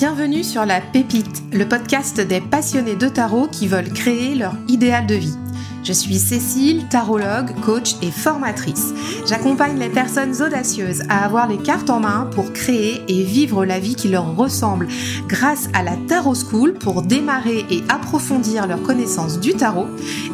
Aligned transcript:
Bienvenue 0.00 0.44
sur 0.44 0.64
La 0.64 0.80
Pépite, 0.80 1.42
le 1.52 1.68
podcast 1.68 2.22
des 2.22 2.40
passionnés 2.40 2.96
de 2.96 3.06
tarot 3.06 3.48
qui 3.48 3.68
veulent 3.68 3.92
créer 3.92 4.34
leur 4.34 4.54
idéal 4.66 5.06
de 5.06 5.14
vie. 5.14 5.36
Je 5.82 5.92
suis 5.92 6.18
Cécile, 6.18 6.86
tarologue, 6.88 7.58
coach 7.62 7.96
et 8.02 8.10
formatrice. 8.10 8.92
J'accompagne 9.26 9.78
les 9.78 9.88
personnes 9.88 10.34
audacieuses 10.42 11.02
à 11.08 11.24
avoir 11.24 11.48
les 11.48 11.56
cartes 11.56 11.88
en 11.88 12.00
main 12.00 12.28
pour 12.34 12.52
créer 12.52 13.02
et 13.08 13.22
vivre 13.22 13.64
la 13.64 13.78
vie 13.78 13.94
qui 13.94 14.08
leur 14.08 14.36
ressemble 14.36 14.88
grâce 15.26 15.68
à 15.72 15.82
la 15.82 15.96
Tarot 15.96 16.34
School 16.34 16.74
pour 16.74 17.02
démarrer 17.02 17.64
et 17.70 17.82
approfondir 17.88 18.66
leurs 18.66 18.82
connaissances 18.82 19.40
du 19.40 19.54
tarot 19.54 19.86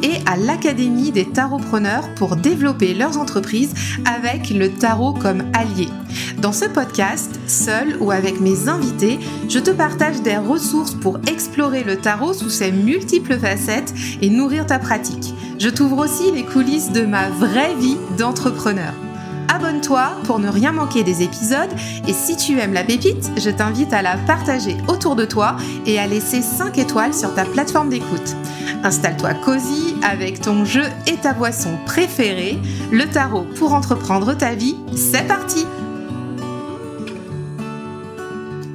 et 0.02 0.16
à 0.27 0.36
l'Académie 0.36 1.12
des 1.12 1.27
tarotpreneurs 1.27 2.12
pour 2.14 2.36
développer 2.36 2.92
leurs 2.94 3.18
entreprises 3.18 3.74
avec 4.04 4.50
le 4.50 4.70
tarot 4.70 5.14
comme 5.14 5.44
allié. 5.52 5.88
Dans 6.38 6.52
ce 6.52 6.66
podcast, 6.66 7.38
seul 7.46 7.96
ou 8.00 8.10
avec 8.10 8.40
mes 8.40 8.68
invités, 8.68 9.19
je 9.48 9.58
te 9.58 9.70
partage 9.70 10.22
des 10.22 10.36
ressources 10.36 10.94
pour 10.94 11.19
explorer 11.28 11.84
le 11.84 11.97
tarot 11.97 12.34
sous 12.34 12.50
ses 12.50 12.72
multiples 12.72 13.38
facettes 13.38 13.94
et 14.20 14.28
nourrir 14.28 14.66
ta 14.66 14.78
pratique. 14.78 15.34
Je 15.59 15.70
t'ouvre 15.70 16.05
aussi 16.05 16.30
les 16.33 16.45
coulisses 16.45 16.92
de 16.92 17.02
ma 17.02 17.30
vraie 17.30 17.74
vie 17.74 17.97
d'entrepreneur. 18.19 18.92
Abonne-toi 19.48 20.10
pour 20.24 20.38
ne 20.38 20.48
rien 20.48 20.73
manquer 20.73 21.02
des 21.02 21.23
épisodes 21.23 21.70
et 22.06 22.12
si 22.12 22.37
tu 22.37 22.59
aimes 22.59 22.74
la 22.74 22.84
pépite, 22.84 23.30
je 23.38 23.48
t'invite 23.48 23.92
à 23.95 24.02
la 24.02 24.19
partager 24.19 24.77
autour 24.87 25.16
de 25.16 25.24
toi 25.24 25.56
et 25.87 25.98
à 25.98 26.06
laisser 26.06 26.42
5 26.42 26.77
étoiles 26.77 27.14
sur 27.14 27.34
ta 27.34 27.47
plateforme 27.47 27.88
d'écoute. 27.88 28.37
Installe-toi 28.84 29.33
cosy 29.34 29.95
avec 30.02 30.42
ton 30.42 30.66
jeu 30.66 30.84
et 31.06 31.16
ta 31.16 31.33
boisson 31.33 31.78
préférée, 31.86 32.59
le 32.92 33.06
tarot 33.06 33.47
pour 33.56 33.73
entreprendre 33.73 34.34
ta 34.36 34.55
vie. 34.55 34.77
C'est 34.95 35.27
parti! 35.27 35.64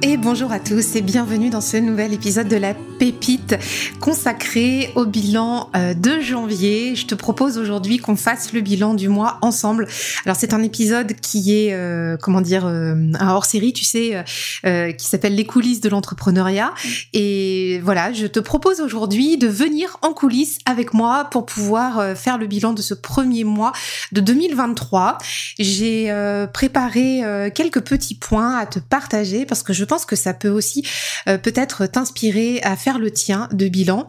Et 0.02 0.16
bonjour 0.16 0.50
à 0.50 0.58
tous 0.58 0.96
et 0.96 1.00
bienvenue 1.00 1.48
dans 1.48 1.60
ce 1.60 1.76
nouvel 1.76 2.12
épisode 2.12 2.48
de 2.48 2.56
la 2.56 2.74
pépite 3.02 3.56
consacré 3.98 4.92
au 4.94 5.06
bilan 5.06 5.70
euh, 5.74 5.92
de 5.92 6.20
janvier. 6.20 6.94
Je 6.94 7.04
te 7.04 7.16
propose 7.16 7.58
aujourd'hui 7.58 7.98
qu'on 7.98 8.14
fasse 8.14 8.52
le 8.52 8.60
bilan 8.60 8.94
du 8.94 9.08
mois 9.08 9.38
ensemble. 9.42 9.88
Alors 10.24 10.36
c'est 10.36 10.54
un 10.54 10.62
épisode 10.62 11.14
qui 11.20 11.52
est 11.52 11.72
euh, 11.72 12.16
comment 12.16 12.40
dire 12.40 12.64
euh, 12.64 12.94
un 13.18 13.28
hors 13.30 13.44
série, 13.44 13.72
tu 13.72 13.84
sais, 13.84 14.24
qui 14.62 15.06
s'appelle 15.06 15.34
les 15.34 15.44
coulisses 15.44 15.80
de 15.80 15.88
l'entrepreneuriat. 15.88 16.72
Et 17.12 17.80
voilà, 17.82 18.12
je 18.12 18.28
te 18.28 18.38
propose 18.38 18.80
aujourd'hui 18.80 19.36
de 19.36 19.48
venir 19.48 19.98
en 20.02 20.12
coulisses 20.12 20.58
avec 20.64 20.94
moi 20.94 21.24
pour 21.24 21.44
pouvoir 21.44 22.16
faire 22.16 22.38
le 22.38 22.46
bilan 22.46 22.72
de 22.72 22.82
ce 22.82 22.94
premier 22.94 23.42
mois 23.42 23.72
de 24.12 24.20
2023. 24.20 25.18
J'ai 25.58 26.14
préparé 26.52 27.50
quelques 27.52 27.80
petits 27.80 28.14
points 28.14 28.56
à 28.56 28.66
te 28.66 28.78
partager 28.78 29.44
parce 29.44 29.64
que 29.64 29.72
je 29.72 29.84
pense 29.84 30.04
que 30.04 30.14
ça 30.14 30.34
peut 30.34 30.50
aussi 30.50 30.86
peut-être 31.24 31.86
t'inspirer 31.86 32.60
à 32.62 32.76
faire 32.76 32.91
le 32.98 33.10
tien 33.10 33.48
de 33.52 33.68
bilan. 33.68 34.08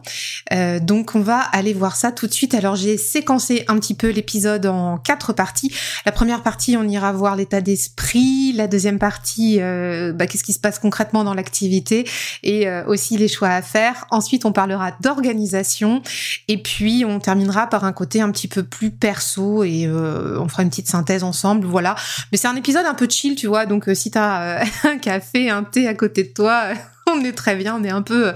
Euh, 0.52 0.78
donc 0.80 1.14
on 1.14 1.20
va 1.20 1.38
aller 1.38 1.72
voir 1.72 1.96
ça 1.96 2.12
tout 2.12 2.26
de 2.26 2.32
suite. 2.32 2.54
Alors 2.54 2.76
j'ai 2.76 2.96
séquencé 2.96 3.64
un 3.68 3.78
petit 3.78 3.94
peu 3.94 4.08
l'épisode 4.10 4.66
en 4.66 4.98
quatre 4.98 5.32
parties. 5.32 5.74
La 6.06 6.12
première 6.12 6.42
partie, 6.42 6.76
on 6.76 6.86
ira 6.88 7.12
voir 7.12 7.36
l'état 7.36 7.60
d'esprit. 7.60 8.52
La 8.54 8.66
deuxième 8.66 8.98
partie, 8.98 9.60
euh, 9.60 10.12
bah, 10.12 10.26
qu'est-ce 10.26 10.44
qui 10.44 10.52
se 10.52 10.60
passe 10.60 10.78
concrètement 10.78 11.24
dans 11.24 11.34
l'activité 11.34 12.08
et 12.42 12.68
aussi 12.86 13.16
les 13.16 13.28
choix 13.28 13.48
à 13.48 13.62
faire. 13.62 14.06
Ensuite, 14.10 14.44
on 14.44 14.52
parlera 14.52 14.92
d'organisation 15.00 16.02
et 16.48 16.58
puis 16.58 17.04
on 17.04 17.18
terminera 17.18 17.66
par 17.66 17.84
un 17.84 17.92
côté 17.92 18.20
un 18.20 18.30
petit 18.30 18.48
peu 18.48 18.62
plus 18.62 18.90
perso 18.90 19.64
et 19.64 19.88
on 19.88 20.48
fera 20.48 20.62
une 20.62 20.70
petite 20.70 20.88
synthèse 20.88 21.22
ensemble. 21.22 21.66
Voilà. 21.66 21.94
Mais 22.32 22.38
c'est 22.38 22.48
un 22.48 22.56
épisode 22.56 22.86
un 22.86 22.94
peu 22.94 23.08
chill, 23.08 23.34
tu 23.34 23.46
vois. 23.46 23.66
Donc 23.66 23.88
si 23.94 24.10
t'as 24.10 24.64
un 24.84 24.98
café, 24.98 25.50
un 25.50 25.64
à 25.82 25.94
côté 25.94 26.22
de 26.22 26.28
toi, 26.28 26.68
on 27.10 27.20
est 27.24 27.32
très 27.32 27.56
bien, 27.56 27.76
on 27.76 27.84
est 27.84 27.90
un 27.90 28.02
peu, 28.02 28.32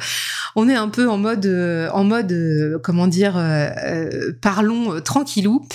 on 0.56 0.68
est 0.68 0.74
un 0.74 0.88
peu 0.88 1.08
en 1.08 1.18
mode, 1.18 1.46
en 1.92 2.04
mode, 2.04 2.80
comment 2.82 3.06
dire, 3.06 3.36
euh, 3.36 3.68
euh, 3.84 4.32
parlons 4.40 5.00
tranquillou. 5.00 5.66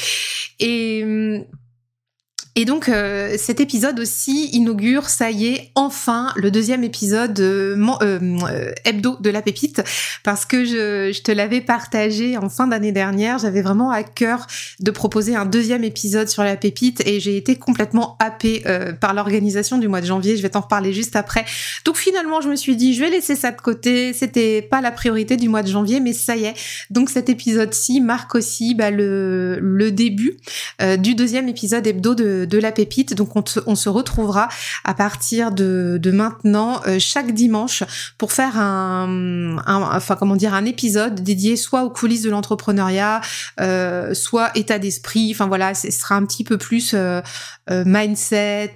Et 0.60 1.02
hum, 1.04 1.46
et 2.56 2.66
donc 2.66 2.88
euh, 2.88 3.36
cet 3.40 3.60
épisode 3.60 4.00
aussi 4.00 4.50
inaugure, 4.50 5.10
ça 5.10 5.32
y 5.32 5.48
est, 5.48 5.72
enfin 5.74 6.32
le 6.36 6.52
deuxième 6.52 6.84
épisode 6.84 7.40
euh, 7.40 7.76
euh, 8.04 8.72
hebdo 8.86 9.18
de 9.20 9.30
la 9.32 9.42
pépite, 9.42 9.82
parce 10.24 10.46
que 10.46 10.64
je, 10.64 11.12
je 11.12 11.22
te 11.24 11.32
l'avais 11.32 11.62
partagé 11.62 12.38
en 12.38 12.50
fin 12.50 12.68
d'année 12.68 12.92
dernière. 12.92 13.40
J'avais 13.40 13.64
vraiment 13.64 13.90
à 13.90 14.04
cœur 14.04 14.46
de 14.80 14.92
proposer 14.92 15.36
un 15.36 15.46
deuxième 15.46 15.84
épisode 15.84 16.30
sur 16.30 16.44
la 16.44 16.56
pépite 16.56 17.02
et 17.08 17.20
j'ai 17.20 17.38
été 17.38 17.56
complètement 17.56 18.18
happée 18.20 18.64
par 19.00 19.16
l'organisation 19.16 19.80
du 19.80 19.88
mois 19.88 20.02
de 20.02 20.06
janvier. 20.06 20.38
Je 20.38 20.44
vais 20.44 20.50
t'en 20.50 20.62
reparler 20.62 20.94
juste 20.94 21.16
après. 21.16 21.46
Donc 21.86 21.98
finalement, 21.98 22.42
je 22.42 22.50
me 22.50 22.56
suis 22.56 22.76
dit, 22.76 22.94
je 22.94 23.00
vais 23.00 23.10
laisser 23.10 23.36
ça 23.36 23.52
de 23.52 23.60
côté. 23.60 24.14
C'était 24.14 24.62
pas 24.62 24.82
la 24.82 24.92
priorité 24.92 25.38
du 25.38 25.50
mois 25.50 25.64
de 25.64 25.70
janvier, 25.70 26.00
mais 26.00 26.14
ça 26.14 26.36
y 26.36 26.46
est. 26.46 26.54
Donc 26.92 27.10
cet 27.10 27.30
épisode-ci 27.30 28.00
marque 28.00 28.36
aussi 28.36 28.76
bah, 28.76 28.92
le, 28.92 29.58
le 29.60 29.92
début 29.92 30.38
du 31.00 31.16
deuxième 31.16 31.48
épisode 31.50 31.86
hebdo 31.88 32.14
de 32.14 32.43
de, 32.46 32.58
la 32.58 32.72
pépite. 32.72 33.14
Donc 33.14 33.32
on, 33.36 33.76
se 33.76 33.90
retrouvera 33.90 34.48
à 34.84 34.94
partir 34.94 35.52
de, 35.52 36.00
maintenant 36.14 36.82
euh, 36.88 36.98
chaque 37.00 37.34
dimanche 37.34 37.84
pour 38.18 38.32
faire 38.32 38.58
un, 38.58 39.58
enfin 39.66 40.16
comment 40.16 40.36
dire, 40.36 40.54
un 40.54 40.66
épisode 40.66 41.24
dédié 41.24 41.56
soit 41.58 41.84
aux 41.84 41.90
coulisses 41.90 42.22
de 42.22 42.30
l'entrepreneuriat, 42.30 43.22
euh, 43.60 44.14
soit 44.14 44.52
état 44.56 44.80
d'esprit. 44.80 45.32
Enfin 45.34 45.48
voilà, 45.48 45.74
ce 45.74 45.92
sera 45.92 46.16
un 46.16 46.26
petit 46.26 46.44
peu 46.44 46.58
plus 46.58 46.94
euh, 46.94 47.22
mindset, 47.70 48.74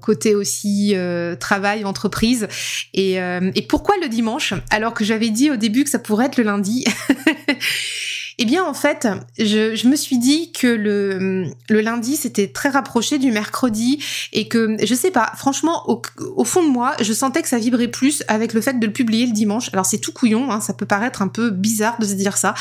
côté 0.00 0.34
aussi 0.34 0.94
travail, 1.40 1.84
entreprise. 1.84 2.48
Et, 2.94 3.14
et 3.14 3.62
pourquoi 3.68 3.96
le 4.00 4.08
dimanche? 4.08 4.54
Alors 4.70 4.94
que 4.94 5.04
j'avais 5.04 5.30
dit 5.30 5.50
au 5.50 5.56
début 5.56 5.84
que 5.84 5.90
ça 5.90 5.98
pourrait 5.98 6.26
être 6.26 6.36
le 6.36 6.44
lundi 6.44 6.84
Eh 8.38 8.44
bien, 8.44 8.64
en 8.64 8.74
fait, 8.74 9.08
je, 9.38 9.88
me 9.88 9.96
suis 9.96 10.18
dit 10.18 10.52
que 10.52 10.66
le, 10.66 11.80
lundi, 11.80 12.16
c'était 12.16 12.48
très 12.48 12.68
rapproché 12.68 13.18
du 13.18 13.32
mercredi 13.32 14.02
et 14.32 14.46
que, 14.48 14.76
je 14.84 14.94
sais 14.94 15.10
pas, 15.10 15.32
franchement, 15.36 15.88
au, 15.88 16.44
fond 16.44 16.62
de 16.62 16.68
moi, 16.68 16.94
je 17.00 17.12
sentais 17.14 17.40
que 17.40 17.48
ça 17.48 17.58
vibrait 17.58 17.88
plus 17.88 18.22
avec 18.28 18.52
le 18.52 18.60
fait 18.60 18.78
de 18.78 18.86
le 18.86 18.92
publier 18.92 19.26
le 19.26 19.32
dimanche. 19.32 19.70
Alors, 19.72 19.86
c'est 19.86 19.98
tout 19.98 20.12
couillon, 20.12 20.50
hein, 20.50 20.60
ça 20.60 20.74
peut 20.74 20.84
paraître 20.84 21.22
un 21.22 21.28
peu 21.28 21.50
bizarre 21.50 21.98
de 21.98 22.04
se 22.04 22.12
dire 22.12 22.36
ça, 22.36 22.54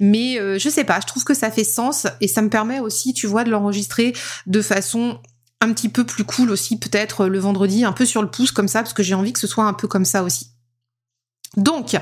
mais 0.00 0.40
euh, 0.40 0.58
je 0.58 0.68
sais 0.68 0.84
pas, 0.84 0.98
je 1.00 1.06
trouve 1.06 1.22
que 1.22 1.34
ça 1.34 1.50
fait 1.50 1.64
sens 1.64 2.08
et 2.20 2.26
ça 2.26 2.42
me 2.42 2.50
permet 2.50 2.80
aussi, 2.80 3.12
tu 3.12 3.28
vois, 3.28 3.44
de 3.44 3.50
l'enregistrer 3.50 4.12
de 4.46 4.62
façon 4.62 5.20
un 5.60 5.72
petit 5.72 5.88
peu 5.88 6.04
plus 6.04 6.24
cool 6.24 6.50
aussi, 6.50 6.78
peut-être 6.78 7.26
le 7.26 7.38
vendredi, 7.38 7.84
un 7.84 7.92
peu 7.92 8.06
sur 8.06 8.22
le 8.22 8.30
pouce 8.30 8.50
comme 8.50 8.68
ça, 8.68 8.80
parce 8.82 8.94
que 8.94 9.02
j'ai 9.02 9.14
envie 9.14 9.32
que 9.32 9.38
ce 9.38 9.46
soit 9.46 9.64
un 9.64 9.74
peu 9.74 9.86
comme 9.86 10.04
ça 10.04 10.24
aussi. 10.24 10.49
Donc, 11.56 11.96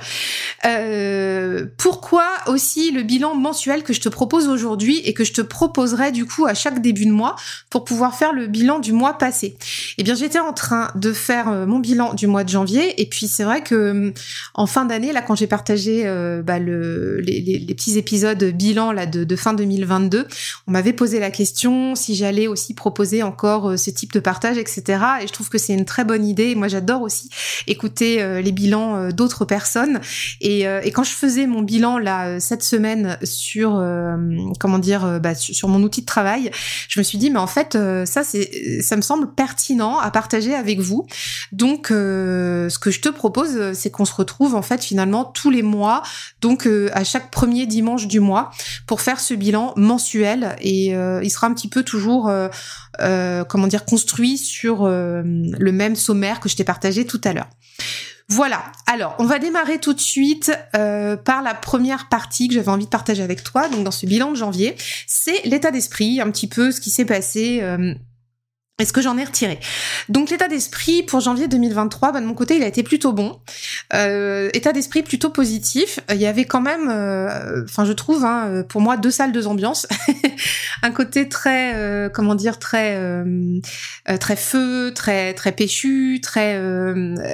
euh, 0.66 1.64
pourquoi 1.78 2.26
aussi 2.48 2.90
le 2.90 3.02
bilan 3.02 3.34
mensuel 3.34 3.82
que 3.82 3.94
je 3.94 4.00
te 4.02 4.10
propose 4.10 4.46
aujourd'hui 4.46 4.98
et 5.04 5.14
que 5.14 5.24
je 5.24 5.32
te 5.32 5.40
proposerai 5.40 6.12
du 6.12 6.26
coup 6.26 6.44
à 6.44 6.52
chaque 6.52 6.82
début 6.82 7.06
de 7.06 7.12
mois 7.12 7.34
pour 7.70 7.86
pouvoir 7.86 8.14
faire 8.14 8.34
le 8.34 8.46
bilan 8.46 8.78
du 8.78 8.92
mois 8.92 9.14
passé? 9.14 9.56
Eh 9.96 10.02
bien, 10.02 10.14
j'étais 10.14 10.38
en 10.38 10.52
train 10.52 10.90
de 10.96 11.14
faire 11.14 11.48
euh, 11.48 11.64
mon 11.64 11.78
bilan 11.78 12.12
du 12.12 12.26
mois 12.26 12.44
de 12.44 12.50
janvier 12.50 13.00
et 13.00 13.06
puis 13.06 13.26
c'est 13.26 13.44
vrai 13.44 13.62
que 13.62 14.12
en 14.52 14.66
fin 14.66 14.84
d'année, 14.84 15.12
là, 15.12 15.22
quand 15.22 15.34
j'ai 15.34 15.46
partagé 15.46 16.02
euh, 16.04 16.42
bah, 16.42 16.58
le, 16.58 17.20
les, 17.20 17.74
petits 17.74 17.96
épisodes 17.96 18.44
bilan 18.44 18.92
de 19.06 19.36
fin 19.36 19.54
2022, 19.54 20.26
on 20.66 20.72
m'avait 20.72 20.92
posé 20.92 21.20
la 21.20 21.30
question 21.30 21.94
si 21.94 22.14
j'allais 22.14 22.48
aussi 22.48 22.74
proposer 22.74 23.22
encore 23.22 23.78
ce 23.78 23.88
type 23.88 24.12
de 24.12 24.20
partage, 24.20 24.58
etc. 24.58 24.82
Et 25.22 25.26
je 25.26 25.32
trouve 25.32 25.48
que 25.48 25.56
c'est 25.56 25.72
une 25.72 25.86
très 25.86 26.04
bonne 26.04 26.26
idée. 26.26 26.54
moi, 26.54 26.68
j'adore 26.68 27.00
aussi 27.00 27.30
écouter 27.66 28.42
les 28.42 28.52
bilans 28.52 29.10
d'autres 29.10 29.37
personnes. 29.44 30.00
Et, 30.40 30.66
euh, 30.66 30.80
et, 30.82 30.90
quand 30.90 31.04
je 31.04 31.12
faisais 31.12 31.46
mon 31.46 31.62
bilan 31.62 31.98
là 31.98 32.28
euh, 32.28 32.36
cette 32.40 32.62
semaine 32.62 33.18
sur 33.22 33.76
euh, 33.76 34.16
comment 34.58 34.78
dire 34.78 35.20
bah, 35.20 35.34
sur, 35.34 35.68
mon 35.68 35.82
outil 35.82 36.02
de 36.02 36.06
travail, 36.06 36.50
je 36.88 37.00
me 37.00 37.04
suis 37.04 37.18
dit 37.18 37.30
mais 37.30 37.38
en 37.38 37.46
fait 37.46 37.78
ça 38.04 38.24
c'est 38.24 38.82
ça 38.82 38.96
me 38.96 39.02
semble 39.02 39.34
pertinent 39.34 39.98
à 39.98 40.10
partager 40.10 40.54
avec 40.54 40.80
vous. 40.80 41.06
Donc 41.52 41.88
ce 41.88 42.78
que 42.78 42.90
je 42.90 43.00
te 43.00 43.08
propose 43.08 43.72
c'est 43.72 43.90
qu'on 43.90 44.04
se 44.04 44.14
retrouve 44.14 44.54
en 44.54 44.62
fait 44.62 44.82
finalement 44.82 45.24
tous 45.24 45.50
les 45.50 45.62
mois, 45.62 46.02
donc 46.40 46.68
à 46.92 47.04
chaque 47.04 47.30
premier 47.30 47.66
dimanche 47.66 48.06
du 48.06 48.20
mois 48.20 48.50
pour 48.86 49.00
faire 49.00 49.20
ce 49.20 49.34
bilan 49.34 49.72
mensuel 49.76 50.56
et 50.60 50.88
il 50.88 51.30
sera 51.30 51.46
un 51.46 51.54
petit 51.54 51.68
peu 51.68 51.82
toujours 51.82 52.30
comment 52.98 53.66
dire 53.66 53.84
construit 53.84 54.38
sur 54.38 54.86
le 54.86 55.72
même 55.72 55.96
sommaire 55.96 56.40
que 56.40 56.48
je 56.48 56.56
t'ai 56.56 56.64
partagé 56.64 57.06
tout 57.06 57.20
à 57.24 57.32
l'heure. 57.32 57.48
Voilà. 58.30 58.72
Alors, 58.86 59.16
on 59.18 59.24
va 59.24 59.38
démarrer 59.38 59.78
tout 59.78 59.94
de 59.94 60.00
suite 60.00 60.52
euh, 60.76 61.16
par 61.16 61.42
la 61.42 61.54
première 61.54 62.08
partie 62.08 62.48
que 62.48 62.54
j'avais 62.54 62.68
envie 62.68 62.84
de 62.84 62.90
partager 62.90 63.22
avec 63.22 63.42
toi. 63.42 63.68
Donc, 63.68 63.84
dans 63.84 63.90
ce 63.90 64.04
bilan 64.04 64.32
de 64.32 64.36
janvier, 64.36 64.76
c'est 65.06 65.40
l'état 65.46 65.70
d'esprit, 65.70 66.20
un 66.20 66.30
petit 66.30 66.46
peu 66.46 66.70
ce 66.70 66.80
qui 66.80 66.90
s'est 66.90 67.06
passé. 67.06 67.60
Euh, 67.62 67.94
est 68.78 68.84
ce 68.84 68.92
que 68.92 69.02
j'en 69.02 69.18
ai 69.18 69.24
retiré. 69.24 69.58
Donc 70.08 70.30
l'état 70.30 70.46
d'esprit 70.46 71.02
pour 71.02 71.18
janvier 71.20 71.48
2023, 71.48 72.12
bah, 72.12 72.20
de 72.20 72.26
mon 72.26 72.34
côté, 72.34 72.56
il 72.56 72.62
a 72.62 72.68
été 72.68 72.84
plutôt 72.84 73.12
bon. 73.12 73.40
Euh, 73.92 74.50
état 74.54 74.72
d'esprit 74.72 75.02
plutôt 75.02 75.30
positif. 75.30 75.98
Il 76.10 76.18
y 76.18 76.26
avait 76.26 76.44
quand 76.44 76.60
même, 76.60 76.88
euh, 76.88 77.64
enfin 77.64 77.84
je 77.84 77.92
trouve, 77.92 78.24
hein, 78.24 78.62
pour 78.68 78.80
moi, 78.80 78.96
deux 78.96 79.10
salles, 79.10 79.32
deux 79.32 79.48
ambiances. 79.48 79.88
un 80.84 80.92
côté 80.92 81.28
très, 81.28 81.74
euh, 81.74 82.08
comment 82.08 82.36
dire, 82.36 82.60
très, 82.60 82.94
euh, 82.96 83.58
très 84.20 84.36
feu, 84.36 84.92
très 84.94 85.34
très 85.34 85.50
péchu, 85.50 86.20
très, 86.22 86.56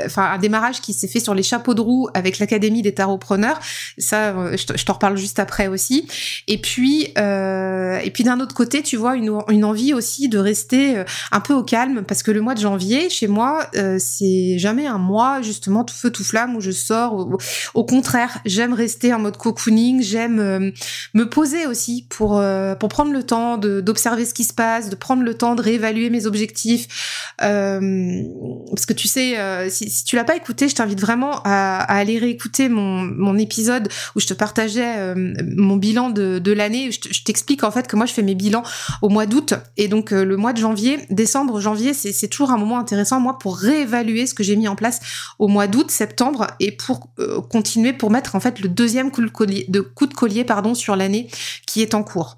enfin 0.06 0.24
un 0.32 0.38
démarrage 0.38 0.80
qui 0.80 0.94
s'est 0.94 1.08
fait 1.08 1.20
sur 1.20 1.34
les 1.34 1.42
chapeaux 1.42 1.74
de 1.74 1.82
roue 1.82 2.08
avec 2.14 2.38
l'académie 2.38 2.80
des 2.80 2.94
tarotpreneurs. 2.94 3.60
Ça, 3.98 4.34
je, 4.56 4.84
t'en 4.84 4.94
reparle 4.94 5.18
juste 5.18 5.38
après 5.38 5.66
aussi. 5.66 6.08
Et 6.48 6.58
puis, 6.58 7.12
et 7.16 8.10
puis 8.14 8.24
d'un 8.24 8.40
autre 8.40 8.54
côté, 8.54 8.82
tu 8.82 8.96
vois, 8.96 9.14
une, 9.16 9.30
une 9.50 9.64
envie 9.66 9.92
aussi 9.92 10.30
de 10.30 10.38
rester 10.38 11.04
un 11.34 11.40
peu 11.40 11.52
au 11.52 11.64
calme 11.64 12.04
parce 12.06 12.22
que 12.22 12.30
le 12.30 12.40
mois 12.40 12.54
de 12.54 12.60
janvier, 12.60 13.10
chez 13.10 13.26
moi, 13.26 13.66
euh, 13.74 13.96
c'est 13.98 14.56
jamais 14.56 14.86
un 14.86 14.98
mois 14.98 15.42
justement 15.42 15.82
tout 15.82 15.94
feu 15.94 16.10
tout 16.10 16.22
flamme 16.22 16.54
où 16.54 16.60
je 16.60 16.70
sors. 16.70 17.28
Au, 17.74 17.84
contraire, 17.84 18.38
j'aime 18.44 18.72
rester 18.72 19.12
en 19.12 19.18
mode 19.18 19.36
cocooning, 19.36 20.00
j'aime 20.00 20.38
euh, 20.38 20.70
me 21.12 21.28
poser 21.28 21.66
aussi 21.66 22.06
pour 22.08 22.38
euh, 22.38 22.76
pour 22.76 22.88
prendre 22.88 23.12
le 23.12 23.24
temps 23.24 23.58
d'observer 23.58 24.26
ce 24.26 24.32
qui 24.32 24.44
se 24.44 24.54
passe, 24.54 24.90
de 24.90 24.94
prendre 24.94 25.24
le 25.24 25.34
temps 25.34 25.56
de 25.56 25.62
réévaluer 25.62 26.08
mes 26.08 26.26
objectifs. 26.26 27.34
parce 27.38 28.86
que 28.86 28.92
tu 28.92 29.08
sais, 29.08 29.36
si, 29.70 29.90
si, 29.90 30.04
tu 30.04 30.14
l'as 30.14 30.24
pas 30.24 30.36
écouté, 30.36 30.68
je 30.68 30.76
t'invite 30.76 31.00
vraiment 31.00 31.40
à, 31.44 31.78
à, 31.80 31.96
aller 31.96 32.18
réécouter 32.18 32.68
mon, 32.68 33.02
mon 33.02 33.36
épisode 33.38 33.88
où 34.14 34.20
je 34.20 34.28
te 34.28 34.34
partageais 34.34 35.14
mon 35.16 35.76
bilan 35.76 36.10
de, 36.10 36.38
de 36.38 36.52
l'année. 36.52 36.92
Je 36.92 37.24
t'explique 37.24 37.64
en 37.64 37.72
fait 37.72 37.88
que 37.88 37.96
moi 37.96 38.06
je 38.06 38.12
fais 38.12 38.22
mes 38.22 38.36
bilans 38.36 38.62
au 39.02 39.08
mois 39.08 39.26
d'août 39.26 39.54
et 39.76 39.88
donc 39.88 40.12
le 40.12 40.36
mois 40.36 40.52
de 40.52 40.58
janvier, 40.58 41.00
décembre, 41.24 41.58
janvier, 41.58 41.94
c'est 41.94 42.28
toujours 42.28 42.50
un 42.50 42.58
moment 42.58 42.78
intéressant, 42.78 43.18
moi, 43.18 43.38
pour 43.38 43.56
réévaluer 43.56 44.26
ce 44.26 44.34
que 44.34 44.42
j'ai 44.42 44.56
mis 44.56 44.68
en 44.68 44.76
place 44.76 45.00
au 45.38 45.48
mois 45.48 45.66
d'août, 45.66 45.90
septembre, 45.90 46.48
et 46.60 46.70
pour 46.70 47.08
euh, 47.18 47.40
continuer, 47.40 47.94
pour 47.94 48.10
mettre 48.10 48.34
en 48.34 48.40
fait 48.40 48.60
le 48.60 48.68
deuxième 48.68 49.10
coup 49.10 49.22
de 49.22 49.30
collier, 49.30 50.44
sur 50.74 50.96
l'année 50.96 51.28
qui 51.66 51.80
est 51.80 51.94
en 51.94 52.02
cours. 52.02 52.36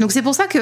Donc 0.00 0.12
c'est 0.12 0.22
pour 0.22 0.36
ça 0.36 0.46
que 0.46 0.60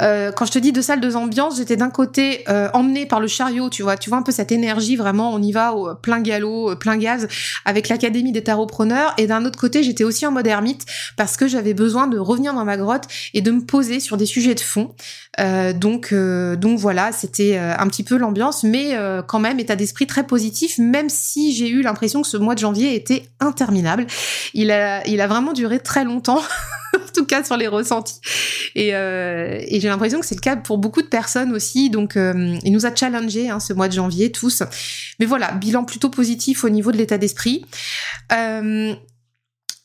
euh, 0.00 0.32
quand 0.32 0.46
je 0.46 0.52
te 0.52 0.58
dis 0.58 0.72
deux 0.72 0.80
salles, 0.80 1.00
deux 1.00 1.14
ambiances, 1.14 1.58
j'étais 1.58 1.76
d'un 1.76 1.90
côté 1.90 2.42
euh, 2.48 2.70
emmenée 2.72 3.04
par 3.04 3.20
le 3.20 3.26
chariot, 3.26 3.68
tu 3.68 3.82
vois, 3.82 3.98
tu 3.98 4.08
vois 4.08 4.18
un 4.18 4.22
peu 4.22 4.32
cette 4.32 4.50
énergie 4.50 4.96
vraiment, 4.96 5.34
on 5.34 5.42
y 5.42 5.52
va 5.52 5.74
au 5.74 5.94
plein 5.94 6.20
galop, 6.20 6.74
plein 6.76 6.96
gaz 6.96 7.28
avec 7.66 7.90
l'académie 7.90 8.32
des 8.32 8.42
tarotpreneurs, 8.42 9.12
et 9.18 9.26
d'un 9.26 9.44
autre 9.44 9.58
côté 9.58 9.82
j'étais 9.82 10.04
aussi 10.04 10.24
en 10.24 10.30
mode 10.30 10.46
ermite 10.46 10.86
parce 11.18 11.36
que 11.36 11.46
j'avais 11.46 11.74
besoin 11.74 12.06
de 12.06 12.18
revenir 12.18 12.54
dans 12.54 12.64
ma 12.64 12.78
grotte 12.78 13.04
et 13.34 13.42
de 13.42 13.50
me 13.50 13.60
poser 13.60 14.00
sur 14.00 14.16
des 14.16 14.24
sujets 14.24 14.54
de 14.54 14.60
fond. 14.60 14.94
Euh, 15.38 15.74
donc 15.74 16.14
donc 16.14 16.78
voilà, 16.78 17.12
c'était 17.12 17.58
un 17.58 17.86
petit 17.88 18.04
peu 18.04 18.16
l'ambiance, 18.16 18.64
mais 18.64 18.96
quand 19.26 19.38
même 19.38 19.60
état 19.60 19.76
d'esprit 19.76 20.06
très 20.06 20.26
positif, 20.26 20.78
même 20.78 21.10
si 21.10 21.52
j'ai 21.54 21.68
eu 21.68 21.82
l'impression 21.82 22.22
que 22.22 22.28
ce 22.28 22.38
mois 22.38 22.54
de 22.54 22.60
janvier 22.60 22.94
était 22.94 23.24
interminable. 23.38 24.06
Il 24.54 24.70
a 24.70 25.06
il 25.06 25.20
a 25.20 25.26
vraiment 25.26 25.52
duré 25.52 25.78
très 25.78 26.04
longtemps. 26.04 26.40
en 26.94 27.12
tout 27.14 27.24
cas 27.24 27.44
sur 27.44 27.56
les 27.56 27.68
ressentis. 27.68 28.20
Et, 28.78 28.94
euh, 28.94 29.58
et 29.66 29.80
j'ai 29.80 29.88
l'impression 29.88 30.20
que 30.20 30.26
c'est 30.26 30.36
le 30.36 30.40
cas 30.40 30.54
pour 30.54 30.78
beaucoup 30.78 31.02
de 31.02 31.08
personnes 31.08 31.52
aussi. 31.52 31.90
Donc, 31.90 32.16
euh, 32.16 32.56
il 32.62 32.72
nous 32.72 32.86
a 32.86 32.94
challengé 32.94 33.50
hein, 33.50 33.58
ce 33.58 33.72
mois 33.72 33.88
de 33.88 33.92
janvier 33.92 34.30
tous. 34.30 34.62
Mais 35.18 35.26
voilà, 35.26 35.50
bilan 35.50 35.82
plutôt 35.82 36.10
positif 36.10 36.62
au 36.62 36.68
niveau 36.68 36.92
de 36.92 36.96
l'état 36.96 37.18
d'esprit. 37.18 37.66
Euh, 38.30 38.94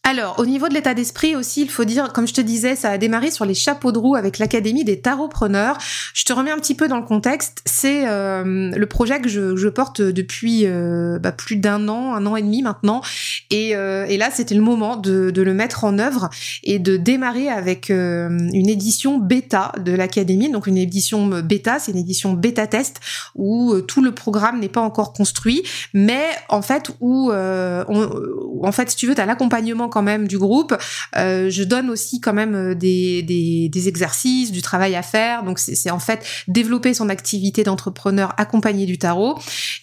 alors, 0.06 0.38
au 0.38 0.46
niveau 0.46 0.68
de 0.68 0.74
l'état 0.74 0.94
d'esprit 0.94 1.34
aussi, 1.34 1.62
il 1.62 1.70
faut 1.70 1.86
dire, 1.86 2.12
comme 2.12 2.28
je 2.28 2.34
te 2.34 2.42
disais, 2.42 2.76
ça 2.76 2.90
a 2.90 2.98
démarré 2.98 3.32
sur 3.32 3.46
les 3.46 3.54
chapeaux 3.54 3.94
de 3.94 3.98
roue 3.98 4.18
avec 4.18 4.38
l'Académie 4.38 4.84
des 4.84 5.00
tarotpreneurs. 5.00 5.78
Je 6.14 6.26
te 6.26 6.34
remets 6.34 6.52
un 6.52 6.58
petit 6.58 6.76
peu 6.76 6.90
dans 6.90 6.98
le 6.98 7.06
contexte. 7.06 7.62
C'est 7.66 8.06
euh, 8.06 8.72
le 8.76 8.86
projet 8.86 9.22
que 9.22 9.30
je, 9.30 9.68
porte 9.70 10.02
depuis 10.02 10.66
euh, 10.66 11.20
bah, 11.20 11.32
plus 11.32 11.56
d'un 11.56 11.88
an, 11.88 12.14
un 12.14 12.26
an 12.26 12.36
et 12.36 12.42
demi 12.42 12.62
maintenant. 12.62 13.02
Et, 13.50 13.78
euh, 13.78 14.06
là, 14.18 14.30
c'était 14.30 14.56
le 14.56 14.62
moment 14.62 14.98
de, 14.98 15.32
le 15.34 15.54
mettre 15.54 15.86
en 15.86 15.98
œuvre 15.98 16.30
et 16.64 16.80
de 16.80 16.98
démarrer 16.98 17.48
avec 17.48 17.90
une 17.90 18.70
édition 18.70 19.18
bêta 19.18 19.72
de 19.80 19.94
l'Académie. 19.94 20.52
Donc, 20.52 20.68
une 20.68 20.78
édition 20.78 21.28
bêta, 21.28 21.80
c'est 21.80 21.94
une 21.94 21.98
édition 21.98 22.34
bêta-test 22.34 23.00
où 23.36 23.80
tout 23.80 24.02
le 24.02 24.12
programme 24.12 24.60
n'est 24.60 24.68
pas 24.68 24.82
encore 24.82 25.14
construit, 25.14 25.64
mais 25.94 26.26
en 26.50 26.62
fait, 26.62 26.92
où, 27.00 27.32
en 27.32 28.72
fait, 28.74 28.90
si 28.90 28.98
tu 28.98 29.08
veux, 29.08 29.16
tu 29.16 29.22
as 29.22 29.26
l'accompagnement 29.26 29.90
quand 29.94 30.02
même 30.02 30.28
du 30.28 30.40
groupe. 30.40 30.76
Euh, 31.18 31.52
je 31.52 31.64
donne 31.64 31.92
aussi 31.92 32.20
quand 32.20 32.34
même 32.34 32.56
euh, 32.56 32.74
des, 32.74 33.22
des, 33.22 33.88
exercices, 33.88 34.52
du 34.52 34.64
travail 34.64 34.96
à 34.96 35.04
faire. 35.04 35.44
Donc 35.44 35.60
c'est 35.60 35.92
en 35.92 36.00
fait 36.00 36.26
développer 36.48 36.96
son 36.96 37.10
activité 37.10 37.64
d'entrepreneur 37.64 38.34
accompagné 38.38 38.88
du 38.88 38.98
tarot. 38.98 39.38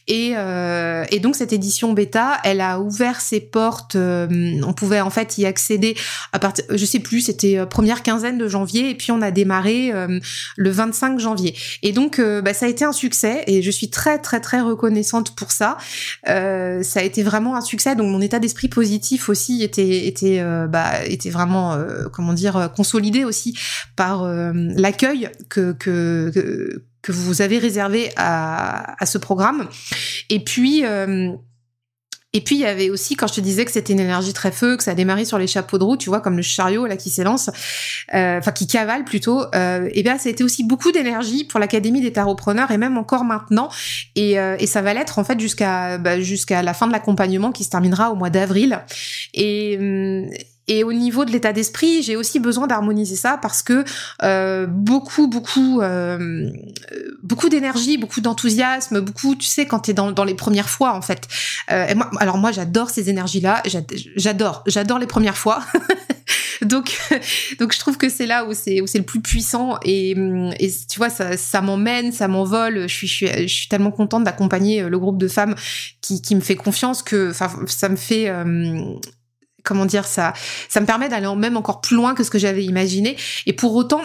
Et, 0.08 0.32
euh, 0.34 1.04
donc 1.22 1.36
cette 1.36 1.52
édition 1.52 1.92
bêta, 1.92 2.38
elle 2.44 2.60
a 2.60 2.80
ouvert 2.80 3.20
ses 3.20 3.40
portes. 3.40 3.94
On 3.96 4.72
pouvait 4.72 5.00
en 5.00 5.10
fait 5.10 5.38
y 5.38 5.46
accéder 5.46 5.94
à 6.32 6.38
partir, 6.38 6.64
je 6.70 6.84
sais 6.84 6.98
plus, 6.98 7.20
c'était 7.20 7.64
première 7.66 8.02
quinzaine 8.02 8.38
de 8.38 8.48
janvier 8.48 8.90
et 8.90 8.94
puis 8.94 9.12
on 9.12 9.20
a 9.20 9.30
démarré 9.30 9.92
le 10.56 10.70
25 10.70 11.20
janvier. 11.20 11.54
Et 11.82 11.92
donc 11.92 12.18
bah, 12.20 12.54
ça 12.54 12.66
a 12.66 12.68
été 12.70 12.86
un 12.86 12.92
succès 12.92 13.44
et 13.46 13.60
je 13.60 13.70
suis 13.70 13.90
très 13.90 14.18
très 14.18 14.40
très 14.40 14.62
reconnaissante 14.62 15.36
pour 15.36 15.52
ça. 15.52 15.76
ça 16.24 17.00
a 17.00 17.02
été 17.02 17.22
vraiment 17.22 17.54
un 17.54 17.60
succès. 17.60 17.94
Donc 17.94 18.08
mon 18.08 18.22
état 18.22 18.38
d'esprit 18.38 18.68
positif 18.68 19.28
aussi 19.28 19.62
était 19.62 19.99
était 20.06 20.40
euh, 20.40 20.66
bah, 20.66 21.04
était 21.04 21.30
vraiment 21.30 21.74
euh, 21.74 22.08
comment 22.12 22.32
dire 22.32 22.70
consolidé 22.74 23.24
aussi 23.24 23.56
par 23.96 24.24
euh, 24.24 24.52
l'accueil 24.54 25.30
que, 25.48 26.82
vous 27.08 27.42
avez 27.42 27.58
réservé 27.58 28.10
à, 28.16 29.02
à 29.02 29.06
ce 29.06 29.18
programme. 29.18 29.68
Et 30.28 30.44
puis 30.44 30.84
et 32.32 32.40
puis 32.40 32.54
il 32.54 32.60
y 32.60 32.66
avait 32.66 32.90
aussi, 32.90 33.16
quand 33.16 33.26
je 33.26 33.34
te 33.34 33.40
disais 33.40 33.64
que 33.64 33.72
c'était 33.72 33.92
une 33.92 34.00
énergie 34.00 34.32
très 34.32 34.52
feu, 34.52 34.76
que 34.76 34.84
ça 34.84 34.92
a 34.92 34.94
démarré 34.94 35.24
sur 35.24 35.38
les 35.38 35.48
chapeaux 35.48 35.78
de 35.78 35.84
roue, 35.84 35.96
tu 35.96 36.08
vois, 36.08 36.20
comme 36.20 36.36
le 36.36 36.42
chariot 36.42 36.86
là 36.86 36.96
qui 36.96 37.10
s'élance, 37.10 37.50
euh, 38.14 38.38
enfin 38.38 38.52
qui 38.52 38.68
cavale 38.68 39.04
plutôt. 39.04 39.42
Euh, 39.54 39.88
et 39.92 40.02
bien 40.04 40.16
ça 40.16 40.28
a 40.28 40.32
été 40.32 40.44
aussi 40.44 40.62
beaucoup 40.62 40.92
d'énergie 40.92 41.44
pour 41.44 41.58
l'académie 41.58 42.00
des 42.00 42.12
tarotpreneurs 42.12 42.70
et 42.70 42.78
même 42.78 42.96
encore 42.98 43.24
maintenant. 43.24 43.68
Et, 44.14 44.38
euh, 44.38 44.56
et 44.60 44.66
ça 44.66 44.80
va 44.80 44.94
l'être 44.94 45.18
en 45.18 45.24
fait 45.24 45.40
jusqu'à 45.40 45.98
bah, 45.98 46.20
jusqu'à 46.20 46.62
la 46.62 46.72
fin 46.72 46.86
de 46.86 46.92
l'accompagnement 46.92 47.50
qui 47.50 47.64
se 47.64 47.70
terminera 47.70 48.12
au 48.12 48.14
mois 48.14 48.30
d'avril. 48.30 48.80
Et 49.34 49.76
hum, 49.80 50.30
et 50.70 50.84
au 50.84 50.92
niveau 50.92 51.24
de 51.24 51.32
l'état 51.32 51.52
d'esprit, 51.52 52.00
j'ai 52.00 52.14
aussi 52.14 52.38
besoin 52.38 52.68
d'harmoniser 52.68 53.16
ça 53.16 53.36
parce 53.42 53.60
que 53.60 53.84
euh, 54.22 54.68
beaucoup, 54.68 55.26
beaucoup, 55.26 55.80
euh, 55.80 56.48
beaucoup 57.24 57.48
d'énergie, 57.48 57.98
beaucoup 57.98 58.20
d'enthousiasme, 58.20 59.00
beaucoup, 59.00 59.34
tu 59.34 59.48
sais, 59.48 59.66
quand 59.66 59.80
t'es 59.80 59.94
dans, 59.94 60.12
dans 60.12 60.22
les 60.22 60.36
premières 60.36 60.70
fois 60.70 60.94
en 60.94 61.02
fait. 61.02 61.26
Euh, 61.72 61.88
et 61.88 61.96
moi, 61.96 62.08
alors 62.20 62.38
moi, 62.38 62.52
j'adore 62.52 62.88
ces 62.88 63.10
énergies-là. 63.10 63.64
J'adore, 64.14 64.62
j'adore 64.68 65.00
les 65.00 65.08
premières 65.08 65.36
fois. 65.36 65.60
donc, 66.62 66.96
donc 67.58 67.74
je 67.74 67.78
trouve 67.80 67.96
que 67.96 68.08
c'est 68.08 68.26
là 68.26 68.44
où 68.44 68.54
c'est 68.54 68.80
où 68.80 68.86
c'est 68.86 68.98
le 68.98 69.04
plus 69.04 69.20
puissant 69.20 69.76
et, 69.82 70.12
et 70.12 70.72
tu 70.88 70.98
vois 70.98 71.10
ça, 71.10 71.36
ça 71.36 71.62
m'emmène, 71.62 72.12
ça 72.12 72.28
m'envole. 72.28 72.82
Je 72.82 72.94
suis, 72.94 73.08
je 73.08 73.12
suis 73.12 73.48
je 73.48 73.52
suis 73.52 73.68
tellement 73.68 73.90
contente 73.90 74.22
d'accompagner 74.22 74.84
le 74.84 74.98
groupe 75.00 75.18
de 75.18 75.26
femmes 75.26 75.56
qui, 76.00 76.22
qui 76.22 76.36
me 76.36 76.40
fait 76.40 76.54
confiance 76.54 77.02
que 77.02 77.30
enfin 77.30 77.50
ça 77.66 77.88
me 77.88 77.96
fait 77.96 78.28
euh, 78.28 78.94
comment 79.64 79.86
dire 79.86 80.04
ça 80.06 80.32
ça 80.68 80.80
me 80.80 80.86
permet 80.86 81.08
d'aller 81.08 81.28
même 81.36 81.56
encore 81.56 81.80
plus 81.80 81.96
loin 81.96 82.14
que 82.14 82.24
ce 82.24 82.30
que 82.30 82.38
j'avais 82.38 82.64
imaginé. 82.64 83.16
Et 83.46 83.52
pour 83.52 83.74
autant 83.74 84.00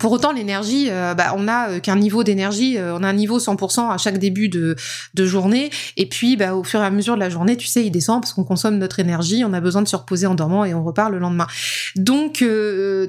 pour 0.00 0.10
autant, 0.10 0.32
l'énergie, 0.32 0.88
euh, 0.90 1.14
bah, 1.14 1.34
on 1.36 1.46
a 1.46 1.70
euh, 1.70 1.80
qu'un 1.80 1.94
niveau 1.94 2.24
d'énergie, 2.24 2.78
euh, 2.78 2.96
on 2.96 3.04
a 3.04 3.08
un 3.08 3.12
niveau 3.12 3.38
100% 3.38 3.92
à 3.92 3.96
chaque 3.96 4.18
début 4.18 4.48
de, 4.48 4.76
journée, 5.16 5.70
et 5.96 6.06
puis 6.06 6.36
bah, 6.36 6.54
au 6.54 6.64
fur 6.64 6.80
et 6.80 6.84
à 6.84 6.90
mesure 6.90 7.14
de 7.14 7.20
la 7.20 7.30
journée, 7.30 7.56
tu 7.56 7.66
sais, 7.66 7.84
il 7.84 7.90
descend 7.90 8.20
parce 8.20 8.32
qu'on 8.32 8.44
consomme 8.44 8.78
notre 8.78 8.98
énergie, 8.98 9.44
on 9.44 9.52
a 9.52 9.60
besoin 9.60 9.82
de 9.82 9.88
se 9.88 9.96
reposer 9.96 10.26
en 10.26 10.34
dormant 10.34 10.64
et 10.64 10.74
on 10.74 10.84
repart 10.84 11.10
le 11.10 11.18
lendemain. 11.18 11.46
Donc, 11.96 12.44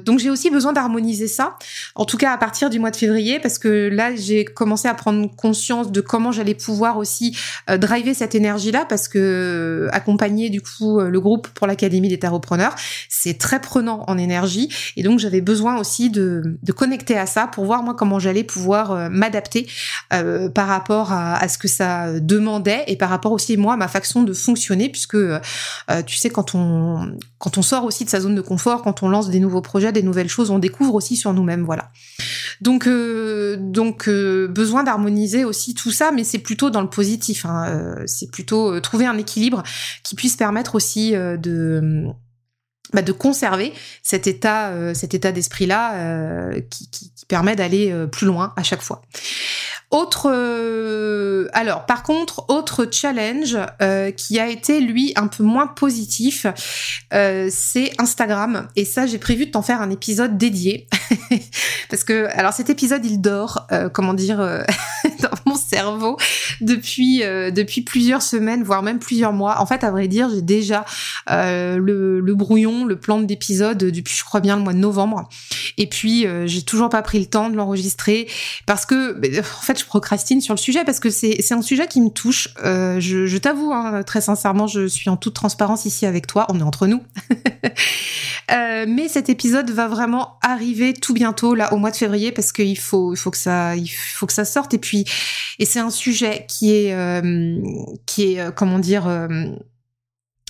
donc 0.04 0.18
j'ai 0.18 0.30
aussi 0.30 0.50
besoin 0.50 0.72
d'harmoniser 0.72 1.26
ça, 1.26 1.56
en 1.94 2.04
tout 2.04 2.16
cas 2.16 2.32
à 2.32 2.38
partir 2.38 2.70
du 2.70 2.78
mois 2.78 2.90
de 2.90 2.96
février, 2.96 3.38
parce 3.40 3.58
que 3.58 3.88
là, 3.92 4.14
j'ai 4.14 4.44
commencé 4.44 4.88
à 4.88 4.94
prendre 4.94 5.28
conscience 5.36 5.92
de 5.92 6.00
comment 6.00 6.32
j'allais 6.32 6.54
pouvoir 6.54 6.96
aussi 6.96 7.36
driver 7.68 8.14
cette 8.14 8.34
énergie-là, 8.34 8.86
parce 8.88 9.08
que 9.08 9.88
accompagner 9.92 10.48
du 10.48 10.62
coup 10.62 11.00
le 11.00 11.20
groupe 11.20 11.48
pour 11.48 11.66
l'Académie 11.66 12.08
des 12.08 12.18
tarotpreneurs, 12.18 12.74
c'est 13.08 13.36
très 13.36 13.60
prenant 13.60 14.04
en 14.06 14.16
énergie, 14.16 14.70
et 14.96 15.02
donc 15.02 15.18
j'avais 15.18 15.42
besoin 15.42 15.78
aussi 15.78 16.08
de, 16.08 16.58
de 16.62 16.72
connecter 16.76 17.18
à 17.18 17.26
ça 17.26 17.48
pour 17.48 17.64
voir 17.64 17.82
moi 17.82 17.94
comment 17.94 18.20
j'allais 18.20 18.44
pouvoir 18.44 18.92
euh, 18.92 19.08
m'adapter 19.10 19.66
euh, 20.12 20.48
par 20.48 20.68
rapport 20.68 21.12
à, 21.12 21.48
ce 21.48 21.58
que 21.58 21.66
ça 21.66 22.20
demandait 22.20 22.84
et 22.86 22.96
par 22.96 23.10
rapport 23.10 23.32
aussi 23.32 23.56
moi 23.56 23.74
à 23.74 23.76
ma 23.76 23.88
façon 23.88 24.22
de 24.22 24.32
fonctionner 24.32 24.88
puisque 24.88 25.14
euh, 25.14 25.40
tu 26.06 26.16
sais 26.16 26.30
quand 26.30 26.54
on 26.54 27.16
quand 27.38 27.58
on 27.58 27.62
sort 27.62 27.84
aussi 27.84 28.04
de 28.04 28.10
sa 28.10 28.20
zone 28.20 28.34
de 28.34 28.40
confort, 28.40 28.82
quand 28.82 29.02
on 29.02 29.08
lance 29.08 29.30
des 29.30 29.40
nouveaux 29.40 29.60
projets, 29.60 29.92
des 29.92 30.02
nouvelles 30.02 30.28
choses, 30.28 30.50
on 30.50 30.58
découvre 30.58 30.94
aussi 30.94 31.16
sur 31.16 31.32
nous-mêmes, 31.32 31.64
voilà. 31.64 31.90
Donc 32.60 32.88
donc 33.58 34.08
besoin 34.08 34.84
d'harmoniser 34.84 35.44
aussi 35.44 35.74
tout 35.74 35.90
ça, 35.90 36.12
mais 36.12 36.24
c'est 36.24 36.38
plutôt 36.38 36.70
dans 36.70 36.80
le 36.80 36.88
positif. 36.88 37.44
Hein, 37.44 37.96
c'est 38.06 38.30
plutôt 38.30 38.80
trouver 38.80 39.06
un 39.06 39.18
équilibre 39.18 39.62
qui 40.02 40.14
puisse 40.14 40.36
permettre 40.36 40.74
aussi 40.74 41.12
de 41.12 42.06
bah, 42.92 43.02
de 43.02 43.12
conserver 43.12 43.72
cet 44.02 44.26
état, 44.26 44.68
euh, 44.68 44.94
cet 44.94 45.12
état 45.12 45.32
d'esprit-là 45.32 45.94
euh, 45.94 46.60
qui, 46.70 47.10
permet 47.28 47.56
d'aller 47.56 47.90
euh, 47.90 48.06
plus 48.06 48.26
loin 48.26 48.52
à 48.56 48.62
chaque 48.62 48.82
fois. 48.82 49.02
Autre, 49.90 50.28
alors 51.52 51.86
par 51.86 52.02
contre, 52.02 52.44
autre 52.48 52.88
challenge 52.90 53.56
qui 54.16 54.38
a 54.40 54.48
été 54.48 54.80
lui 54.80 55.12
un 55.14 55.28
peu 55.28 55.44
moins 55.44 55.68
positif, 55.68 56.46
c'est 57.12 57.92
Instagram. 57.98 58.68
Et 58.74 58.84
ça, 58.84 59.06
j'ai 59.06 59.18
prévu 59.18 59.46
de 59.46 59.52
t'en 59.52 59.62
faire 59.62 59.80
un 59.80 59.90
épisode 59.90 60.36
dédié 60.36 60.88
parce 61.88 62.02
que 62.02 62.26
alors 62.36 62.52
cet 62.52 62.68
épisode 62.68 63.04
il 63.06 63.20
dort, 63.20 63.68
comment 63.92 64.14
dire, 64.14 64.38
cerveau 65.56 66.16
depuis 66.60 67.18
depuis 67.20 67.82
plusieurs 67.82 68.22
semaines, 68.22 68.62
voire 68.62 68.82
même 68.82 68.98
plusieurs 68.98 69.32
mois. 69.32 69.60
En 69.60 69.66
fait, 69.66 69.84
à 69.84 69.90
vrai 69.90 70.08
dire, 70.08 70.28
j'ai 70.30 70.42
déjà 70.42 70.84
le, 71.28 72.20
le 72.20 72.34
brouillon 72.34 72.84
le 72.84 72.96
plan 72.96 73.20
d'épisode 73.20 73.78
depuis 73.78 74.14
je 74.16 74.24
crois 74.24 74.40
bien 74.40 74.56
le 74.56 74.62
mois 74.62 74.72
de 74.72 74.78
novembre. 74.78 75.28
Et 75.78 75.86
puis 75.86 76.26
euh, 76.26 76.46
j'ai 76.46 76.62
toujours 76.62 76.88
pas 76.88 77.02
pris 77.02 77.18
le 77.18 77.26
temps 77.26 77.50
de 77.50 77.56
l'enregistrer 77.56 78.28
parce 78.66 78.86
que 78.86 79.16
en 79.40 79.62
fait 79.62 79.78
je 79.78 79.84
procrastine 79.84 80.40
sur 80.40 80.54
le 80.54 80.58
sujet 80.58 80.84
parce 80.84 81.00
que 81.00 81.10
c'est 81.10 81.52
un 81.52 81.62
sujet 81.62 81.86
qui 81.86 82.00
me 82.00 82.10
touche. 82.10 82.48
Euh, 82.64 83.00
je, 83.00 83.36
t'avoue 83.38 83.72
hein, 83.72 84.02
très 84.02 84.20
sincèrement, 84.20 84.66
je 84.66 84.86
suis 84.86 85.10
en 85.10 85.16
toute 85.16 85.34
transparence 85.34 85.84
ici 85.84 86.06
avec 86.06 86.26
toi. 86.26 86.46
On 86.48 86.58
est 86.58 86.62
entre 86.62 86.86
nous. 86.86 87.02
euh, 88.52 88.86
mais 88.88 89.08
cet 89.08 89.28
épisode 89.28 89.70
va 89.70 89.88
vraiment 89.88 90.38
arriver 90.42 90.94
tout 90.94 91.14
bientôt 91.14 91.54
là 91.54 91.72
au 91.72 91.76
mois 91.76 91.90
de 91.90 91.96
février 91.96 92.32
parce 92.32 92.52
qu'il 92.52 92.78
faut 92.78 93.14
faut 93.16 93.30
que 93.30 93.36
ça 93.36 93.76
il 93.76 93.88
faut 93.88 94.26
que 94.26 94.32
ça 94.32 94.44
sorte 94.44 94.74
et 94.74 94.78
puis 94.78 95.04
et 95.58 95.64
c'est 95.64 95.80
un 95.80 95.90
sujet 95.90 96.46
qui 96.48 96.74
est 96.74 96.94
euh, 96.94 97.60
qui 98.06 98.34
est 98.34 98.54
comment 98.54 98.78
dire 98.78 99.06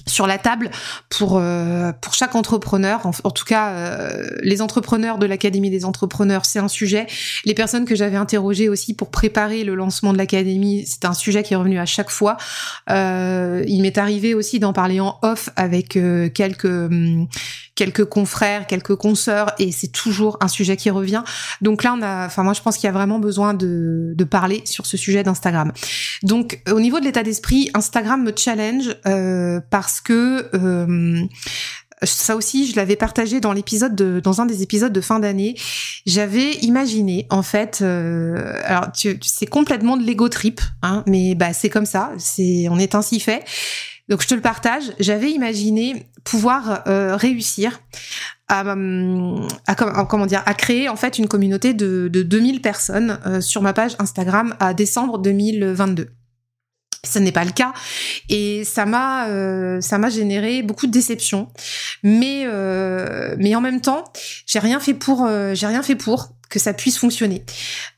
sur 0.06 0.26
la 0.26 0.38
table 0.38 0.70
pour 1.10 1.36
euh, 1.36 1.92
pour 2.00 2.14
chaque 2.14 2.34
entrepreneur. 2.34 3.06
En, 3.06 3.30
tout 3.30 3.44
cas 3.44 3.70
euh, 3.70 4.28
les 4.42 4.62
entrepreneurs 4.62 5.18
de 5.18 5.26
l'académie 5.26 5.70
des 5.70 5.84
entrepreneurs 5.84 6.44
c'est 6.44 6.60
un 6.60 6.68
sujet. 6.68 7.06
Les 7.44 7.54
personnes 7.54 7.84
que 7.84 7.94
j'avais 7.94 8.16
interrogées 8.16 8.68
aussi 8.68 8.94
pour 8.94 9.10
préparer 9.10 9.64
le 9.64 9.74
lancement 9.74 10.12
de 10.12 10.18
l'académie 10.18 10.84
c'est 10.86 11.04
un 11.04 11.14
sujet 11.14 11.42
qui 11.42 11.54
est 11.54 11.56
revenu 11.56 11.78
à 11.78 11.86
chaque 11.86 12.10
fois. 12.10 12.36
Euh, 12.90 13.64
il 13.66 13.82
m'est 13.82 13.98
arrivé 13.98 14.34
aussi 14.34 14.60
d'en 14.60 14.72
parler 14.72 15.00
en 15.00 15.18
off 15.22 15.50
avec 15.56 15.98
quelques 16.34 16.64
hum, 16.64 17.26
quelques 17.76 18.04
confrères 18.04 18.66
quelques 18.66 18.97
consoeurs 18.97 19.52
et 19.59 19.73
c'est 19.73 19.92
toujours 19.92 20.37
un 20.40 20.49
sujet 20.49 20.76
qui 20.76 20.90
revient 20.90 21.23
donc 21.62 21.83
là 21.83 21.95
on 21.97 22.02
a 22.02 22.26
enfin 22.26 22.42
moi 22.42 22.52
je 22.52 22.61
pense 22.61 22.76
qu'il 22.76 22.87
y 22.87 22.90
a 22.90 22.92
vraiment 22.92 23.18
besoin 23.18 23.54
de 23.54 24.12
de 24.14 24.25
parler 24.25 24.62
sur 24.64 24.85
ce 24.85 24.97
sujet 24.97 25.23
d'Instagram 25.23 25.73
donc 26.23 26.61
au 26.71 26.80
niveau 26.80 27.00
de 27.00 27.04
l'état 27.04 27.23
d'esprit 27.23 27.71
Instagram 27.75 28.23
me 28.23 28.33
challenge 28.37 28.95
parce 29.71 29.87
parce 29.87 30.00
que 30.00 30.50
euh, 30.54 31.26
ça 32.02 32.35
aussi, 32.35 32.66
je 32.66 32.75
l'avais 32.75 32.97
partagé 32.97 33.40
dans 33.40 33.52
l'épisode 33.52 33.95
de, 33.95 34.21
dans 34.21 34.40
un 34.40 34.47
des 34.47 34.62
épisodes 34.62 34.92
de 34.92 35.00
fin 35.00 35.21
d'année. 35.21 35.54
J'avais 36.06 36.54
imaginé, 36.56 37.26
en 37.30 37.42
fait, 37.42 37.78
euh, 37.83 38.61
alors 38.64 38.88
c'est 38.95 39.47
complètement 39.47 39.97
de 39.97 40.02
l'ego 40.02 40.28
trip, 40.28 40.61
hein, 40.83 41.04
mais 41.06 41.37
bah 41.37 41.52
c'est 41.52 41.71
comme 41.71 41.87
ça, 41.87 42.11
c'est, 42.18 42.66
on 42.68 42.78
est 42.78 42.97
ainsi 42.97 43.21
fait. 43.21 43.45
Donc 44.08 44.22
je 44.22 44.28
te 44.28 44.34
le 44.34 44.40
partage. 44.40 44.92
J'avais 44.98 45.30
imaginé 45.30 46.06
pouvoir 46.25 46.84
euh, 46.86 47.16
réussir 47.16 47.80
à, 48.48 48.60
à, 49.66 49.75
comment 50.08 50.26
dire 50.26 50.42
à 50.46 50.54
créer 50.54 50.88
en 50.88 50.96
fait 50.96 51.18
une 51.18 51.26
communauté 51.26 51.75
de, 51.75 52.08
de 52.08 52.22
2000 52.22 52.60
personnes 52.60 53.18
sur 53.40 53.60
ma 53.62 53.72
page 53.72 53.96
Instagram 53.98 54.54
à 54.60 54.72
décembre 54.72 55.18
2022 55.18 56.10
ce 57.06 57.18
n'est 57.18 57.32
pas 57.32 57.44
le 57.44 57.52
cas 57.52 57.72
et 58.28 58.64
ça 58.64 58.84
m'a 58.84 59.28
euh, 59.28 59.80
ça 59.80 59.98
m'a 59.98 60.10
généré 60.10 60.62
beaucoup 60.62 60.86
de 60.86 60.92
déception 60.92 61.48
mais 62.02 62.44
euh, 62.46 63.34
mais 63.38 63.54
en 63.54 63.60
même 63.60 63.80
temps 63.80 64.04
j'ai 64.46 64.58
rien 64.58 64.80
fait 64.80 64.94
pour 64.94 65.25
euh, 65.25 65.54
j'ai 65.54 65.66
rien 65.66 65.82
fait 65.82 65.96
pour 65.96 66.36
que 66.48 66.58
ça 66.58 66.72
puisse 66.72 66.98
fonctionner. 66.98 67.44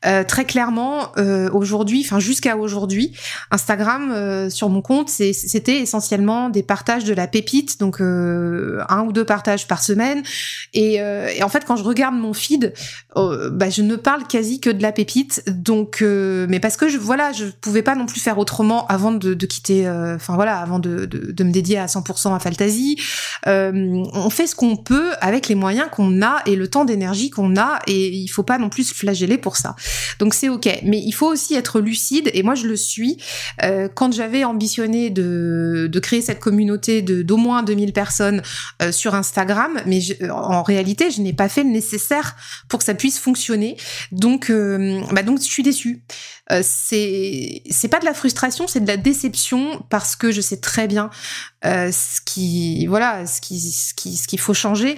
Euh, 0.05 0.23
très 0.23 0.45
clairement, 0.45 1.11
euh, 1.17 1.49
aujourd'hui, 1.51 2.01
enfin 2.03 2.19
jusqu'à 2.19 2.57
aujourd'hui, 2.57 3.13
Instagram 3.51 4.11
euh, 4.11 4.49
sur 4.49 4.69
mon 4.69 4.81
compte, 4.81 5.09
c'était 5.09 5.79
essentiellement 5.79 6.49
des 6.49 6.63
partages 6.63 7.03
de 7.03 7.13
la 7.13 7.27
pépite, 7.27 7.79
donc 7.79 8.01
un 8.01 9.03
ou 9.05 9.11
deux 9.11 9.25
partages 9.25 9.67
par 9.67 9.83
semaine. 9.83 10.23
Et, 10.73 10.99
en 11.43 11.49
fait, 11.49 11.65
quand 11.65 11.75
je 11.75 11.83
regarde 11.83 12.15
mon 12.15 12.33
feed, 12.33 12.73
bah, 13.15 13.69
je 13.69 13.81
ne 13.81 13.95
parle 13.95 14.25
quasi 14.27 14.59
que 14.59 14.69
de 14.69 14.81
la 14.81 14.91
pépite. 14.91 15.43
Donc, 15.47 16.01
mais 16.01 16.59
parce 16.59 16.77
que 16.77 16.89
je 16.89 16.97
voilà, 16.97 17.31
je 17.31 17.45
pouvais 17.45 17.81
pas 17.81 17.95
non 17.95 18.05
plus 18.05 18.19
faire 18.19 18.37
autrement 18.37 18.87
avant 18.87 19.11
de, 19.11 19.33
quitter, 19.45 19.89
enfin 19.89 20.35
voilà, 20.35 20.59
avant 20.59 20.79
de, 20.79 21.05
de, 21.05 21.43
me 21.43 21.51
dédier 21.51 21.77
à 21.77 21.85
100% 21.85 22.35
à 22.35 22.39
Fantasy. 22.39 22.97
on 23.45 24.29
fait 24.29 24.47
ce 24.47 24.55
qu'on 24.55 24.75
peut 24.75 25.11
avec 25.21 25.47
les 25.47 25.55
moyens 25.55 25.87
qu'on 25.91 26.21
a 26.21 26.41
et 26.45 26.55
le 26.55 26.67
temps 26.67 26.85
d'énergie 26.85 27.29
qu'on 27.29 27.57
a, 27.57 27.79
et 27.87 28.09
il 28.09 28.27
faut 28.27 28.38
pas 28.43 28.57
non 28.57 28.69
plus 28.69 28.93
flageller 28.93 29.37
pour 29.37 29.57
ça. 29.57 29.75
Donc 30.19 30.33
c'est 30.33 30.49
ok, 30.49 30.67
mais 30.83 30.99
il 30.99 31.11
faut 31.11 31.27
aussi 31.27 31.55
être 31.55 31.79
lucide 31.79 32.29
et 32.33 32.43
moi 32.43 32.55
je 32.55 32.67
le 32.67 32.75
suis. 32.75 33.17
Euh, 33.63 33.87
quand 33.93 34.13
j'avais 34.13 34.43
ambitionné 34.43 35.09
de, 35.09 35.89
créer 36.01 36.21
cette 36.21 36.39
communauté 36.39 37.01
de 37.01 37.21
d'au 37.21 37.35
moins 37.35 37.61
2000 37.61 37.91
personnes 37.91 38.41
euh, 38.81 38.91
sur 38.93 39.15
Instagram, 39.15 39.81
mais 39.85 39.99
en 40.31 40.63
réalité 40.63 41.11
je 41.11 41.21
n'ai 41.21 41.33
pas 41.33 41.49
fait 41.49 41.63
le 41.63 41.69
nécessaire 41.69 42.35
pour 42.69 42.79
que 42.79 42.85
ça 42.85 42.93
puisse 42.93 43.19
fonctionner. 43.19 43.75
Donc 44.11 44.49
euh, 44.49 45.01
bah 45.11 45.23
donc 45.23 45.39
je 45.39 45.45
suis 45.45 45.63
déçue. 45.63 46.01
c'est 46.61 47.63
c'est 47.69 47.89
pas 47.89 47.99
de 47.99 48.05
la 48.05 48.13
frustration, 48.13 48.67
c'est 48.67 48.79
de 48.79 48.87
la 48.87 48.97
déception 48.97 49.83
parce 49.89 50.15
que 50.15 50.31
je 50.31 50.41
sais 50.41 50.57
très 50.57 50.87
bien 50.87 51.09
ce 51.63 52.21
qui 52.25 52.87
voilà 52.87 53.27
ce 53.27 53.41
qui 53.41 53.59
ce 53.59 53.93
qui 53.93 54.15
ce 54.15 54.27
qu'il 54.27 54.39
faut 54.39 54.53
changer 54.53 54.97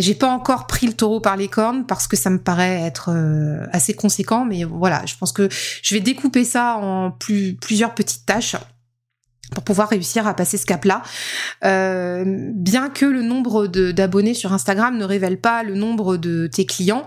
j'ai 0.00 0.14
pas 0.14 0.28
encore 0.28 0.66
pris 0.66 0.86
le 0.86 0.92
taureau 0.92 1.20
par 1.20 1.36
les 1.36 1.48
cornes 1.48 1.86
parce 1.86 2.06
que 2.06 2.16
ça 2.16 2.30
me 2.30 2.38
paraît 2.38 2.82
être 2.82 3.10
euh, 3.12 3.66
assez 3.72 3.94
conséquent, 3.94 4.44
mais 4.44 4.64
voilà, 4.64 5.02
je 5.06 5.14
pense 5.16 5.32
que 5.32 5.48
je 5.82 5.94
vais 5.94 6.00
découper 6.00 6.44
ça 6.44 6.76
en 6.76 7.10
plus, 7.10 7.56
plusieurs 7.56 7.94
petites 7.94 8.26
tâches 8.26 8.56
pour 9.54 9.64
pouvoir 9.64 9.88
réussir 9.88 10.28
à 10.28 10.34
passer 10.34 10.56
ce 10.56 10.64
cap-là. 10.64 11.02
Euh, 11.64 12.24
bien 12.54 12.88
que 12.88 13.04
le 13.04 13.22
nombre 13.22 13.66
d'abonnés 13.66 14.34
sur 14.34 14.52
Instagram 14.52 14.96
ne 14.96 15.04
révèle 15.04 15.40
pas 15.40 15.64
le 15.64 15.74
nombre 15.74 16.16
de 16.16 16.46
tes 16.46 16.66
clients. 16.66 17.04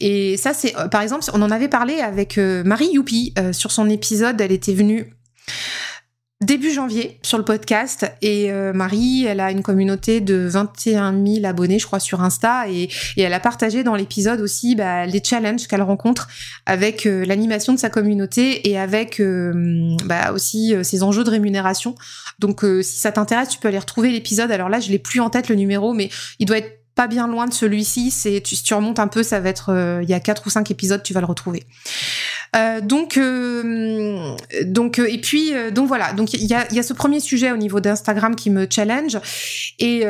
Et 0.00 0.36
ça, 0.36 0.54
c'est 0.54 0.76
euh, 0.76 0.88
par 0.88 1.02
exemple, 1.02 1.24
on 1.32 1.40
en 1.40 1.52
avait 1.52 1.68
parlé 1.68 2.00
avec 2.00 2.36
Marie 2.36 2.90
Youpi 2.94 3.32
sur 3.52 3.70
son 3.70 3.88
épisode. 3.88 4.40
Elle 4.40 4.50
était 4.50 4.74
venue 4.74 5.14
début 6.44 6.72
janvier 6.72 7.18
sur 7.22 7.38
le 7.38 7.44
podcast 7.44 8.06
et 8.22 8.52
euh, 8.52 8.72
Marie, 8.72 9.24
elle 9.24 9.40
a 9.40 9.50
une 9.50 9.62
communauté 9.62 10.20
de 10.20 10.46
21 10.46 11.12
000 11.26 11.46
abonnés, 11.46 11.78
je 11.78 11.86
crois, 11.86 12.00
sur 12.00 12.22
Insta 12.22 12.68
et, 12.68 12.88
elle 13.16 13.32
a 13.32 13.40
partagé 13.40 13.82
dans 13.82 13.94
l'épisode 13.94 14.40
aussi 14.40 14.74
bah, 14.74 15.06
les 15.06 15.22
challenges 15.24 15.66
qu'elle 15.66 15.82
rencontre 15.82 16.28
avec 16.66 17.06
euh, 17.06 17.24
l'animation 17.24 17.72
de 17.72 17.78
sa 17.78 17.88
communauté 17.88 18.68
et 18.68 18.78
avec 18.78 19.20
euh, 19.20 19.96
bah, 20.04 20.32
aussi 20.32 20.74
ses 20.82 21.02
enjeux 21.02 21.24
de 21.24 21.30
rémunération. 21.30 21.94
Donc, 22.38 22.64
si 22.82 22.98
ça 22.98 23.12
t'intéresse, 23.12 23.48
tu 23.48 23.58
peux 23.58 23.68
aller 23.68 23.78
retrouver 23.78 24.10
l'épisode. 24.10 24.50
Alors 24.50 24.68
là, 24.68 24.80
je 24.80 24.90
l'ai 24.90 24.98
plus 24.98 25.20
en 25.20 25.30
tête 25.30 25.48
le 25.48 25.54
numéro, 25.54 25.94
mais 25.94 26.10
il 26.38 26.46
doit 26.46 26.58
être 26.58 26.83
pas 26.94 27.06
bien 27.06 27.26
loin 27.26 27.46
de 27.46 27.54
celui-ci. 27.54 28.10
C'est 28.10 28.40
tu, 28.40 28.56
si 28.56 28.62
tu 28.62 28.74
remontes 28.74 28.98
un 28.98 29.08
peu, 29.08 29.22
ça 29.22 29.40
va 29.40 29.48
être 29.48 30.00
il 30.02 30.08
y 30.08 30.14
a 30.14 30.20
quatre 30.20 30.46
ou 30.46 30.50
cinq 30.50 30.70
épisodes, 30.70 31.02
tu 31.02 31.12
vas 31.12 31.20
le 31.20 31.26
retrouver. 31.26 31.64
Euh, 32.54 32.80
donc, 32.80 33.16
euh, 33.16 34.36
donc, 34.64 34.98
euh, 34.98 35.06
et 35.10 35.20
puis, 35.20 35.52
donc 35.72 35.88
voilà. 35.88 36.12
Donc 36.12 36.32
il 36.34 36.44
y 36.44 36.54
a, 36.54 36.72
y 36.72 36.78
a 36.78 36.82
ce 36.82 36.92
premier 36.92 37.20
sujet 37.20 37.50
au 37.50 37.56
niveau 37.56 37.80
d'Instagram 37.80 38.36
qui 38.36 38.50
me 38.50 38.66
challenge. 38.70 39.18
Et 39.78 40.04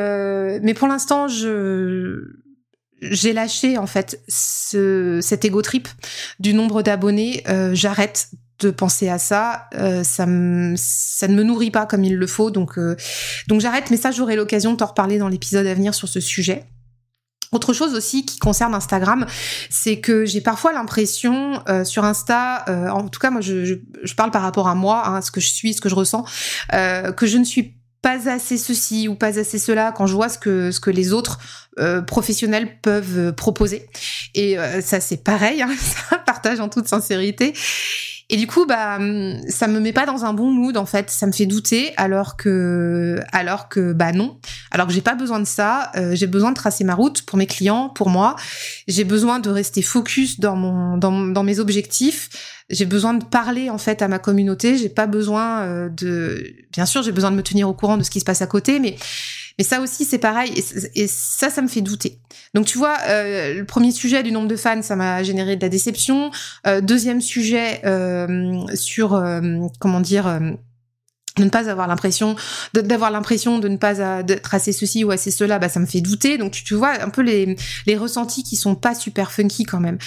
mais 0.61 0.73
pour 0.73 0.87
l'instant, 0.87 1.27
je 1.27 2.23
j'ai 3.01 3.33
lâché 3.33 3.77
en 3.77 3.87
fait 3.87 4.21
ce, 4.27 5.19
cet 5.21 5.45
ego 5.45 5.61
trip 5.61 5.87
du 6.39 6.53
nombre 6.53 6.81
d'abonnés. 6.81 7.43
J'arrête 7.73 8.29
de 8.59 8.69
penser 8.69 9.09
à 9.09 9.19
ça, 9.19 9.69
ça, 10.03 10.25
me, 10.25 10.75
ça 10.77 11.27
ne 11.27 11.35
me 11.35 11.43
nourrit 11.43 11.71
pas 11.71 11.85
comme 11.85 12.05
il 12.05 12.15
le 12.15 12.27
faut, 12.27 12.51
donc 12.51 12.79
donc 13.47 13.61
j'arrête. 13.61 13.89
Mais 13.91 13.97
ça, 13.97 14.11
j'aurai 14.11 14.35
l'occasion 14.35 14.71
de 14.71 14.77
t'en 14.77 14.87
reparler 14.87 15.17
dans 15.17 15.27
l'épisode 15.27 15.65
à 15.65 15.73
venir 15.73 15.93
sur 15.93 16.07
ce 16.07 16.19
sujet. 16.19 16.65
Autre 17.51 17.73
chose 17.73 17.93
aussi 17.93 18.25
qui 18.25 18.37
concerne 18.39 18.73
Instagram, 18.73 19.25
c'est 19.69 19.99
que 19.99 20.25
j'ai 20.25 20.41
parfois 20.41 20.73
l'impression 20.73 21.61
euh, 21.69 21.83
sur 21.83 22.03
Insta, 22.03 22.65
euh, 22.69 22.89
en 22.89 23.07
tout 23.07 23.19
cas 23.19 23.29
moi 23.29 23.41
je, 23.41 23.79
je, 24.03 24.13
parle 24.15 24.31
par 24.31 24.41
rapport 24.41 24.67
à 24.67 24.75
moi, 24.75 25.07
hein, 25.07 25.21
ce 25.21 25.31
que 25.31 25.39
je 25.39 25.47
suis, 25.47 25.73
ce 25.73 25.81
que 25.81 25.89
je 25.89 25.95
ressens, 25.95 26.25
euh, 26.73 27.11
que 27.11 27.25
je 27.25 27.37
ne 27.37 27.43
suis 27.43 27.75
pas 28.01 28.29
assez 28.29 28.57
ceci 28.57 29.07
ou 29.07 29.15
pas 29.15 29.39
assez 29.39 29.57
cela 29.57 29.91
quand 29.91 30.05
je 30.05 30.13
vois 30.13 30.29
ce 30.29 30.37
que 30.37 30.71
ce 30.71 30.79
que 30.79 30.91
les 30.91 31.11
autres 31.11 31.39
professionnels 32.07 32.79
peuvent 32.81 33.33
proposer. 33.33 33.89
Et 34.35 34.57
ça 34.81 34.99
c'est 34.99 35.23
pareil, 35.23 35.63
hein, 35.63 35.71
ça 35.79 36.17
partage 36.19 36.59
en 36.59 36.69
toute 36.69 36.87
sincérité. 36.87 37.53
Et 38.29 38.37
du 38.37 38.47
coup, 38.47 38.65
bah, 38.65 38.97
ça 39.49 39.67
me 39.67 39.79
met 39.79 39.93
pas 39.93 40.07
dans 40.07 40.25
un 40.25 40.33
bon 40.33 40.49
mood 40.49 40.77
en 40.77 40.85
fait. 40.87 41.11
Ça 41.11 41.27
me 41.27 41.31
fait 41.31 41.45
douter, 41.45 41.93
alors 41.95 42.37
que, 42.37 43.19
alors 43.31 43.69
que, 43.69 43.93
bah 43.93 44.11
non. 44.13 44.39
Alors 44.71 44.87
que 44.87 44.93
j'ai 44.93 45.01
pas 45.01 45.13
besoin 45.13 45.39
de 45.39 45.45
ça. 45.45 45.91
Euh, 45.95 46.15
j'ai 46.15 46.25
besoin 46.25 46.49
de 46.49 46.55
tracer 46.55 46.83
ma 46.83 46.95
route 46.95 47.21
pour 47.21 47.37
mes 47.37 47.45
clients, 47.45 47.89
pour 47.89 48.09
moi. 48.09 48.35
J'ai 48.87 49.03
besoin 49.03 49.39
de 49.39 49.49
rester 49.49 49.83
focus 49.83 50.39
dans 50.39 50.55
mon, 50.55 50.97
dans, 50.97 51.43
mes 51.43 51.59
objectifs. 51.59 52.63
J'ai 52.71 52.85
besoin 52.85 53.13
de 53.13 53.23
parler 53.23 53.69
en 53.69 53.77
fait 53.77 54.01
à 54.01 54.07
ma 54.07 54.17
communauté. 54.17 54.75
J'ai 54.77 54.89
pas 54.89 55.05
besoin 55.05 55.61
euh, 55.61 55.89
de, 55.89 56.55
bien 56.71 56.87
sûr, 56.87 57.03
j'ai 57.03 57.11
besoin 57.11 57.29
de 57.29 57.35
me 57.35 57.43
tenir 57.43 57.69
au 57.69 57.73
courant 57.75 57.97
de 57.97 58.03
ce 58.03 58.09
qui 58.09 58.19
se 58.19 58.25
passe 58.25 58.41
à 58.41 58.47
côté, 58.47 58.79
mais 58.79 58.95
Mais 59.57 59.63
ça 59.63 59.81
aussi, 59.81 60.05
c'est 60.05 60.19
pareil. 60.19 60.53
Et, 60.95 61.07
ça, 61.07 61.49
ça 61.49 61.61
me 61.61 61.67
fait 61.67 61.81
douter. 61.81 62.19
Donc, 62.53 62.65
tu 62.65 62.77
vois, 62.77 62.97
euh, 63.07 63.55
le 63.55 63.65
premier 63.65 63.91
sujet 63.91 64.23
du 64.23 64.31
nombre 64.31 64.47
de 64.47 64.55
fans, 64.55 64.81
ça 64.81 64.95
m'a 64.95 65.23
généré 65.23 65.55
de 65.55 65.61
la 65.61 65.69
déception. 65.69 66.31
Euh, 66.67 66.81
deuxième 66.81 67.21
sujet 67.21 67.81
euh, 67.85 68.65
sur, 68.73 69.21
comment 69.79 70.01
dire 70.01 70.39
de 71.37 71.43
ne 71.43 71.49
pas 71.49 71.69
avoir 71.69 71.87
l'impression 71.87 72.35
d'avoir 72.73 73.11
l'impression 73.11 73.59
de 73.59 73.67
ne 73.67 73.77
pas 73.77 74.23
tracer 74.41 74.71
ceci 74.71 75.03
ou 75.03 75.11
assez 75.11 75.31
cela 75.31 75.59
bah 75.59 75.69
ça 75.69 75.79
me 75.79 75.85
fait 75.85 76.01
douter. 76.01 76.37
Donc 76.37 76.51
tu, 76.51 76.75
vois 76.75 77.01
un 77.01 77.09
peu 77.09 77.21
les, 77.21 77.55
les 77.85 77.97
ressentis 77.97 78.43
qui 78.43 78.55
sont 78.55 78.75
pas 78.75 78.95
super 78.95 79.31
funky 79.31 79.63
quand 79.63 79.79
même. 79.79 79.97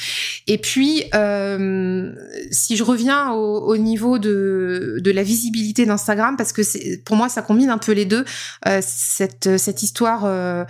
Et 0.46 0.58
puis 0.58 1.04
euh, 1.14 2.12
si 2.50 2.76
je 2.76 2.84
reviens 2.84 3.30
au, 3.32 3.72
au, 3.72 3.76
niveau 3.76 4.18
de, 4.18 4.98
de 5.02 5.10
la 5.10 5.22
visibilité 5.22 5.86
d'Instagram 5.86 6.36
parce 6.36 6.52
que 6.52 6.62
pour 7.04 7.16
moi 7.16 7.28
ça 7.28 7.42
combine 7.42 7.70
un 7.70 7.78
peu 7.78 7.92
les 7.92 8.04
deux 8.04 8.24
euh, 8.66 8.80
cette 8.82 9.58
cette 9.58 9.82
histoire 9.82 10.24
euh, 10.24 10.64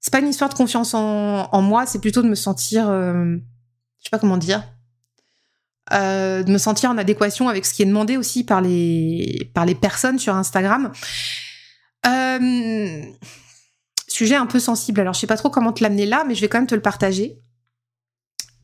c'est 0.00 0.12
pas 0.12 0.20
une 0.20 0.28
histoire 0.28 0.50
de 0.50 0.54
confiance 0.54 0.94
en, 0.94 1.48
en 1.50 1.62
moi 1.62 1.86
c'est 1.86 2.00
plutôt 2.00 2.22
de 2.22 2.28
me 2.28 2.34
sentir 2.34 2.88
euh, 2.88 3.36
je 3.98 4.04
sais 4.04 4.10
pas 4.10 4.18
comment 4.18 4.36
dire 4.36 4.62
euh, 5.92 6.42
de 6.42 6.52
me 6.52 6.58
sentir 6.58 6.90
en 6.90 6.98
adéquation 6.98 7.48
avec 7.48 7.64
ce 7.64 7.72
qui 7.72 7.82
est 7.82 7.86
demandé 7.86 8.16
aussi 8.16 8.44
par 8.44 8.60
les, 8.60 9.50
par 9.54 9.64
les 9.64 9.74
personnes 9.74 10.18
sur 10.18 10.34
Instagram. 10.34 10.92
Euh, 12.06 13.02
sujet 14.06 14.34
un 14.34 14.46
peu 14.46 14.60
sensible, 14.60 15.00
alors 15.00 15.14
je 15.14 15.20
sais 15.20 15.26
pas 15.26 15.36
trop 15.36 15.50
comment 15.50 15.72
te 15.72 15.82
l'amener 15.82 16.06
là, 16.06 16.24
mais 16.26 16.34
je 16.34 16.40
vais 16.40 16.48
quand 16.48 16.58
même 16.58 16.66
te 16.66 16.74
le 16.74 16.82
partager. 16.82 17.38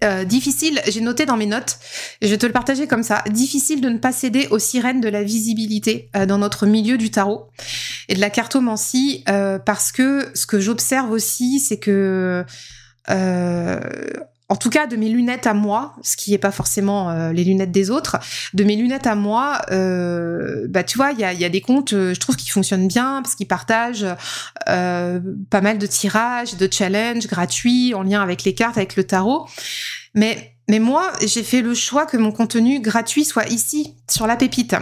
Euh, 0.03 0.25
difficile, 0.25 0.83
j'ai 0.87 1.01
noté 1.01 1.25
dans 1.25 1.37
mes 1.37 1.47
notes, 1.47 1.79
je 2.21 2.29
vais 2.29 2.37
te 2.37 2.45
le 2.45 2.53
partager 2.53 2.87
comme 2.87 3.03
ça, 3.03 3.23
difficile 3.31 3.81
de 3.81 3.89
ne 3.89 3.97
pas 3.97 4.13
céder 4.13 4.49
aux 4.51 4.59
sirènes 4.59 5.01
de 5.01 5.09
la 5.09 5.23
visibilité 5.23 6.11
dans 6.29 6.37
notre 6.37 6.67
milieu 6.67 6.99
du 6.99 7.11
tarot 7.11 7.49
et 8.09 8.15
de 8.15 8.21
la 8.21 8.29
cartomancie, 8.29 9.25
parce 9.65 9.93
que 9.93 10.31
ce 10.35 10.47
que 10.47 10.61
j'observe 10.61 11.11
aussi, 11.11 11.59
c'est 11.59 11.79
que 11.79 12.45
en 14.55 14.57
tout 14.57 14.71
cas 14.71 14.87
de 14.87 14.95
mes 14.95 15.09
lunettes 15.09 15.49
à 15.49 15.53
moi, 15.53 15.97
ce 16.03 16.17
qui 16.17 16.31
n'est 16.31 16.39
pas 16.39 16.53
forcément 16.53 17.11
euh, 17.11 17.33
les 17.33 17.43
lunettes 17.43 17.73
des 17.73 17.91
autres, 17.91 18.19
de 18.53 18.63
mes 18.63 18.77
lunettes 18.77 19.09
à 19.09 19.17
moi, 19.17 19.61
euh, 19.73 20.67
bah 20.69 20.85
tu 20.85 20.97
vois, 20.97 21.11
il 21.11 21.19
y 21.19 21.25
a, 21.25 21.49
des 21.49 21.61
comptes, 21.61 21.93
euh, 21.93 22.15
je 22.15 22.21
trouve 22.21 22.37
qu'ils 22.37 22.53
fonctionnent 22.53 22.87
bien 22.87 23.21
parce 23.21 23.35
qu'ils 23.35 23.49
partagent 23.49 24.07
pas 24.65 25.61
mal 25.61 25.79
de 25.79 25.87
tirages, 25.89 26.55
de 26.55 26.69
challenges 26.71 27.27
gratuits 27.27 27.95
en 27.95 28.05
lien 28.05 28.23
avec 28.23 28.45
les 28.45 28.55
cartes, 28.55 28.77
avec 28.77 28.95
le 28.95 29.03
tarot. 29.03 29.49
Mais 30.15 30.53
mais 30.69 30.79
moi, 30.79 31.13
j'ai 31.27 31.43
fait 31.43 31.61
le 31.61 31.75
choix 31.75 32.07
que 32.07 32.17
mon 32.17 32.31
contenu 32.31 32.79
gratuit 32.79 33.25
soit 33.25 33.49
ici, 33.49 33.97
sur 34.09 34.29
la 34.29 34.37
pépite. 34.37 34.77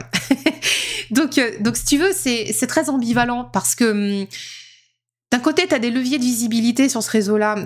donc 1.11 1.41
donc 1.61 1.79
si 1.79 1.87
tu 1.87 1.97
veux, 1.97 2.13
c'est 2.13 2.67
très 2.69 2.91
ambivalent 2.91 3.49
parce 3.51 3.75
que 3.75 4.21
hum, 4.21 4.27
d'un 5.33 5.41
côté, 5.41 5.67
tu 5.67 5.75
as 5.75 5.79
des 5.79 5.91
leviers 5.91 6.19
de 6.19 6.25
visibilité 6.25 6.91
sur 6.91 7.03
ce 7.03 7.11
réseau-là 7.11 7.57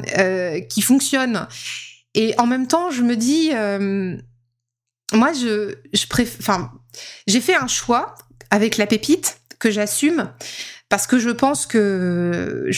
qui 0.68 0.82
fonctionnent 0.82 1.48
et 2.16 2.34
en 2.38 2.46
même 2.46 2.66
temps, 2.66 2.90
je 2.90 3.02
me 3.02 3.14
dis, 3.14 3.50
euh, 3.52 4.16
moi, 5.12 5.32
je, 5.32 6.06
préfère, 6.08 6.38
enfin, 6.40 6.72
j'ai 7.26 7.40
fait 7.40 7.54
un 7.54 7.68
choix 7.68 8.14
avec 8.50 8.78
la 8.78 8.86
pépite 8.86 9.38
que 9.58 9.70
j'assume 9.70 10.30
parce 10.88 11.06
que 11.06 11.18
je 11.18 11.30
pense 11.30 11.66
que, 11.66 12.70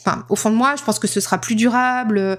enfin, 0.00 0.24
au 0.30 0.36
fond 0.36 0.50
de 0.50 0.54
moi, 0.54 0.76
je 0.76 0.82
pense 0.82 0.98
que 0.98 1.08
ce 1.08 1.20
sera 1.20 1.38
plus 1.38 1.56
durable 1.56 2.38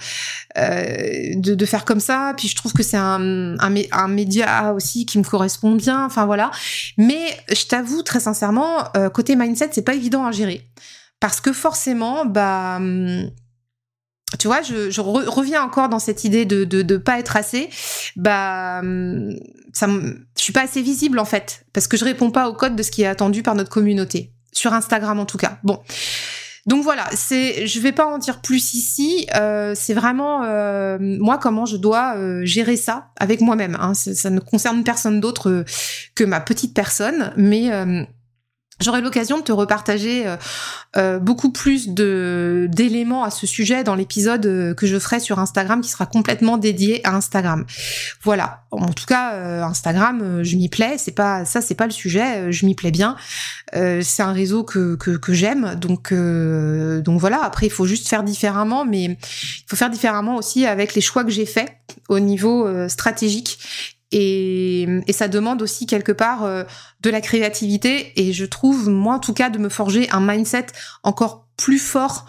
euh, 0.57 1.33
de, 1.35 1.65
faire 1.65 1.85
comme 1.85 1.99
ça. 1.99 2.33
Puis 2.35 2.47
je 2.47 2.55
trouve 2.55 2.73
que 2.73 2.81
c'est 2.81 2.97
un, 2.97 4.07
média 4.07 4.73
aussi 4.73 5.05
qui 5.05 5.19
me 5.19 5.23
correspond 5.23 5.75
bien. 5.75 6.05
Enfin 6.05 6.25
voilà. 6.25 6.49
Mais 6.97 7.37
je 7.51 7.65
t'avoue 7.65 8.01
très 8.01 8.21
sincèrement, 8.21 8.85
euh, 8.95 9.09
côté 9.09 9.35
mindset, 9.35 9.69
c'est 9.73 9.83
pas 9.83 9.95
évident 9.95 10.25
à 10.25 10.31
gérer 10.31 10.65
parce 11.19 11.41
que 11.41 11.51
forcément, 11.53 12.25
bah 12.25 12.77
hum, 12.77 13.29
tu 14.37 14.47
vois, 14.47 14.61
je, 14.61 14.89
je 14.89 15.01
reviens 15.01 15.63
encore 15.63 15.89
dans 15.89 15.99
cette 15.99 16.23
idée 16.23 16.45
de 16.45 16.63
de, 16.63 16.81
de 16.81 16.97
pas 16.97 17.19
être 17.19 17.35
assez. 17.35 17.69
Bah, 18.15 18.81
ça, 19.73 19.87
je 19.87 20.41
suis 20.41 20.53
pas 20.53 20.63
assez 20.63 20.81
visible 20.81 21.19
en 21.19 21.25
fait, 21.25 21.65
parce 21.73 21.87
que 21.87 21.97
je 21.97 22.05
réponds 22.05 22.31
pas 22.31 22.49
au 22.49 22.53
code 22.53 22.75
de 22.75 22.83
ce 22.83 22.91
qui 22.91 23.03
est 23.03 23.07
attendu 23.07 23.43
par 23.43 23.55
notre 23.55 23.69
communauté 23.69 24.31
sur 24.51 24.73
Instagram 24.73 25.19
en 25.19 25.25
tout 25.25 25.37
cas. 25.37 25.59
Bon. 25.63 25.79
Donc 26.67 26.83
voilà, 26.83 27.07
c'est, 27.13 27.65
je 27.65 27.79
vais 27.79 27.93
pas 27.93 28.05
en 28.05 28.17
dire 28.17 28.41
plus 28.41 28.73
ici. 28.73 29.25
Euh, 29.37 29.71
c'est 29.73 29.93
vraiment 29.93 30.43
euh, 30.43 30.97
moi 30.99 31.37
comment 31.37 31.65
je 31.65 31.77
dois 31.77 32.17
euh, 32.17 32.43
gérer 32.43 32.75
ça 32.75 33.07
avec 33.17 33.39
moi-même. 33.39 33.77
Hein. 33.79 33.93
Ça, 33.93 34.13
ça, 34.13 34.29
ne 34.29 34.41
concerne 34.41 34.83
personne 34.83 35.21
d'autre 35.21 35.63
que 36.13 36.25
ma 36.25 36.41
petite 36.41 36.73
personne, 36.73 37.31
mais 37.37 37.69
J'aurai 38.79 39.01
l'occasion 39.01 39.39
de 39.39 39.43
te 39.43 39.51
repartager 39.51 40.27
euh, 40.27 40.37
euh, 40.97 41.17
beaucoup 41.19 41.51
plus 41.51 41.89
de 41.89 42.67
d'éléments 42.69 43.23
à 43.23 43.31
ce 43.31 43.47
sujet 43.47 43.83
dans 43.83 43.95
l'épisode 43.95 44.45
euh, 44.45 44.73
que 44.75 44.85
je 44.85 44.99
ferai 44.99 45.19
sur 45.19 45.39
Instagram 45.39 45.81
qui 45.81 45.89
sera 45.89 46.05
complètement 46.05 46.57
dédié 46.57 47.05
à 47.05 47.15
Instagram. 47.15 47.65
Voilà. 48.21 48.61
En 48.69 48.93
tout 48.93 49.05
cas, 49.05 49.63
Instagram, 49.63 50.43
je 50.43 50.55
m'y 50.57 50.69
plais. 50.69 50.97
C'est 50.97 51.13
pas 51.13 51.45
ça, 51.45 51.61
c'est 51.61 51.73
pas 51.73 51.85
le 51.85 51.91
sujet. 51.91 52.51
Je 52.51 52.65
m'y 52.65 52.75
plais 52.75 52.91
bien. 52.91 53.15
c'est 53.73 54.21
un 54.21 54.33
réseau 54.33 54.63
que 54.63 54.95
que, 54.95 55.11
que 55.11 55.33
j'aime. 55.33 55.75
Donc 55.75 56.13
donc 56.13 57.19
voilà. 57.19 57.41
Après, 57.43 57.65
il 57.65 57.71
faut 57.71 57.85
juste 57.85 58.07
faire 58.07 58.23
différemment, 58.23 58.85
mais 58.85 59.03
il 59.05 59.17
faut 59.67 59.77
faire 59.77 59.89
différemment 59.89 60.35
aussi 60.35 60.65
avec 60.65 60.93
les 60.93 61.01
choix 61.01 61.23
que 61.23 61.31
j'ai 61.31 61.45
faits 61.45 61.71
au 62.09 62.19
niveau 62.19 62.67
stratégique 62.89 63.57
et, 64.11 64.87
ça 65.09 65.27
demande 65.27 65.61
aussi 65.61 65.85
quelque 65.85 66.11
part 66.11 66.43
euh, 66.43 66.63
de 67.01 67.09
la 67.09 67.21
créativité. 67.21 68.13
Et 68.15 68.33
je 68.33 68.45
trouve, 68.45 68.89
moi 68.89 69.15
en 69.15 69.19
tout 69.19 69.33
cas, 69.33 69.49
de 69.49 69.57
me 69.57 69.69
forger 69.69 70.09
un 70.11 70.21
mindset 70.21 70.67
encore 71.03 71.47
plus 71.57 71.79
fort 71.79 72.25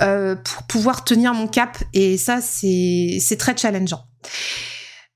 euh, 0.00 0.34
pour 0.34 0.64
pouvoir 0.64 1.04
tenir 1.04 1.34
mon 1.34 1.46
cap. 1.46 1.78
Et 1.94 2.16
ça, 2.18 2.40
c'est 2.40 3.36
très 3.38 3.56
challengeant. 3.56 4.04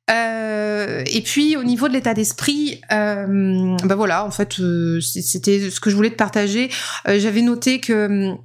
Euh, 0.08 1.02
et 1.06 1.20
puis 1.20 1.56
au 1.56 1.64
niveau 1.64 1.88
de 1.88 1.92
l'état 1.92 2.14
d'esprit, 2.14 2.80
bah 2.88 3.94
voilà, 3.96 4.24
en 4.24 4.30
fait, 4.30 4.60
c'était 5.00 5.70
ce 5.70 5.80
que 5.80 5.90
je 5.90 5.96
voulais 5.96 6.10
te 6.10 6.16
partager. 6.16 6.70
J'avais 7.06 7.42
noté 7.42 7.80
que 7.80 8.36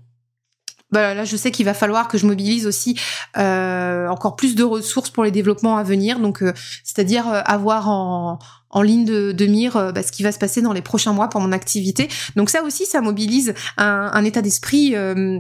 bah, 0.92 1.14
là, 1.14 1.24
je 1.24 1.38
sais 1.38 1.52
qu'il 1.52 1.66
va 1.66 1.74
falloir 1.74 2.08
que 2.08 2.18
je 2.18 2.26
mobilise 2.26 2.68
aussi 2.68 3.00
euh, 3.38 4.08
encore 4.10 4.36
plus 4.36 4.56
de 4.56 4.64
ressources 4.64 5.10
pour 5.10 5.24
les 5.24 5.32
développements 5.32 5.78
à 5.78 5.84
venir. 5.84 6.20
Donc, 6.20 6.44
euh, 6.44 6.54
c'est-à-dire 6.84 7.28
euh, 7.30 7.42
avoir 7.46 7.90
en, 7.90 8.40
en 8.70 8.82
ligne 8.82 9.06
de, 9.06 9.32
de 9.32 9.46
mire 9.46 9.78
euh, 9.78 9.92
bah, 9.94 10.04
ce 10.04 10.12
qui 10.12 10.22
va 10.22 10.34
se 10.34 10.40
passer 10.40 10.62
dans 10.62 10.74
les 10.74 10.82
prochains 10.82 11.14
mois 11.14 11.30
pour 11.30 11.40
mon 11.40 11.54
activité. 11.54 12.10
Donc 12.36 12.50
ça 12.50 12.62
aussi, 12.64 12.86
ça 12.86 13.00
mobilise 13.00 13.54
un, 13.78 14.12
un 14.14 14.24
état 14.26 14.42
d'esprit, 14.42 14.96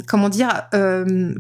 comment 0.07 0.29
dire, 0.29 0.69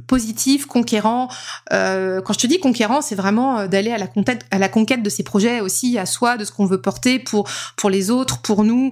positif, 0.07 0.65
conquérant. 0.65 1.29
quand 1.69 2.33
je 2.33 2.37
te 2.37 2.47
dis 2.47 2.59
conquérant, 2.59 3.01
c'est 3.01 3.15
vraiment 3.15 3.67
d'aller 3.67 3.91
à 3.91 3.97
la 3.97 4.07
conquête, 4.07 4.45
à 4.51 4.59
la 4.59 4.69
conquête 4.69 5.03
de 5.03 5.09
ces 5.09 5.23
projets 5.23 5.61
aussi, 5.61 5.97
à 5.97 6.05
soi, 6.05 6.37
de 6.37 6.45
ce 6.45 6.51
qu'on 6.51 6.65
veut 6.65 6.81
porter 6.81 7.19
pour 7.19 7.49
pour 7.75 7.89
les 7.89 8.09
autres, 8.09 8.41
pour 8.41 8.63
nous. 8.63 8.91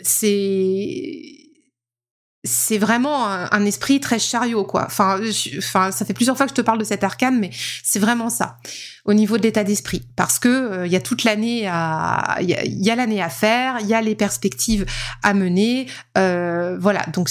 c'est 0.00 1.43
c'est 2.44 2.76
vraiment 2.76 3.26
un, 3.26 3.64
esprit 3.64 4.00
très 4.00 4.18
chariot, 4.18 4.64
quoi. 4.64 4.84
Enfin, 4.84 5.18
ça 5.90 6.04
fait 6.04 6.12
plusieurs 6.12 6.36
fois 6.36 6.44
que 6.44 6.50
je 6.50 6.54
te 6.54 6.60
parle 6.60 6.78
de 6.78 6.84
cet 6.84 7.02
arcane, 7.02 7.40
mais 7.40 7.50
c'est 7.82 7.98
vraiment 7.98 8.28
ça 8.28 8.58
au 9.06 9.12
niveau 9.12 9.36
de 9.36 9.42
l'état 9.42 9.64
d'esprit, 9.64 10.02
parce 10.16 10.38
que 10.38 10.48
il 10.48 10.78
euh, 10.78 10.86
y 10.86 10.96
a 10.96 11.00
toute 11.00 11.24
l'année 11.24 11.66
à, 11.66 12.38
il 12.40 12.48
y 12.48 12.90
a, 12.90 12.96
l'année 12.96 13.22
à 13.22 13.28
faire, 13.28 13.76
il 13.80 13.86
y 13.86 13.94
a 13.94 14.00
les 14.00 14.14
perspectives 14.14 14.86
à 15.22 15.34
mener, 15.34 15.86
euh, 16.16 16.78
voilà. 16.78 17.04
Donc 17.12 17.28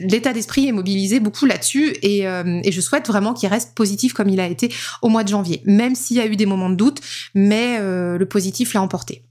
l'état 0.00 0.32
d'esprit 0.32 0.68
est 0.68 0.72
mobilisé 0.72 1.20
beaucoup 1.20 1.46
là-dessus, 1.46 1.96
et, 2.02 2.28
euh, 2.28 2.60
et 2.62 2.72
je 2.72 2.80
souhaite 2.80 3.06
vraiment 3.06 3.34
qu'il 3.34 3.48
reste 3.48 3.74
positif 3.74 4.12
comme 4.12 4.28
il 4.28 4.40
a 4.40 4.46
été 4.46 4.72
au 5.02 5.08
mois 5.08 5.24
de 5.24 5.28
janvier, 5.28 5.62
même 5.64 5.94
s'il 5.94 6.16
y 6.16 6.20
a 6.20 6.26
eu 6.26 6.36
des 6.36 6.46
moments 6.46 6.70
de 6.70 6.76
doute, 6.76 7.00
mais 7.34 7.78
le 7.78 8.24
positif 8.26 8.74
l'a 8.74 8.82
emporté. 8.82 9.22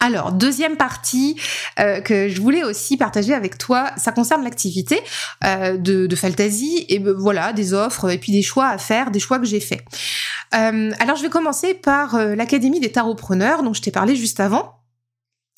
Alors, 0.00 0.32
deuxième 0.32 0.76
partie 0.76 1.36
euh, 1.80 2.00
que 2.00 2.28
je 2.28 2.40
voulais 2.40 2.62
aussi 2.62 2.96
partager 2.96 3.32
avec 3.32 3.56
toi, 3.56 3.90
ça 3.96 4.12
concerne 4.12 4.44
l'activité 4.44 5.00
euh, 5.44 5.76
de, 5.76 6.06
de 6.06 6.16
Fantasy 6.16 6.84
et 6.88 6.98
ben, 6.98 7.14
voilà 7.16 7.52
des 7.52 7.72
offres 7.72 8.10
et 8.10 8.18
puis 8.18 8.32
des 8.32 8.42
choix 8.42 8.68
à 8.68 8.78
faire, 8.78 9.10
des 9.10 9.20
choix 9.20 9.38
que 9.38 9.46
j'ai 9.46 9.60
faits. 9.60 9.82
Euh, 10.54 10.92
alors, 11.00 11.16
je 11.16 11.22
vais 11.22 11.30
commencer 11.30 11.74
par 11.74 12.18
l'Académie 12.18 12.80
des 12.80 12.92
tarotpreneurs 12.92 13.62
dont 13.62 13.72
je 13.72 13.82
t'ai 13.82 13.90
parlé 13.90 14.16
juste 14.16 14.40
avant. 14.40 14.74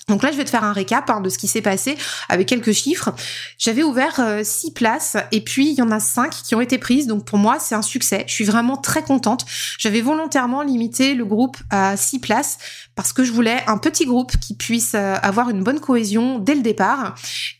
Donc 0.09 0.23
là, 0.23 0.33
je 0.33 0.37
vais 0.37 0.44
te 0.44 0.51
faire 0.51 0.64
un 0.64 0.73
récap 0.73 1.09
hein, 1.11 1.21
de 1.21 1.29
ce 1.29 1.38
qui 1.38 1.49
s'est 1.49 1.61
passé 1.61 1.97
avec 2.29 2.49
quelques 2.49 2.73
chiffres. 2.73 3.11
J'avais 3.59 3.83
ouvert 3.83 4.21
euh, 4.21 4.40
six 4.42 4.73
places 4.73 5.16
et 5.33 5.42
puis 5.42 5.71
il 5.71 5.75
y 5.75 5.83
en 5.83 5.90
a 5.90 6.01
cinq 6.01 6.31
qui 6.31 6.55
ont 6.55 6.61
été 6.61 6.79
prises. 6.79 7.07
Donc 7.07 7.25
pour 7.25 7.38
moi, 7.38 7.59
c'est 7.61 7.75
un 7.75 7.83
succès. 7.83 8.25
Je 8.27 8.33
suis 8.33 8.44
vraiment 8.44 8.77
très 8.77 9.03
contente. 9.03 9.44
J'avais 9.79 10.01
volontairement 10.01 10.62
limité 10.62 11.14
le 11.14 11.25
groupe 11.25 11.57
à 11.71 11.97
six 11.97 12.21
places 12.21 12.59
parce 12.94 13.12
que 13.12 13.25
je 13.25 13.33
voulais 13.33 13.62
un 13.66 13.79
petit 13.79 14.07
groupe 14.07 14.37
qui 14.38 14.55
puisse 14.55 14.94
euh, 14.94 15.16
avoir 15.23 15.51
une 15.51 15.62
bonne 15.62 15.81
cohésion 15.81 16.38
dès 16.38 16.55
le 16.55 16.62
départ 16.62 17.14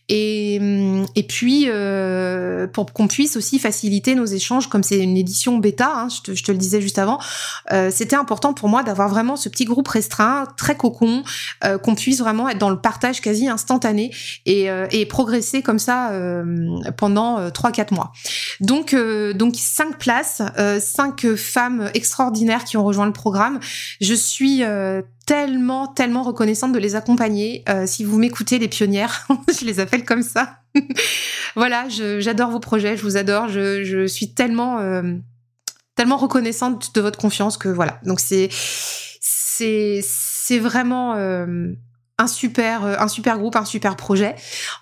et, 0.09 0.57
hum, 0.59 1.05
et 1.15 1.23
puis 1.23 1.65
euh, 1.67 2.67
pour 2.67 2.91
qu'on 2.91 3.07
puisse 3.07 3.37
aussi 3.37 3.59
faciliter 3.59 4.15
nos 4.15 4.25
échanges 4.25 4.67
comme 4.67 4.83
c'est 4.83 4.99
une 4.99 5.15
édition 5.15 5.57
bêta, 5.57 5.91
hein, 5.95 6.07
je, 6.09 6.21
te, 6.21 6.35
je, 6.35 6.43
te, 6.43 6.51
le 6.51 6.57
disais 6.57 6.81
juste 6.81 6.97
avant, 6.97 7.19
c'était 7.91 8.15
important 8.15 8.53
pour 8.53 8.67
moi 8.69 8.83
d'avoir 8.83 9.09
vraiment 9.09 9.35
ce 9.35 9.49
petit 9.49 9.65
groupe 9.65 9.87
restreint, 9.87 10.45
très 10.57 10.75
cocon, 10.75 11.23
qu'on 11.83 11.95
puisse 11.95 12.19
vraiment 12.19 12.49
être 12.49 12.57
dans 12.57 12.69
le 12.69 12.79
partage 12.79 13.21
quasi 13.21 13.47
instantané 13.47 14.11
et, 14.45 14.67
et 14.91 15.05
progresser 15.05 15.61
comme 15.61 15.79
ça 15.79 16.11
pendant 16.97 17.49
3-4 17.49 17.93
mois. 17.93 18.11
Donc, 18.59 18.95
donc 19.35 19.55
cinq 19.55 19.97
places, 19.97 20.41
cinq 20.79 21.35
femmes 21.35 21.89
extraordinaires 21.93 22.63
qui 22.63 22.77
ont 22.77 22.83
rejoint 22.83 23.05
le 23.05 23.13
programme. 23.13 23.59
Je 24.01 24.13
suis 24.13 24.63
tellement, 25.29 25.85
tellement 25.85 26.23
reconnaissante 26.23 26.71
de 26.71 26.79
les 26.79 26.95
accompagner. 26.95 27.63
Euh, 27.69 27.85
si 27.85 28.03
vous 28.03 28.17
m'écoutez, 28.17 28.57
les 28.57 28.67
pionnières, 28.67 29.27
je 29.59 29.63
les 29.63 29.79
appelle 29.79 30.03
comme 30.03 30.23
ça. 30.23 30.57
voilà, 31.55 31.85
j'adore 31.87 32.49
vos 32.49 32.59
projets, 32.59 32.97
je 32.97 33.03
vous 33.03 33.15
adore. 33.15 33.47
Je, 33.47 34.07
suis 34.07 34.33
tellement, 34.33 34.79
euh, 34.79 35.03
tellement 35.93 36.17
reconnaissante 36.17 36.95
de 36.95 37.01
votre 37.01 37.19
confiance 37.19 37.57
que 37.57 37.69
voilà. 37.69 37.99
Donc 38.05 38.19
c'est, 38.19 38.49
c'est, 39.21 39.99
c'est 40.03 40.57
vraiment 40.57 41.13
euh, 41.13 41.73
un 42.17 42.27
super, 42.27 42.83
un 42.85 43.07
super 43.07 43.37
groupe, 43.37 43.55
un 43.55 43.65
super 43.65 43.97
projet. 43.97 44.33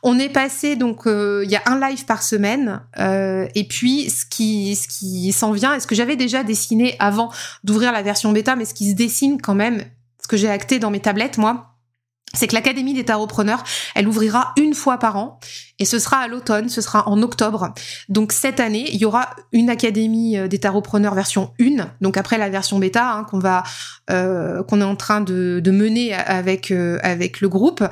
On 0.02 0.18
est 0.18 0.30
passé 0.30 0.78
donc, 0.78 1.02
il 1.08 1.52
y 1.52 1.58
a 1.58 1.62
un 1.66 1.78
live 1.78 2.06
par 2.06 2.24
semaine, 2.24 2.84
et 2.98 3.68
puis 3.68 4.10
ce 4.10 4.26
qui, 4.26 4.78
ce 4.78 4.88
qui 4.88 5.34
s'en 5.34 5.52
vient, 5.52 5.74
est 5.74 5.82
ce 5.82 5.88
que 5.88 5.96
j'avais 5.96 6.16
déjà 6.16 6.44
dessiné 6.44 6.96
avant 7.00 7.34
d'ouvrir 7.66 7.92
la 7.92 8.02
version 8.02 8.32
bêta, 8.32 8.56
mais 8.56 8.64
ce 8.64 8.74
qui 8.74 8.90
se 8.90 8.96
dessine 8.96 9.42
quand 9.42 9.54
même 9.54 9.84
que 10.28 10.38
j'ai 10.38 10.50
acté 10.50 10.80
dans 10.80 10.92
mes 10.92 11.00
tablettes, 11.00 11.38
moi, 11.38 11.67
c'est 12.38 12.48
que 12.48 12.56
l'Académie 12.56 12.94
des 12.94 13.06
tarotpreneurs, 13.06 13.64
elle 13.96 14.08
ouvrira 14.08 14.54
une 14.58 14.74
fois 14.74 14.98
par 14.98 15.18
an 15.18 15.40
et 15.80 15.86
ce 15.86 16.00
sera 16.00 16.18
à 16.18 16.28
l'automne, 16.28 16.70
ce 16.70 16.82
sera 16.82 17.08
en 17.08 17.22
octobre. 17.22 17.74
Donc 18.10 18.32
cette 18.32 18.60
année, 18.60 18.86
il 18.92 19.00
y 19.00 19.06
aura 19.06 19.30
une 19.52 19.70
Académie 19.70 20.38
euh, 20.38 20.48
des 20.48 20.60
tarotpreneurs 20.60 21.14
version 21.14 21.52
1, 21.62 21.88
donc 22.02 22.18
après 22.18 22.38
la 22.38 22.50
version 22.50 22.80
bêta 22.80 23.12
hein, 23.12 23.24
qu'on 23.30 23.40
va 23.40 23.64
euh, 24.10 24.64
qu'on 24.64 24.82
est 24.82 24.86
en 24.86 24.96
train 24.96 25.22
de, 25.22 25.62
mener 25.68 26.14
avec 26.14 26.72
euh, 26.72 26.98
avec 27.04 27.42
le 27.42 27.50
groupe. 27.50 27.84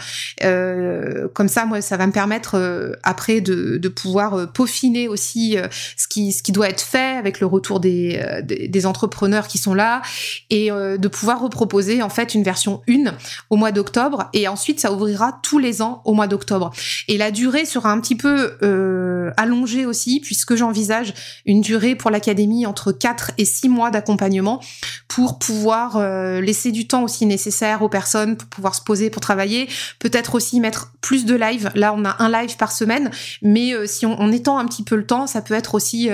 Comme 1.33 1.47
ça, 1.47 1.65
moi, 1.65 1.81
ça 1.81 1.97
va 1.97 2.07
me 2.07 2.11
permettre 2.11 2.95
après 3.03 3.41
de, 3.41 3.87
pouvoir 3.89 4.51
peaufiner 4.51 5.07
aussi 5.07 5.57
ce 5.97 6.07
qui 6.07 6.51
doit 6.51 6.69
être 6.69 6.81
fait 6.81 7.17
avec 7.17 7.39
le 7.39 7.47
retour 7.47 7.79
des 7.79 8.85
entrepreneurs 8.85 9.47
qui 9.47 9.57
sont 9.57 9.73
là 9.73 10.01
et 10.49 10.69
de 10.69 11.07
pouvoir 11.07 11.41
reproposer 11.41 12.01
en 12.01 12.09
fait 12.09 12.33
une 12.33 12.43
version 12.43 12.81
1 12.89 13.13
au 13.49 13.55
mois 13.57 13.71
d'octobre 13.71 14.29
et 14.35 14.47
ensuite 14.47 14.79
ça 14.79 14.93
ouvrira 14.93 15.39
tous 15.41 15.57
les 15.57 15.81
ans 15.81 16.01
au 16.05 16.13
mois 16.13 16.27
d'octobre. 16.27 16.71
Et 17.07 17.17
la 17.17 17.31
durée 17.31 17.65
sera 17.65 17.91
un 17.91 17.99
petit 17.99 18.15
peu 18.15 18.57
euh, 18.61 19.31
allongée 19.37 19.85
aussi 19.85 20.19
puisque 20.19 20.55
j'envisage 20.55 21.13
une 21.45 21.61
durée 21.61 21.95
pour 21.95 22.11
l'académie 22.11 22.67
entre 22.67 22.91
4 22.91 23.31
et 23.37 23.45
6 23.45 23.69
mois 23.69 23.89
d'accompagnement 23.89 24.61
pour 25.07 25.39
pouvoir 25.39 25.97
euh, 25.97 26.41
laisser 26.41 26.71
du 26.71 26.87
temps 26.87 27.03
aussi 27.03 27.25
nécessaire 27.25 27.81
aux 27.81 27.89
personnes 27.89 28.35
pour 28.35 28.47
pouvoir 28.49 28.75
se 28.75 28.81
poser 28.81 29.09
pour 29.09 29.21
travailler, 29.21 29.69
peut-être 29.99 30.35
aussi 30.35 30.59
mettre 30.59 30.91
plus 31.01 31.25
de 31.25 31.35
live. 31.35 31.71
Là, 31.73 31.93
on 31.97 32.03
a 32.03 32.21
un 32.21 32.29
live 32.29 32.57
par 32.57 32.71
semaine, 32.71 33.09
mais 33.41 33.73
euh, 33.73 33.87
si 33.87 34.05
on, 34.05 34.31
étend 34.35 34.57
un 34.57 34.65
petit 34.65 34.83
peu 34.83 34.97
le 34.97 35.05
temps, 35.05 35.27
ça 35.27 35.41
peut 35.41 35.53
être 35.53 35.75
aussi 35.75 36.09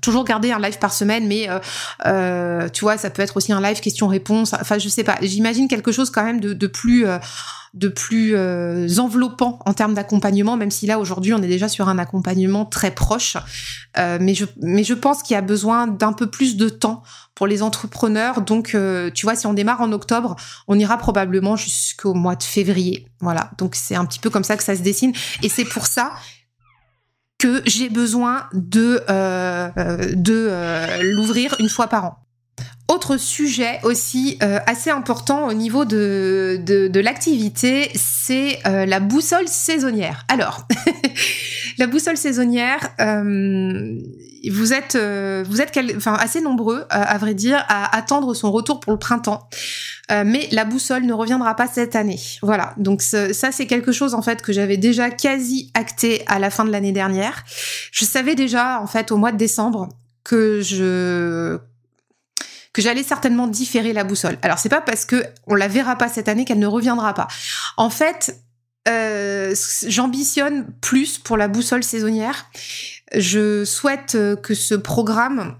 toujours 0.00 0.24
garder 0.24 0.52
un 0.52 0.58
live 0.58 0.78
par 0.78 0.92
semaine, 0.92 1.26
mais 1.26 1.48
euh, 1.48 1.58
euh, 2.06 2.68
tu 2.68 2.82
vois, 2.82 2.96
ça 2.98 3.10
peut 3.10 3.22
être 3.22 3.36
aussi 3.36 3.52
un 3.52 3.60
live 3.60 3.80
question-réponse. 3.80 4.54
Enfin, 4.54 4.78
je 4.78 4.88
sais 4.88 5.04
pas. 5.04 5.16
J'imagine 5.22 5.68
quelque 5.68 5.92
chose 5.92 6.10
quand 6.10 6.24
même 6.24 6.40
de, 6.40 6.66
plus 6.66 7.06
de 7.74 7.88
plus 7.88 8.34
euh, 8.34 8.88
enveloppant 8.98 9.58
en 9.66 9.74
termes 9.74 9.94
d'accompagnement, 9.94 10.56
même 10.56 10.70
si 10.70 10.86
là 10.86 10.98
aujourd'hui 10.98 11.34
on 11.34 11.42
est 11.42 11.48
déjà 11.48 11.68
sur 11.68 11.88
un 11.88 11.98
accompagnement 11.98 12.64
très 12.64 12.90
proche. 12.90 13.36
Mais 13.96 14.34
je 14.34 14.44
mais 14.62 14.84
je 14.84 14.94
pense 14.94 15.22
qu'il 15.22 15.34
y 15.34 15.36
a 15.36 15.42
besoin 15.42 15.88
d'un 15.88 16.12
peu 16.12 16.28
plus 16.28 16.56
de 16.56 16.68
temps 16.68 17.02
pour 17.34 17.48
les 17.48 17.62
entrepreneurs. 17.62 18.42
Donc, 18.42 18.76
tu 19.14 19.26
vois, 19.26 19.34
si 19.34 19.46
on 19.46 19.54
démarre 19.54 19.80
en 19.80 19.90
octobre, 19.92 20.36
on 20.68 20.78
ira 20.78 20.98
probablement 20.98 21.56
jusqu'au 21.56 22.14
mois 22.14 22.36
de 22.36 22.44
février. 22.44 23.06
Voilà. 23.20 23.50
Donc 23.58 23.74
c'est 23.74 23.96
un 23.96 24.04
petit 24.04 24.20
peu 24.20 24.30
comme 24.30 24.44
ça 24.44 24.56
que 24.56 24.62
ça 24.62 24.76
se 24.76 24.82
dessine, 24.82 25.12
et 25.42 25.48
c'est 25.48 25.64
pour 25.64 25.86
ça 25.86 26.12
que 27.38 27.62
j'ai 27.66 27.88
besoin 27.88 28.46
de, 28.52 29.02
euh, 29.08 29.70
de 30.14 30.48
euh, 30.50 31.02
l'ouvrir 31.14 31.56
une 31.60 31.68
fois 31.68 31.86
par 31.86 32.04
an. 32.04 32.18
Autre 32.88 33.18
sujet 33.18 33.80
aussi 33.82 34.38
euh, 34.42 34.60
assez 34.66 34.88
important 34.88 35.46
au 35.46 35.52
niveau 35.52 35.84
de, 35.84 36.58
de, 36.64 37.00
l'activité, 37.00 37.90
c'est 37.94 38.58
euh, 38.66 38.86
la 38.86 38.98
boussole 38.98 39.46
saisonnière. 39.46 40.24
Alors, 40.28 40.66
la 41.78 41.86
boussole 41.86 42.16
saisonnière, 42.16 42.90
euh, 43.00 43.98
vous 44.50 44.72
êtes, 44.72 44.96
vous 44.96 45.60
êtes 45.60 45.78
enfin, 45.96 46.14
assez 46.14 46.40
nombreux, 46.40 46.84
à 46.90 47.16
vrai 47.18 47.34
dire, 47.34 47.64
à 47.68 47.96
attendre 47.96 48.34
son 48.34 48.50
retour 48.50 48.80
pour 48.80 48.92
le 48.92 48.98
printemps. 48.98 49.48
mais 50.10 50.48
la 50.52 50.64
boussole 50.64 51.04
ne 51.04 51.12
reviendra 51.12 51.54
pas 51.54 51.66
cette 51.66 51.96
année. 51.96 52.20
Voilà, 52.42 52.74
donc 52.76 53.02
ça 53.02 53.52
c'est 53.52 53.66
quelque 53.66 53.92
chose 53.92 54.14
en 54.14 54.22
fait 54.22 54.42
que 54.42 54.52
j'avais 54.52 54.76
déjà 54.76 55.10
quasi 55.10 55.70
acté 55.74 56.22
à 56.26 56.38
la 56.38 56.50
fin 56.50 56.64
de 56.64 56.70
l'année 56.70 56.92
dernière. 56.92 57.44
Je 57.92 58.04
savais 58.04 58.34
déjà 58.34 58.80
en 58.80 58.86
fait 58.86 59.10
au 59.12 59.16
mois 59.16 59.32
de 59.32 59.38
décembre 59.38 59.88
que 60.24 60.60
je 60.60 61.58
que 62.72 62.82
j'allais 62.82 63.02
certainement 63.02 63.46
différer 63.46 63.92
la 63.92 64.04
boussole. 64.04 64.38
Alors 64.42 64.58
c'est 64.58 64.68
pas 64.68 64.80
parce 64.80 65.04
que 65.04 65.24
on 65.46 65.54
la 65.54 65.68
verra 65.68 65.96
pas 65.96 66.08
cette 66.08 66.28
année 66.28 66.44
qu'elle 66.44 66.58
ne 66.58 66.66
reviendra 66.66 67.14
pas. 67.14 67.28
En 67.76 67.90
fait, 67.90 68.38
euh, 68.88 69.54
j'ambitionne 69.86 70.66
plus 70.80 71.18
pour 71.18 71.36
la 71.36 71.48
boussole 71.48 71.84
saisonnière. 71.84 72.46
Je 73.14 73.64
souhaite 73.64 74.14
euh, 74.14 74.36
que 74.36 74.54
ce 74.54 74.74
programme 74.74 75.56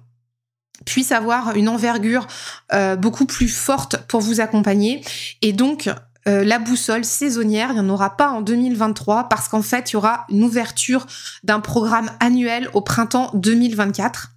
puisse 0.87 1.13
avoir 1.13 1.55
une 1.57 1.69
envergure 1.69 2.27
euh, 2.73 2.97
beaucoup 2.97 3.27
plus 3.27 3.49
forte 3.49 3.97
pour 4.09 4.21
vous 4.21 4.41
accompagner. 4.41 5.03
Et 5.43 5.53
donc, 5.53 5.91
la 6.27 6.59
boussole 6.59 7.07
saisonnière, 7.07 7.71
il 7.71 7.75
n'y 7.77 7.81
en 7.81 7.89
aura 7.89 8.19
pas 8.19 8.29
en 8.29 8.43
2023 8.43 9.31
parce 9.31 9.49
qu'en 9.49 9.63
fait, 9.63 9.91
il 9.91 9.95
y 9.95 9.97
aura 9.97 10.27
une 10.29 10.45
ouverture 10.45 11.07
d'un 11.43 11.61
programme 11.61 12.11
annuel 12.21 12.69
au 12.75 12.83
printemps 12.83 13.31
2024. 13.33 14.33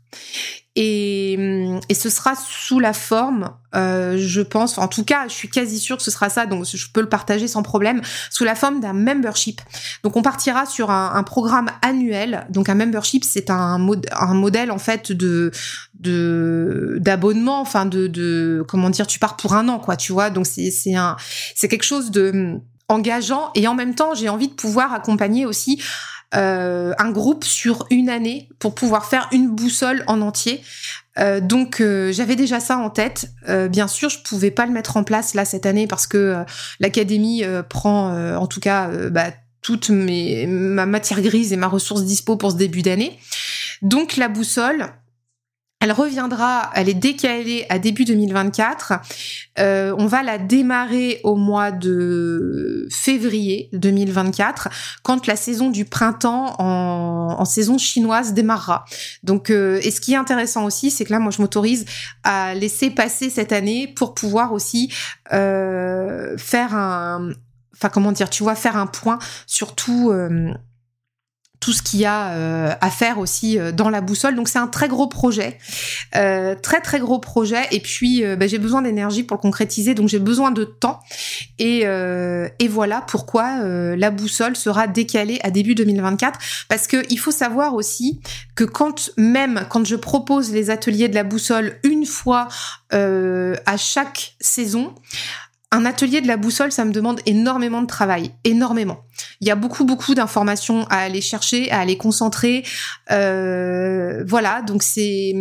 Et, 0.77 1.37
ce 1.91 2.09
sera 2.09 2.33
sous 2.35 2.79
la 2.79 2.93
forme, 2.93 3.51
euh, 3.75 4.15
je 4.17 4.41
pense, 4.41 4.77
en 4.77 4.87
tout 4.87 5.03
cas, 5.03 5.27
je 5.27 5.33
suis 5.33 5.49
quasi 5.49 5.79
sûre 5.79 5.97
que 5.97 6.03
ce 6.03 6.11
sera 6.11 6.29
ça, 6.29 6.45
donc 6.45 6.65
je 6.65 6.85
peux 6.93 7.01
le 7.01 7.09
partager 7.09 7.47
sans 7.49 7.61
problème, 7.61 8.01
sous 8.29 8.45
la 8.45 8.55
forme 8.55 8.79
d'un 8.79 8.93
membership. 8.93 9.61
Donc 10.03 10.15
on 10.15 10.21
partira 10.21 10.65
sur 10.65 10.89
un, 10.89 11.23
programme 11.23 11.69
annuel. 11.81 12.47
Donc 12.49 12.69
un 12.69 12.75
membership, 12.75 13.25
c'est 13.25 13.49
un, 13.49 13.77
modèle 13.77 14.71
en 14.71 14.79
fait 14.79 15.11
de 15.11 15.51
d'abonnement, 15.99 17.59
enfin 17.59 17.85
de, 17.85 18.07
de 18.07 18.63
comment 18.67 18.89
dire, 18.89 19.05
tu 19.05 19.19
pars 19.19 19.35
pour 19.35 19.53
un 19.53 19.67
an, 19.67 19.77
quoi, 19.77 19.97
tu 19.97 20.13
vois. 20.13 20.29
Donc 20.29 20.47
c'est 20.47 20.71
c'est 20.71 21.67
quelque 21.67 21.83
chose 21.83 22.11
de 22.11 22.61
engageant 22.87 23.51
et 23.55 23.67
en 23.67 23.73
même 23.73 23.95
temps 23.95 24.13
j'ai 24.13 24.27
envie 24.27 24.49
de 24.49 24.53
pouvoir 24.53 24.93
accompagner 24.93 25.45
aussi 25.45 25.81
euh, 26.33 26.93
un 26.97 27.11
groupe 27.11 27.43
sur 27.43 27.85
une 27.89 28.09
année 28.09 28.49
pour 28.59 28.73
pouvoir 28.73 29.05
faire 29.05 29.27
une 29.31 29.49
boussole 29.49 30.03
en 30.07 30.21
entier. 30.21 30.61
Euh, 31.19 31.41
donc 31.41 31.81
euh, 31.81 32.13
j'avais 32.13 32.37
déjà 32.37 32.61
ça 32.61 32.77
en 32.77 32.89
tête. 32.89 33.31
bien 33.69 33.87
sûr, 33.87 34.09
je 34.09 34.19
pouvais 34.19 34.51
pas 34.51 34.65
le 34.65 34.71
mettre 34.71 34.97
en 34.97 35.03
place 35.03 35.33
là 35.33 35.45
cette 35.45 35.65
année 35.65 35.87
parce 35.87 36.07
que 36.07 36.43
l'académie 36.79 37.43
prend, 37.69 38.35
en 38.35 38.47
tout 38.47 38.59
cas, 38.59 38.89
bah, 39.09 39.31
toute 39.61 39.89
mes, 39.89 40.47
ma 40.47 40.85
matière 40.85 41.21
grise 41.21 41.53
et 41.53 41.57
ma 41.57 41.67
ressource 41.67 42.03
dispo 42.03 42.37
pour 42.37 42.51
ce 42.51 42.55
début 42.55 42.81
d'année. 42.81 43.19
Donc 43.81 44.15
la 44.15 44.29
boussole, 44.29 44.87
elle 45.81 45.91
reviendra, 45.91 46.69
elle 46.75 46.89
est 46.89 46.93
décalée 46.93 47.65
à 47.69 47.79
début 47.79 48.05
2024. 48.05 48.93
Euh, 49.57 49.95
on 49.97 50.05
va 50.05 50.21
la 50.21 50.37
démarrer 50.37 51.19
au 51.23 51.35
mois 51.35 51.71
de 51.71 52.87
février 52.91 53.67
2024, 53.73 54.69
quand 55.01 55.25
la 55.25 55.35
saison 55.35 55.71
du 55.71 55.85
printemps 55.85 56.55
en, 56.59 57.43
saison 57.45 57.79
chinoise 57.79 58.33
démarrera. 58.33 58.85
Donc, 59.23 59.49
euh, 59.49 59.79
et 59.81 59.89
ce 59.89 59.99
qui 59.99 60.13
est 60.13 60.17
intéressant 60.17 60.65
aussi, 60.65 60.91
c'est 60.91 61.03
que 61.03 61.11
là, 61.11 61.19
moi, 61.19 61.31
je 61.31 61.41
m'autorise 61.41 61.85
à 62.23 62.53
laisser 62.53 62.91
passer 62.91 63.31
cette 63.31 63.51
année 63.51 63.87
pour 63.87 64.13
pouvoir 64.13 64.53
aussi 64.53 64.93
euh, 65.33 66.37
faire 66.37 66.75
un, 66.75 67.31
enfin 67.73 67.89
comment 67.89 68.11
dire, 68.11 68.29
tu 68.29 68.43
vois, 68.43 68.53
faire 68.53 68.77
un 68.77 68.85
point 68.85 69.17
sur 69.47 69.73
tout 69.73 70.13
tout 71.61 71.73
ce 71.73 71.83
qu'il 71.83 71.99
y 71.99 72.05
a 72.05 72.31
euh, 72.31 72.73
à 72.81 72.89
faire 72.89 73.19
aussi 73.19 73.57
euh, 73.57 73.71
dans 73.71 73.89
la 73.89 74.01
boussole. 74.01 74.35
Donc 74.35 74.49
c'est 74.49 74.59
un 74.59 74.67
très 74.67 74.87
gros 74.87 75.07
projet, 75.07 75.59
euh, 76.15 76.55
très 76.55 76.81
très 76.81 76.99
gros 76.99 77.19
projet. 77.19 77.67
Et 77.71 77.79
puis 77.79 78.23
bah, 78.35 78.47
j'ai 78.47 78.57
besoin 78.57 78.81
d'énergie 78.81 79.23
pour 79.23 79.37
le 79.37 79.41
concrétiser, 79.41 79.93
donc 79.93 80.09
j'ai 80.09 80.19
besoin 80.19 80.51
de 80.51 80.63
temps. 80.65 80.99
Et, 81.59 81.81
et 81.81 82.67
voilà 82.67 83.01
pourquoi 83.07 83.63
la 83.63 84.09
boussole 84.09 84.55
sera 84.55 84.87
décalée 84.87 85.39
à 85.43 85.51
début 85.51 85.75
2024. 85.75 86.39
Parce 86.67 86.87
que 86.87 87.03
il 87.11 87.17
faut 87.17 87.31
savoir 87.31 87.75
aussi 87.75 88.19
que 88.55 88.63
quand 88.63 89.11
même 89.17 89.65
quand 89.69 89.85
je 89.85 89.95
propose 89.95 90.51
les 90.51 90.71
ateliers 90.71 91.07
de 91.07 91.15
la 91.15 91.23
boussole 91.23 91.77
une 91.83 92.05
fois 92.07 92.47
à 92.91 93.77
chaque 93.77 94.35
saison, 94.39 94.95
un 95.71 95.85
atelier 95.85 96.21
de 96.21 96.27
la 96.27 96.37
boussole, 96.37 96.71
ça 96.71 96.85
me 96.85 96.91
demande 96.91 97.21
énormément 97.25 97.81
de 97.81 97.87
travail, 97.87 98.31
énormément. 98.43 98.99
Il 99.39 99.47
y 99.47 99.51
a 99.51 99.55
beaucoup, 99.55 99.85
beaucoup 99.85 100.13
d'informations 100.13 100.85
à 100.89 100.97
aller 100.97 101.21
chercher, 101.21 101.71
à 101.71 101.79
aller 101.79 101.97
concentrer. 101.97 102.63
Euh, 103.11 104.23
voilà, 104.27 104.61
donc 104.61 104.83
c'est 104.83 105.33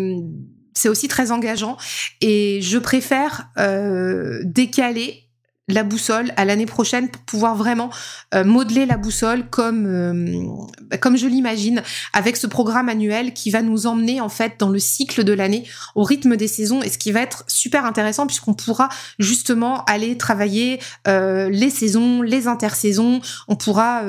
c'est 0.73 0.89
aussi 0.89 1.09
très 1.09 1.33
engageant 1.33 1.77
et 2.21 2.61
je 2.63 2.79
préfère 2.79 3.51
euh, 3.59 4.41
décaler 4.45 5.30
la 5.69 5.83
boussole 5.85 6.33
à 6.37 6.45
l'année 6.45 6.67
prochaine 6.67 7.09
pour 7.09 7.23
pouvoir 7.23 7.55
vraiment 7.55 7.91
euh, 8.35 8.45
modeler 8.45 8.87
la 8.87 8.97
boussole 8.97 9.49
comme 9.49 9.87
euh, 9.87 10.97
comme 11.01 11.17
je 11.17 11.27
l'imagine 11.27 11.83
avec 12.13 12.37
ce 12.37 12.47
programme 12.47 12.89
annuel 12.89 13.33
qui 13.33 13.51
va 13.51 13.63
nous 13.63 13.87
emmener 13.87 14.21
en 14.21 14.29
fait 14.29 14.55
dans 14.59 14.69
le 14.69 14.79
cycle 14.79 15.25
de 15.25 15.33
l'année 15.33 15.65
au 15.95 16.03
rythme 16.03 16.37
des 16.37 16.49
saisons 16.49 16.83
et 16.83 16.89
ce 16.89 16.99
qui 16.99 17.13
va 17.13 17.21
être 17.21 17.45
super 17.47 17.85
intéressant 17.85 18.27
puisqu'on 18.27 18.55
pourra 18.55 18.89
justement 19.19 19.85
aller 19.85 20.17
travailler 20.17 20.81
euh, 21.09 21.49
les 21.49 21.71
saisons, 21.71 22.23
les 22.23 22.49
intersaisons, 22.49 23.21
on 23.49 23.57
pourra 23.57 24.03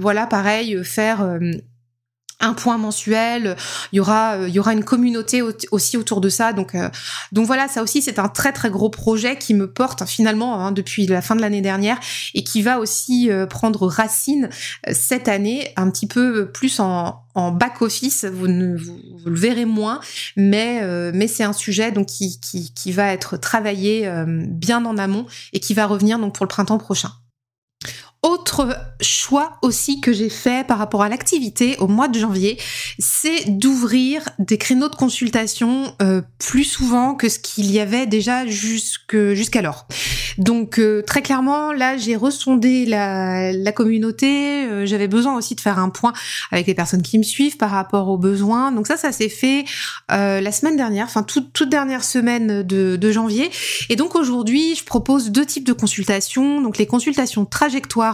voilà 0.00 0.26
pareil 0.26 0.84
faire 0.84 1.38
un 2.44 2.54
point 2.54 2.78
mensuel, 2.78 3.56
il 3.92 3.96
y 3.96 4.00
aura 4.00 4.38
aura 4.58 4.72
une 4.72 4.84
communauté 4.84 5.42
aussi 5.70 5.96
autour 5.96 6.20
de 6.20 6.28
ça 6.28 6.52
donc 6.52 6.74
euh, 6.74 6.88
donc 7.32 7.46
voilà 7.46 7.68
ça 7.68 7.82
aussi 7.82 8.02
c'est 8.02 8.18
un 8.18 8.28
très 8.28 8.52
très 8.52 8.70
gros 8.70 8.88
projet 8.88 9.36
qui 9.36 9.54
me 9.54 9.70
porte 9.70 10.04
finalement 10.06 10.60
hein, 10.60 10.72
depuis 10.72 11.06
la 11.06 11.22
fin 11.22 11.36
de 11.36 11.40
l'année 11.40 11.60
dernière 11.60 11.98
et 12.34 12.44
qui 12.44 12.62
va 12.62 12.78
aussi 12.78 13.30
euh, 13.30 13.46
prendre 13.46 13.86
racine 13.86 14.48
euh, 14.88 14.92
cette 14.94 15.28
année 15.28 15.72
un 15.76 15.90
petit 15.90 16.06
peu 16.06 16.50
plus 16.50 16.80
en 16.80 17.20
back 17.34 17.82
office, 17.82 18.24
vous, 18.24 18.46
le 18.46 18.78
verrez 19.26 19.64
moins, 19.64 19.98
mais 20.36 20.80
c'est 21.26 21.42
un 21.42 21.52
sujet 21.52 21.92
qui 22.06 22.92
va 22.92 23.12
être 23.12 23.36
travaillé 23.36 24.08
bien 24.26 24.84
en 24.84 24.96
amont 24.98 25.26
et 25.52 25.58
qui 25.58 25.74
va 25.74 25.86
revenir 25.86 26.20
donc 26.20 26.36
pour 26.36 26.44
le 26.44 26.48
printemps 26.48 26.78
prochain. 26.78 27.10
Autre 28.24 28.74
choix 29.02 29.58
aussi 29.60 30.00
que 30.00 30.10
j'ai 30.14 30.30
fait 30.30 30.66
par 30.66 30.78
rapport 30.78 31.02
à 31.02 31.10
l'activité 31.10 31.76
au 31.78 31.88
mois 31.88 32.08
de 32.08 32.18
janvier, 32.18 32.58
c'est 32.98 33.50
d'ouvrir 33.50 34.22
des 34.38 34.56
créneaux 34.56 34.88
de 34.88 34.96
consultation 34.96 35.94
euh, 36.00 36.22
plus 36.38 36.64
souvent 36.64 37.14
que 37.16 37.28
ce 37.28 37.38
qu'il 37.38 37.70
y 37.70 37.80
avait 37.80 38.06
déjà 38.06 38.46
jusque 38.46 39.34
jusqu'alors. 39.34 39.86
Donc 40.38 40.78
euh, 40.78 41.02
très 41.02 41.20
clairement, 41.20 41.74
là 41.74 41.98
j'ai 41.98 42.16
ressondé 42.16 42.86
la, 42.86 43.52
la 43.52 43.72
communauté. 43.72 44.64
Euh, 44.64 44.86
j'avais 44.86 45.06
besoin 45.06 45.36
aussi 45.36 45.54
de 45.54 45.60
faire 45.60 45.78
un 45.78 45.90
point 45.90 46.14
avec 46.50 46.66
les 46.66 46.74
personnes 46.74 47.02
qui 47.02 47.18
me 47.18 47.24
suivent 47.24 47.58
par 47.58 47.72
rapport 47.72 48.08
aux 48.08 48.16
besoins. 48.16 48.72
Donc 48.72 48.86
ça, 48.86 48.96
ça 48.96 49.12
s'est 49.12 49.28
fait 49.28 49.66
la 50.08 50.52
semaine 50.52 50.76
dernière, 50.76 51.04
enfin 51.04 51.24
toute, 51.24 51.52
toute 51.52 51.68
dernière 51.68 52.04
semaine 52.04 52.62
de, 52.62 52.96
de 52.96 53.12
janvier. 53.12 53.50
Et 53.90 53.96
donc 53.96 54.14
aujourd'hui, 54.14 54.76
je 54.76 54.84
propose 54.84 55.30
deux 55.30 55.44
types 55.44 55.66
de 55.66 55.74
consultations. 55.74 56.62
Donc 56.62 56.78
les 56.78 56.86
consultations 56.86 57.44
trajectoires 57.44 58.13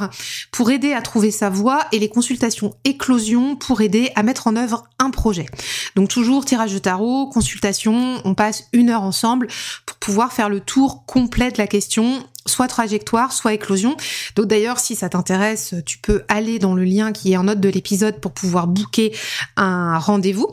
pour 0.52 0.70
aider 0.70 0.92
à 0.92 1.02
trouver 1.02 1.30
sa 1.30 1.50
voie 1.50 1.84
et 1.92 1.98
les 1.98 2.08
consultations 2.08 2.74
éclosion 2.84 3.56
pour 3.56 3.80
aider 3.80 4.10
à 4.14 4.22
mettre 4.22 4.46
en 4.46 4.56
œuvre 4.56 4.84
un 4.98 5.10
projet. 5.10 5.46
Donc 5.96 6.08
toujours 6.08 6.44
tirage 6.44 6.72
de 6.72 6.78
tarot, 6.78 7.28
consultation, 7.28 8.20
on 8.24 8.34
passe 8.34 8.64
une 8.72 8.90
heure 8.90 9.02
ensemble 9.02 9.48
pour 9.86 9.96
pouvoir 9.98 10.32
faire 10.32 10.48
le 10.48 10.60
tour 10.60 11.04
complet 11.06 11.50
de 11.50 11.58
la 11.58 11.66
question 11.66 12.24
soit 12.50 12.68
trajectoire, 12.68 13.32
soit 13.32 13.54
éclosion. 13.54 13.96
Donc 14.36 14.46
d'ailleurs, 14.46 14.78
si 14.78 14.94
ça 14.94 15.08
t'intéresse, 15.08 15.74
tu 15.86 15.98
peux 15.98 16.22
aller 16.28 16.58
dans 16.58 16.74
le 16.74 16.84
lien 16.84 17.12
qui 17.12 17.32
est 17.32 17.36
en 17.36 17.44
note 17.44 17.60
de 17.60 17.68
l'épisode 17.68 18.20
pour 18.20 18.32
pouvoir 18.32 18.66
booker 18.66 19.12
un 19.56 19.98
rendez-vous. 19.98 20.48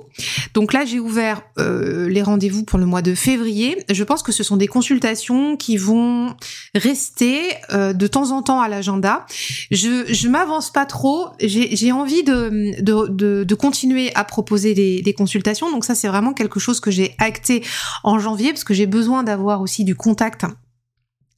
Donc 0.53 0.73
là, 0.73 0.85
j'ai 0.85 0.99
ouvert 0.99 1.41
euh, 1.59 2.09
les 2.09 2.21
rendez-vous 2.21 2.63
pour 2.63 2.79
le 2.79 2.85
mois 2.85 3.01
de 3.01 3.15
février. 3.15 3.83
Je 3.89 4.03
pense 4.03 4.23
que 4.23 4.31
ce 4.31 4.43
sont 4.43 4.57
des 4.57 4.67
consultations 4.67 5.57
qui 5.57 5.77
vont 5.77 6.35
rester 6.75 7.53
euh, 7.71 7.93
de 7.93 8.07
temps 8.07 8.31
en 8.31 8.41
temps 8.41 8.61
à 8.61 8.67
l'agenda. 8.67 9.25
Je, 9.71 10.05
je 10.11 10.27
m'avance 10.27 10.71
pas 10.71 10.85
trop. 10.85 11.27
J'ai 11.39 11.91
envie 11.91 12.23
de, 12.23 12.81
de, 12.81 13.43
de, 13.43 13.55
continuer 13.55 14.13
à 14.15 14.23
proposer 14.23 14.73
des, 14.73 15.01
des 15.01 15.13
consultations. 15.13 15.71
Donc 15.71 15.85
ça, 15.85 15.95
c'est 15.95 16.07
vraiment 16.07 16.33
quelque 16.33 16.59
chose 16.59 16.79
que 16.79 16.91
j'ai 16.91 17.15
acté 17.17 17.63
en 18.03 18.19
janvier 18.19 18.51
parce 18.51 18.63
que 18.63 18.73
j'ai 18.73 18.87
besoin 18.87 19.23
d'avoir 19.23 19.61
aussi 19.61 19.83
du 19.83 19.95
contact 19.95 20.45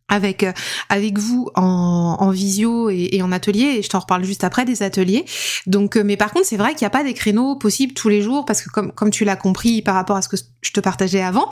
avec 0.09 0.43
euh, 0.43 0.51
avec 0.89 1.17
vous 1.17 1.49
en, 1.55 2.17
en 2.19 2.29
visio 2.31 2.89
et, 2.89 3.21
en 3.21 3.31
atelier. 3.31 3.77
Et 3.77 3.81
je 3.81 3.89
t'en 3.89 3.99
reparle 3.99 4.23
juste 4.23 4.43
après 4.43 4.65
des 4.65 4.83
ateliers. 4.83 5.25
Donc 5.67 5.95
euh, 5.95 6.03
mais 6.03 6.17
par 6.17 6.31
contre 6.31 6.45
c'est 6.45 6.57
vrai 6.57 6.73
qu'il 6.73 6.83
n'y 6.83 6.87
a 6.87 6.91
pas 6.91 7.03
des 7.03 7.13
créneaux 7.13 7.55
possibles 7.55 7.93
tous 7.93 8.09
les 8.09 8.21
jours 8.21 8.45
parce 8.45 8.61
que 8.61 8.69
comme 8.69 8.91
comme 8.91 9.11
tu 9.11 9.23
l'as 9.23 9.35
compris 9.35 9.81
par 9.81 9.95
rapport 9.95 10.17
à 10.17 10.21
ce 10.21 10.27
que 10.27 10.37
je 10.61 10.71
te 10.71 10.79
partageais 10.79 11.21
avant 11.21 11.49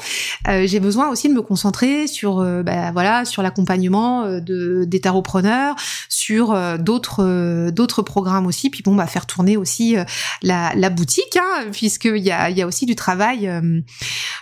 euh, 0.48 0.66
j'ai 0.68 0.80
besoin 0.80 1.10
aussi 1.10 1.30
de 1.30 1.34
me 1.34 1.42
concentrer 1.42 2.08
sur 2.08 2.44
bah, 2.64 2.92
voilà 2.92 3.26
sur 3.26 3.42
l'accompagnement 3.42 4.40
de 4.40 4.84
des 4.86 5.00
taropreneurs 5.00 5.76
sur 6.10 6.58
d'autres 6.80 7.70
d'autres 7.70 8.02
programmes 8.02 8.48
aussi. 8.48 8.70
Puis 8.70 8.82
bon 8.84 8.96
bah 8.96 9.08
faire 9.08 9.26
tourner 9.26 9.58
aussi 9.58 9.96
la, 10.42 10.74
la 10.76 10.90
boutique 10.90 11.38
hein, 11.38 11.66
puisqu'il 11.72 12.18
y 12.18 12.32
a 12.32 12.50
il 12.50 12.58
y 12.58 12.62
a 12.62 12.68
aussi 12.68 12.86
du 12.86 12.96
travail 12.96 13.50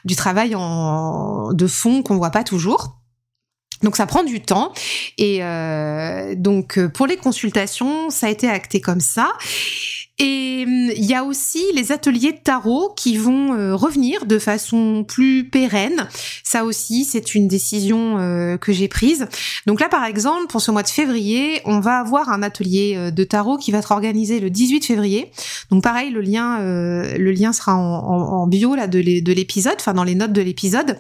du 0.06 0.16
travail 0.16 0.56
en 0.56 1.52
de 1.54 1.68
fond 1.68 2.02
qu'on 2.02 2.18
voit 2.18 2.32
pas 2.32 2.44
toujours 2.44 3.05
donc 3.86 3.96
ça 3.96 4.06
prend 4.06 4.24
du 4.24 4.42
temps. 4.42 4.74
Et 5.18 5.42
euh, 5.42 6.36
donc 6.36 6.78
euh, 6.78 6.90
pour 6.90 7.08
les 7.08 7.16
consultations 7.16 8.10
ça 8.10 8.28
a 8.28 8.30
été 8.30 8.50
acté 8.50 8.82
comme 8.82 9.00
ça 9.00 9.32
et 10.18 10.64
hum, 10.66 10.92
il 10.96 11.06
y 11.06 11.14
a 11.14 11.24
aussi 11.26 11.62
les 11.74 11.92
ateliers 11.92 12.32
de 12.32 12.38
tarot 12.38 12.94
qui 12.96 13.18
vont 13.18 13.54
euh, 13.54 13.76
revenir 13.76 14.26
de 14.26 14.40
façon 14.40 15.04
plus 15.06 15.50
pérenne. 15.50 16.08
Ça 16.44 16.64
aussi, 16.64 17.04
c'est 17.04 17.36
une 17.36 17.48
décision 17.48 18.18
euh, 18.18 18.58
que 18.58 18.72
j'ai 18.72 18.88
prise. 18.88 19.28
Donc 19.66 19.82
là, 19.82 19.90
par 19.90 20.06
exemple, 20.06 20.48
pour 20.48 20.62
ce 20.62 20.72
mois 20.72 20.84
de 20.84 20.90
février, 20.90 21.62
on 21.66 21.82
va 21.82 22.00
avoir 22.00 22.30
un 22.30 22.44
atelier 22.44 22.94
euh, 22.96 23.12
de 23.12 23.24
tarot 23.26 23.58
qui 23.58 23.72
va 23.72 23.80
être 23.80 23.92
organisé 23.92 24.40
le 24.40 24.50
18 24.50 24.86
février. 24.86 25.32
Donc 25.70 25.84
pareil, 25.84 26.12
le 26.12 26.22
lien, 26.22 26.60
le 26.60 27.32
lien 27.32 27.52
sera 27.52 27.76
en, 27.76 27.82
en 27.82 28.48
bio 28.48 28.76
là 28.76 28.88
de 28.88 29.00
l'épisode, 29.00 29.76
enfin 29.80 29.94
dans 29.94 30.04
les 30.04 30.16
notes 30.16 30.34
de 30.34 30.42
l'épisode, 30.42 30.98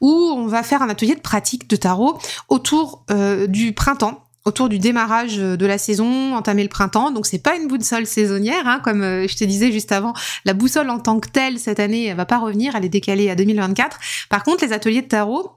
où 0.00 0.10
on 0.10 0.46
va 0.46 0.62
faire 0.62 0.82
un 0.82 0.88
atelier 0.88 1.14
de 1.14 1.20
pratique 1.20 1.68
de 1.68 1.76
tarot 1.76 2.18
autour 2.48 3.04
du 3.48 3.72
printemps 3.72 4.24
autour 4.44 4.68
du 4.68 4.78
démarrage 4.78 5.38
de 5.38 5.66
la 5.66 5.78
saison, 5.78 6.34
entamer 6.34 6.62
le 6.62 6.68
printemps. 6.68 7.10
Donc 7.10 7.26
c'est 7.26 7.42
pas 7.42 7.56
une 7.56 7.66
boussole 7.66 8.06
saisonnière, 8.06 8.66
hein, 8.66 8.80
comme 8.82 9.02
euh, 9.02 9.26
je 9.26 9.36
te 9.36 9.44
disais 9.44 9.72
juste 9.72 9.92
avant. 9.92 10.12
La 10.44 10.52
boussole 10.52 10.90
en 10.90 10.98
tant 10.98 11.18
que 11.18 11.28
telle 11.28 11.58
cette 11.58 11.80
année, 11.80 12.06
elle 12.06 12.16
va 12.16 12.26
pas 12.26 12.38
revenir, 12.38 12.76
elle 12.76 12.84
est 12.84 12.90
décalée 12.90 13.30
à 13.30 13.34
2024. 13.34 13.98
Par 14.28 14.42
contre, 14.42 14.64
les 14.64 14.72
ateliers 14.72 15.02
de 15.02 15.08
tarot, 15.08 15.52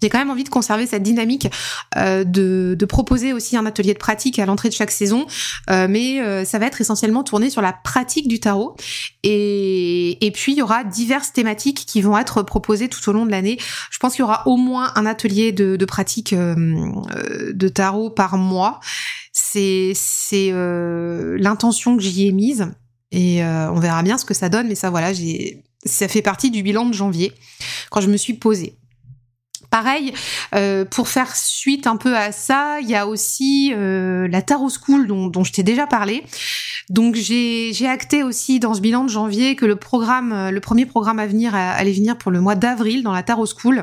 j'ai 0.00 0.08
quand 0.08 0.18
même 0.18 0.30
envie 0.30 0.44
de 0.44 0.48
conserver 0.48 0.86
cette 0.86 1.02
dynamique 1.02 1.48
euh, 1.96 2.22
de, 2.22 2.76
de, 2.78 2.86
proposer 2.86 3.32
aussi 3.32 3.56
un 3.56 3.66
atelier 3.66 3.94
de 3.94 3.98
pratique 3.98 4.38
à 4.38 4.46
l'entrée 4.46 4.68
de 4.68 4.74
chaque 4.74 4.92
saison, 4.92 5.26
euh, 5.70 5.88
mais 5.90 6.20
euh, 6.20 6.44
ça 6.44 6.58
va 6.58 6.66
être 6.66 6.80
essentiellement 6.80 7.24
tourné 7.24 7.50
sur 7.50 7.62
la 7.62 7.72
pratique 7.72 8.28
du 8.28 8.38
tarot. 8.38 8.76
Et, 9.24 10.24
et 10.24 10.30
puis 10.30 10.52
il 10.52 10.58
y 10.58 10.62
aura 10.62 10.84
diverses 10.84 11.32
thématiques 11.32 11.84
qui 11.84 12.00
vont 12.00 12.16
être 12.16 12.42
proposées 12.42 12.88
tout 12.88 13.08
au 13.10 13.12
long 13.12 13.26
de 13.26 13.30
l'année. 13.32 13.58
Je 13.90 13.98
pense 13.98 14.12
qu'il 14.12 14.20
y 14.20 14.24
aura 14.24 14.46
au 14.46 14.56
moins 14.56 14.92
un 14.94 15.04
atelier 15.04 15.50
de, 15.50 15.76
de 15.76 15.84
pratique 15.84 16.34
de 16.34 17.68
tarot 17.68 18.10
par 18.10 18.38
mois. 18.38 18.80
C'est 19.32 19.92
c'est 19.94 20.52
l'intention 20.52 21.96
que 21.96 22.02
j'y 22.02 22.28
ai 22.28 22.32
mise 22.32 22.68
et 23.10 23.42
on 23.42 23.78
verra 23.80 24.02
bien 24.02 24.18
ce 24.18 24.24
que 24.24 24.34
ça 24.34 24.48
donne. 24.48 24.68
Mais 24.68 24.74
ça 24.74 24.90
voilà, 24.90 25.12
ça 25.84 26.08
fait 26.08 26.22
partie 26.22 26.50
du 26.50 26.62
bilan 26.62 26.86
de 26.86 26.94
janvier 26.94 27.32
quand 27.90 28.00
je 28.00 28.08
me 28.08 28.16
suis 28.16 28.34
posée. 28.34 28.77
Pareil, 29.70 30.14
euh, 30.54 30.86
pour 30.86 31.08
faire 31.08 31.36
suite 31.36 31.86
un 31.86 31.96
peu 31.96 32.16
à 32.16 32.32
ça, 32.32 32.80
il 32.80 32.88
y 32.88 32.94
a 32.94 33.06
aussi 33.06 33.72
euh, 33.74 34.26
la 34.28 34.40
Tarot 34.40 34.70
School 34.70 35.06
dont, 35.06 35.44
je 35.44 35.52
t'ai 35.52 35.62
déjà 35.62 35.86
parlé. 35.86 36.24
Donc 36.88 37.16
j'ai 37.16 37.86
acté 37.86 38.22
aussi 38.22 38.60
dans 38.60 38.72
ce 38.72 38.80
bilan 38.80 39.04
de 39.04 39.10
janvier 39.10 39.56
que 39.56 39.66
le 39.66 39.76
programme, 39.76 40.32
euh, 40.32 40.50
le 40.50 40.60
premier 40.60 40.86
programme 40.86 41.18
à 41.18 41.26
venir 41.26 41.54
allait 41.54 41.92
venir 41.92 42.16
pour 42.16 42.30
le 42.30 42.40
mois 42.40 42.54
d'avril 42.54 43.02
dans 43.02 43.12
la 43.12 43.22
Tarot 43.22 43.44
School. 43.44 43.82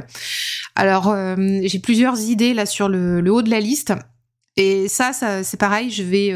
Alors 0.76 1.16
j'ai 1.38 1.80
plusieurs 1.80 2.20
idées 2.20 2.54
là 2.54 2.66
sur 2.66 2.90
le, 2.90 3.22
le, 3.22 3.32
haut 3.32 3.44
de 3.44 3.52
la 3.52 3.60
liste. 3.60 3.94
Et 4.58 4.88
ça, 4.88 5.14
ça 5.14 5.44
c'est 5.44 5.58
pareil, 5.58 5.92
je 5.92 6.04
vais 6.04 6.34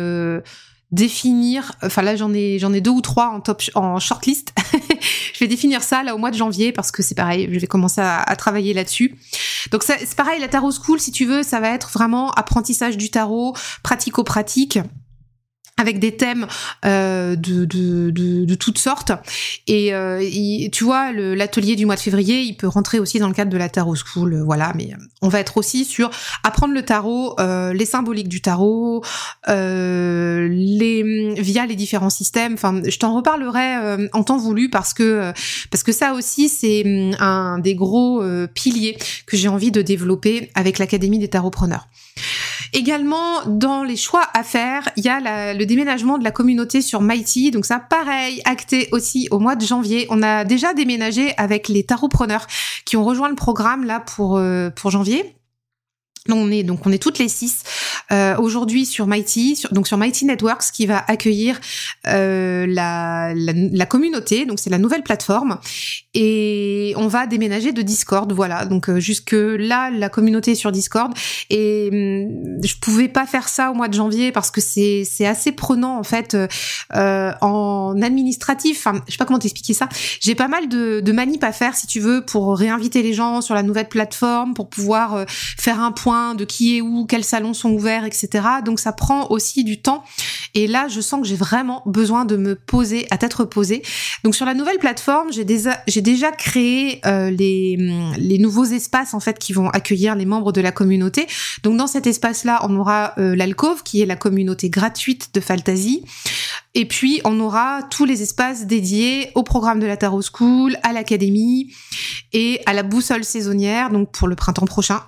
définir, 0.91 1.73
enfin 1.83 2.01
là 2.01 2.15
j'en 2.15 2.33
ai 2.33 2.57
j'en 2.59 2.73
ai 2.73 2.81
deux 2.81 2.91
ou 2.91 3.01
trois 3.01 3.29
en 3.29 3.41
top 3.41 3.63
en 3.75 3.99
shortlist. 3.99 4.53
je 5.33 5.39
vais 5.39 5.47
définir 5.47 5.83
ça 5.83 6.03
là 6.03 6.15
au 6.15 6.17
mois 6.17 6.31
de 6.31 6.37
janvier 6.37 6.71
parce 6.71 6.91
que 6.91 7.03
c'est 7.03 7.15
pareil, 7.15 7.49
je 7.51 7.59
vais 7.59 7.67
commencer 7.67 8.01
à, 8.01 8.35
travailler 8.35 8.73
là-dessus. 8.73 9.15
Donc 9.71 9.83
c'est 9.83 10.15
pareil, 10.15 10.39
la 10.39 10.47
tarot 10.47 10.71
school 10.71 10.99
si 10.99 11.11
tu 11.11 11.25
veux, 11.25 11.43
ça 11.43 11.59
va 11.59 11.69
être 11.69 11.89
vraiment 11.91 12.31
apprentissage 12.31 12.97
du 12.97 13.09
tarot, 13.09 13.55
pratico-pratique 13.83 14.79
avec 15.79 15.99
des 15.99 16.17
thèmes 16.17 16.45
euh, 16.85 17.37
de, 17.37 17.63
de, 17.63 18.11
de, 18.11 18.43
de, 18.43 18.55
toutes 18.55 18.77
sortes. 18.77 19.13
Et, 19.65 19.93
euh, 19.93 20.21
tu 20.71 20.83
vois, 20.83 21.13
l'atelier 21.13 21.77
du 21.77 21.85
mois 21.85 21.95
de 21.95 22.01
février, 22.01 22.41
il 22.41 22.57
peut 22.57 22.67
rentrer 22.67 22.99
aussi 22.99 23.17
dans 23.17 23.29
le 23.29 23.33
cadre 23.33 23.49
de 23.49 23.57
la 23.57 23.69
Tarot 23.69 23.95
School, 23.95 24.33
euh, 24.33 24.43
voilà. 24.43 24.73
Mais 24.75 24.91
euh, 24.91 24.97
on 25.21 25.29
va 25.29 25.39
être 25.39 25.55
aussi 25.55 25.85
sur 25.85 26.11
apprendre 26.43 26.73
le 26.73 26.83
tarot, 26.83 27.39
euh, 27.39 27.71
les 27.73 27.85
symboliques 27.85 28.27
du 28.27 28.41
tarot, 28.41 29.03
les 29.47 31.33
via 31.39 31.65
les 31.65 31.75
différents 31.75 32.09
systèmes. 32.09 32.55
Enfin, 32.55 32.81
je 32.85 32.97
t'en 32.97 33.15
reparlerai 33.15 34.09
en 34.11 34.23
temps 34.23 34.37
voulu 34.37 34.69
parce 34.69 34.93
que 34.93 35.31
parce 35.71 35.83
que 35.83 35.93
ça 35.93 36.13
aussi 36.13 36.49
c'est 36.49 36.83
hum, 36.85 37.15
un 37.19 37.59
des 37.59 37.75
gros 37.75 38.21
piliers 38.53 38.97
que 39.25 39.37
j'ai 39.37 39.47
envie 39.47 39.71
de 39.71 39.81
développer 39.81 40.51
avec 40.55 40.77
l'Académie 40.77 41.19
des 41.19 41.29
tarotpreneurs. 41.29 41.87
Également, 42.73 43.43
dans 43.45 43.83
les 43.83 43.95
choix 43.95 44.27
à 44.33 44.43
faire, 44.43 44.89
il 44.95 45.03
y 45.03 45.09
a 45.09 45.53
le 45.53 45.65
déménagement 45.65 46.17
de 46.17 46.23
la 46.23 46.31
communauté 46.31 46.81
sur 46.81 47.01
Mighty. 47.01 47.51
Donc 47.51 47.65
ça, 47.65 47.79
pareil, 47.79 48.41
acté 48.45 48.89
aussi 48.91 49.27
au 49.31 49.39
mois 49.39 49.55
de 49.55 49.65
janvier. 49.65 50.07
On 50.09 50.21
a 50.21 50.45
déjà 50.45 50.73
déménagé 50.73 51.33
avec 51.37 51.67
les 51.67 51.83
tarotpreneurs 51.83 52.47
qui 52.85 52.97
ont 52.97 53.03
rejoint 53.03 53.29
le 53.29 53.35
programme 53.35 53.85
là 53.85 53.99
pour, 53.99 54.37
euh, 54.37 54.69
pour 54.69 54.91
janvier. 54.91 55.35
On 56.27 56.51
est 56.51 56.63
donc 56.63 56.85
on 56.85 56.91
est 56.91 57.01
toutes 57.01 57.17
les 57.17 57.29
six 57.29 57.63
euh, 58.11 58.35
aujourd'hui 58.37 58.85
sur 58.85 59.07
Mighty, 59.07 59.63
donc 59.71 59.87
sur 59.87 59.97
Mighty 59.97 60.25
Networks 60.25 60.71
qui 60.73 60.85
va 60.85 61.03
accueillir 61.07 61.59
euh, 62.07 62.65
la, 62.67 63.33
la, 63.33 63.85
communauté, 63.85 64.45
donc 64.45 64.59
c'est 64.59 64.69
la 64.69 64.79
nouvelle 64.79 65.03
plateforme 65.03 65.59
et 66.13 66.93
on 66.97 67.07
va 67.07 67.25
déménager 67.25 67.71
de 67.71 67.81
Discord, 67.81 68.31
voilà. 68.33 68.65
Donc 68.65 68.89
euh, 68.89 68.99
jusque 68.99 69.31
là 69.33 69.91
la 69.91 70.09
communauté 70.09 70.51
est 70.51 70.55
sur 70.55 70.73
Discord 70.73 71.13
et 71.49 71.89
hum, 71.91 72.57
je 72.63 72.75
pouvais 72.81 73.07
pas 73.07 73.25
faire 73.25 73.47
ça 73.47 73.71
au 73.71 73.73
mois 73.73 73.87
de 73.87 73.93
janvier 73.93 74.33
parce 74.33 74.51
que 74.51 74.59
c'est 74.59 75.03
c'est 75.09 75.25
assez 75.25 75.53
prenant 75.53 75.97
en 75.97 76.03
fait 76.03 76.35
euh, 76.95 77.31
en 77.39 78.01
administratif. 78.01 78.85
Enfin, 78.85 79.01
je 79.07 79.13
sais 79.13 79.17
pas 79.17 79.25
comment 79.25 79.39
t'expliquer 79.39 79.73
ça. 79.73 79.87
J'ai 80.19 80.35
pas 80.35 80.49
mal 80.49 80.67
de, 80.67 80.99
de 80.99 81.11
manip 81.13 81.43
à 81.45 81.53
faire 81.53 81.75
si 81.75 81.87
tu 81.87 82.01
veux 82.01 82.25
pour 82.25 82.57
réinviter 82.57 83.03
les 83.03 83.13
gens 83.13 83.39
sur 83.39 83.55
la 83.55 83.63
nouvelle 83.63 83.87
plateforme, 83.87 84.53
pour 84.53 84.69
pouvoir 84.69 85.25
faire 85.29 85.79
un 85.79 85.93
point 85.93 86.18
de 86.35 86.45
qui 86.45 86.77
est 86.77 86.81
où, 86.81 87.05
quels 87.05 87.23
salons 87.23 87.53
sont 87.53 87.71
ouverts, 87.71 88.05
etc. 88.05 88.29
Donc 88.65 88.79
ça 88.79 88.91
prend 88.91 89.27
aussi 89.29 89.63
du 89.63 89.81
temps. 89.81 90.03
Et 90.53 90.67
là, 90.67 90.87
je 90.87 91.01
sens 91.01 91.21
que 91.21 91.27
j'ai 91.27 91.35
vraiment 91.35 91.83
besoin 91.85 92.25
de 92.25 92.35
me 92.35 92.55
poser 92.55 93.07
à 93.11 93.17
tête 93.17 93.33
reposée. 93.33 93.83
Donc 94.23 94.35
sur 94.35 94.45
la 94.45 94.53
nouvelle 94.53 94.79
plateforme, 94.79 95.31
j'ai 95.31 95.45
déjà, 95.45 96.31
créé 96.31 97.01
euh, 97.05 97.29
les, 97.29 97.77
les 98.17 98.37
nouveaux 98.37 98.65
espaces 98.65 99.13
en 99.13 99.19
fait 99.19 99.39
qui 99.39 99.53
vont 99.53 99.69
accueillir 99.69 100.15
les 100.15 100.25
membres 100.25 100.51
de 100.51 100.61
la 100.61 100.71
communauté. 100.71 101.27
Donc 101.63 101.77
dans 101.77 101.87
cet 101.87 102.07
espace-là, 102.07 102.59
on 102.63 102.75
aura 102.75 103.13
euh, 103.17 103.35
l'alcove 103.35 103.83
qui 103.83 104.01
est 104.01 104.05
la 104.05 104.15
communauté 104.15 104.69
gratuite 104.69 105.29
de 105.33 105.39
Fantasy. 105.39 106.03
Et 106.75 106.85
puis, 106.85 107.19
on 107.25 107.39
aura 107.39 107.81
tous 107.89 108.05
les 108.05 108.21
espaces 108.21 108.67
dédiés 108.67 109.31
au 109.35 109.43
programme 109.43 109.79
de 109.79 109.87
la 109.87 109.97
Tarot 109.97 110.21
School, 110.21 110.77
à 110.83 110.93
l'académie 110.93 111.73
et 112.31 112.61
à 112.65 112.73
la 112.73 112.83
boussole 112.83 113.23
saisonnière, 113.23 113.89
donc 113.89 114.11
pour 114.11 114.27
le 114.27 114.35
printemps 114.35 114.65
prochain 114.65 115.01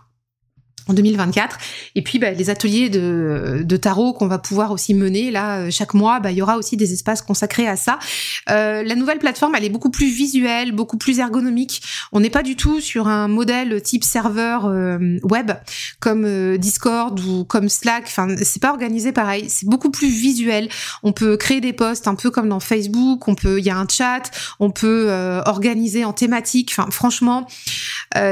en 0.91 0.93
2024. 0.93 1.57
Et 1.95 2.01
puis 2.01 2.19
bah, 2.19 2.31
les 2.31 2.49
ateliers 2.49 2.89
de, 2.89 3.77
tarot 3.81 4.13
qu'on 4.13 4.27
va 4.27 4.37
pouvoir 4.37 4.71
aussi 4.71 4.93
mener 4.93 5.31
là 5.31 5.59
euh, 5.59 5.71
chaque 5.71 5.95
mois, 5.95 6.19
bah, 6.19 6.31
il 6.31 6.37
y 6.37 6.41
aura 6.41 6.57
aussi 6.57 6.77
des 6.77 6.93
espaces 6.93 7.21
consacrés 7.21 7.67
à 7.67 7.75
ça. 7.75 7.97
Euh, 8.49 8.83
la 8.83 8.95
nouvelle 8.95 9.17
plateforme, 9.17 9.55
elle 9.55 9.63
est 9.63 9.69
beaucoup 9.69 9.89
plus 9.89 10.09
visuelle, 10.09 10.71
beaucoup 10.71 10.97
plus 10.97 11.19
ergonomique. 11.19 11.81
On 12.11 12.19
n'est 12.19 12.29
pas 12.29 12.43
du 12.43 12.55
tout 12.55 12.79
sur 12.79 13.07
un 13.07 13.27
modèle 13.27 13.81
type 13.81 14.03
serveur 14.03 14.65
euh, 14.65 15.17
web 15.23 15.51
comme 15.99 16.57
Discord 16.57 17.19
ou 17.19 17.43
comme 17.45 17.69
Slack. 17.69 18.03
Enfin, 18.05 18.35
c'est 18.43 18.61
pas 18.61 18.71
organisé 18.71 19.11
pareil. 19.11 19.45
C'est 19.49 19.67
beaucoup 19.67 19.89
plus 19.89 20.09
visuel. 20.09 20.69
On 21.01 21.13
peut 21.13 21.37
créer 21.37 21.61
des 21.61 21.73
posts 21.73 22.07
un 22.07 22.15
peu 22.15 22.29
comme 22.29 22.49
dans 22.49 22.59
Facebook. 22.59 23.27
On 23.27 23.35
peut, 23.35 23.59
il 23.59 23.65
y 23.65 23.69
a 23.69 23.77
un 23.77 23.87
chat. 23.87 24.29
On 24.59 24.69
peut 24.69 25.09
organiser 25.45 26.03
en 26.03 26.13
thématique. 26.13 26.73
Enfin, 26.77 26.91
franchement, 26.91 27.47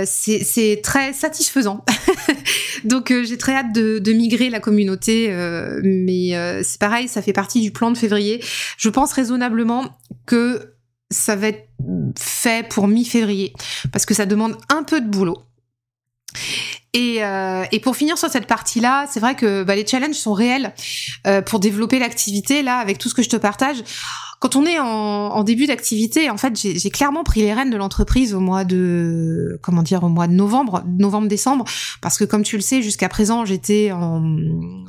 c'est 0.06 0.82
très 0.84 1.14
satisfaisant. 1.14 1.86
Donc 2.84 3.12
euh, 3.12 3.24
j'ai 3.24 3.38
très 3.38 3.56
hâte 3.56 3.74
de, 3.74 4.14
migrer 4.14 4.50
la 4.50 4.60
communauté, 4.60 5.28
euh, 5.32 5.80
mais 5.84 6.36
euh, 6.36 6.62
c'est 6.64 6.80
pareil, 6.80 7.08
ça 7.08 7.22
fait 7.22 7.34
partie 7.34 7.62
du 7.62 7.72
plan 7.72 7.92
de 7.92 7.98
février. 7.98 8.44
Je 8.78 8.90
pense 8.90 9.14
raisonnablement 9.14 9.98
que 10.26 10.74
ça 11.12 11.36
va 11.36 11.48
être 11.48 11.70
fait 12.18 12.68
pour 12.68 12.88
mi-février, 12.88 13.54
parce 13.92 14.06
que 14.06 14.14
ça 14.14 14.26
demande 14.26 14.58
un 14.70 14.84
peu 14.84 15.02
de 15.02 15.08
boulot. 15.08 15.38
Et, 16.94 17.22
pour 17.84 17.96
finir 17.96 18.18
sur 18.18 18.30
cette 18.30 18.48
partie-là, 18.48 19.06
c'est 19.10 19.20
vrai 19.20 19.36
que 19.36 19.64
bah, 19.64 19.76
les 19.76 19.86
challenges 19.86 20.16
sont 20.16 20.34
réels 20.34 20.74
pour 21.46 21.60
développer 21.60 21.98
l'activité. 21.98 22.62
Là, 22.62 22.78
avec 22.78 22.98
tout 22.98 23.10
ce 23.10 23.14
que 23.16 23.24
je 23.24 23.30
te 23.30 23.38
partage, 23.38 23.78
quand 24.40 24.56
on 24.56 24.66
est 24.66 24.80
en, 24.80 24.86
en 24.86 25.44
début 25.44 25.68
d'activité, 25.68 26.30
en 26.30 26.38
fait, 26.38 26.58
j'ai 26.58 26.90
clairement 26.90 27.24
pris 27.24 27.42
les 27.42 27.54
rênes 27.54 27.70
de 27.70 27.78
l'entreprise 27.78 28.34
au 28.34 28.40
mois 28.40 28.64
de, 28.64 29.60
comment 29.62 29.84
dire, 29.84 30.04
au 30.04 30.10
mois 30.10 30.28
de 30.28 30.34
novembre, 30.34 30.84
novembre-décembre, 30.88 31.66
parce 32.02 32.18
que 32.18 32.24
comme 32.24 32.44
tu 32.44 32.56
le 32.56 32.62
sais, 32.62 32.82
jusqu'à 32.82 33.10
présent, 33.10 33.44
j'étais 33.44 33.92
en, 33.92 34.22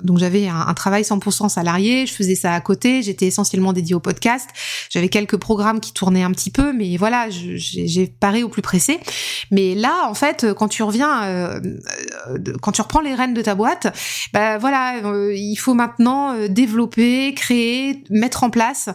donc 0.02 0.18
j'avais 0.18 0.46
un, 0.46 0.60
un, 0.60 0.74
travail 0.74 1.02
100% 1.02 1.48
salarié, 1.48 2.06
je 2.06 2.12
faisais 2.12 2.36
ça 2.36 2.54
à 2.54 2.60
côté, 2.60 3.02
j'étais 3.02 3.26
essentiellement 3.26 3.72
dédiée 3.72 3.94
au 3.94 4.00
podcast, 4.00 4.48
j'avais 4.88 5.08
quelques 5.08 5.36
programmes 5.36 5.80
qui 5.80 5.92
tournaient 5.92 6.22
un 6.22 6.30
petit 6.30 6.50
peu, 6.50 6.72
mais 6.72 6.96
voilà, 6.96 7.26
j'ai 7.28 8.06
paré 8.06 8.42
au 8.42 8.48
plus 8.48 8.62
pressé. 8.62 9.00
Mais 9.50 9.74
là, 9.74 10.08
en 10.08 10.14
fait, 10.14 10.46
quand 10.54 10.68
tu 10.68 10.82
reviens, 10.82 11.24
euh, 11.24 11.60
quand 12.62 12.72
tu 12.72 12.82
reprends 12.82 13.00
les 13.00 13.14
rênes 13.14 13.34
de 13.34 13.42
ta 13.42 13.54
boîte, 13.54 13.94
bah 14.32 14.58
voilà, 14.58 15.04
euh, 15.04 15.34
il 15.34 15.56
faut 15.56 15.74
maintenant 15.74 16.34
euh, 16.34 16.48
développer, 16.48 17.34
créer, 17.34 18.04
mettre 18.10 18.44
en 18.44 18.50
place 18.50 18.88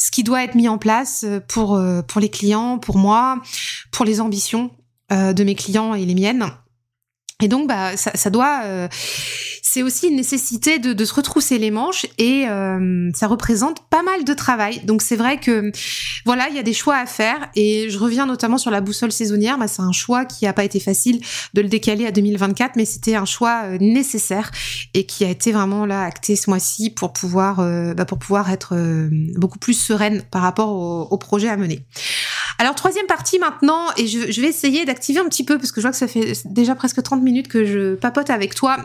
ce 0.00 0.10
qui 0.10 0.24
doit 0.24 0.42
être 0.42 0.54
mis 0.54 0.68
en 0.68 0.78
place 0.78 1.24
euh, 1.24 1.40
pour, 1.46 1.76
euh, 1.76 2.00
pour 2.02 2.20
les 2.20 2.30
clients, 2.30 2.78
pour 2.78 2.96
moi, 2.96 3.40
pour 3.92 4.06
les 4.06 4.20
ambitions 4.20 4.70
euh, 5.12 5.32
de 5.34 5.44
mes 5.44 5.54
clients 5.54 5.94
et 5.94 6.06
les 6.06 6.14
miennes. 6.14 6.46
Et 7.40 7.48
donc, 7.48 7.68
bah, 7.68 7.96
ça, 7.96 8.30
doit. 8.30 8.62
c'est 9.62 9.82
aussi 9.82 10.08
une 10.08 10.16
nécessité 10.16 10.78
de, 10.78 10.92
de, 10.92 11.04
se 11.04 11.14
retrousser 11.14 11.58
les 11.58 11.70
manches 11.70 12.06
et 12.18 12.46
ça 13.14 13.26
représente 13.26 13.88
pas 13.88 14.02
mal 14.02 14.24
de 14.24 14.34
travail. 14.34 14.80
Donc, 14.84 15.02
c'est 15.02 15.16
vrai 15.16 15.38
que 15.38 15.72
voilà, 16.26 16.48
il 16.48 16.56
y 16.56 16.58
a 16.58 16.62
des 16.62 16.72
choix 16.72 16.96
à 16.96 17.06
faire 17.06 17.48
et 17.54 17.88
je 17.90 17.98
reviens 17.98 18.26
notamment 18.26 18.58
sur 18.58 18.70
la 18.70 18.80
boussole 18.80 19.12
saisonnière. 19.12 19.58
Bah, 19.58 19.68
c'est 19.68 19.82
un 19.82 19.92
choix 19.92 20.24
qui 20.24 20.46
a 20.46 20.52
pas 20.52 20.64
été 20.64 20.80
facile 20.80 21.20
de 21.54 21.62
le 21.62 21.68
décaler 21.68 22.06
à 22.06 22.12
2024, 22.12 22.76
mais 22.76 22.84
c'était 22.84 23.14
un 23.14 23.24
choix 23.24 23.78
nécessaire 23.78 24.50
et 24.94 25.06
qui 25.06 25.24
a 25.24 25.30
été 25.30 25.52
vraiment 25.52 25.86
là 25.86 26.02
acté 26.02 26.36
ce 26.36 26.50
mois-ci 26.50 26.90
pour 26.90 27.12
pouvoir 27.12 27.56
bah, 27.94 28.04
pour 28.04 28.18
pouvoir 28.18 28.50
être 28.50 28.74
beaucoup 29.36 29.58
plus 29.58 29.74
sereine 29.74 30.22
par 30.30 30.42
rapport 30.42 30.70
au, 30.70 31.02
au 31.10 31.18
projet 31.18 31.48
à 31.48 31.56
mener. 31.56 31.84
Alors 32.58 32.74
troisième 32.74 33.06
partie 33.06 33.38
maintenant, 33.38 33.86
et 33.96 34.06
je, 34.06 34.30
je 34.30 34.40
vais 34.42 34.48
essayer 34.48 34.84
d'activer 34.84 35.20
un 35.20 35.28
petit 35.28 35.44
peu 35.44 35.56
parce 35.56 35.72
que 35.72 35.80
je 35.80 35.86
vois 35.86 35.92
que 35.92 35.96
ça 35.96 36.06
fait 36.06 36.34
déjà 36.44 36.74
presque 36.74 37.02
30 37.02 37.22
minutes 37.22 37.29
que 37.48 37.64
je 37.64 37.94
papote 37.94 38.30
avec 38.30 38.54
toi. 38.54 38.76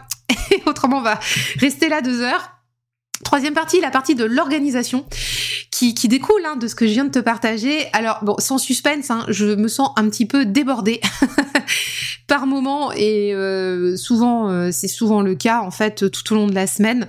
Et 0.51 0.61
autrement, 0.65 0.97
on 0.97 1.01
va 1.01 1.19
rester 1.59 1.89
là 1.89 2.01
deux 2.01 2.21
heures. 2.21 2.51
Troisième 3.23 3.53
partie, 3.53 3.79
la 3.79 3.91
partie 3.91 4.13
de 4.13 4.25
l'organisation 4.25 5.05
qui, 5.71 5.93
qui 5.93 6.07
découle 6.07 6.45
hein, 6.45 6.57
de 6.57 6.67
ce 6.67 6.75
que 6.75 6.85
je 6.85 6.91
viens 6.91 7.05
de 7.05 7.11
te 7.11 7.19
partager. 7.19 7.87
Alors 7.93 8.19
bon, 8.23 8.35
sans 8.39 8.57
suspense, 8.57 9.09
hein, 9.09 9.25
je 9.29 9.45
me 9.45 9.67
sens 9.67 9.91
un 9.95 10.09
petit 10.09 10.25
peu 10.25 10.45
débordée 10.45 11.01
par 12.27 12.45
moment 12.45 12.91
et 12.91 13.33
euh, 13.33 13.95
souvent 13.95 14.49
euh, 14.49 14.69
c'est 14.71 14.87
souvent 14.87 15.21
le 15.21 15.35
cas 15.35 15.61
en 15.61 15.71
fait 15.71 16.09
tout 16.09 16.33
au 16.33 16.35
long 16.35 16.47
de 16.47 16.55
la 16.55 16.67
semaine. 16.67 17.07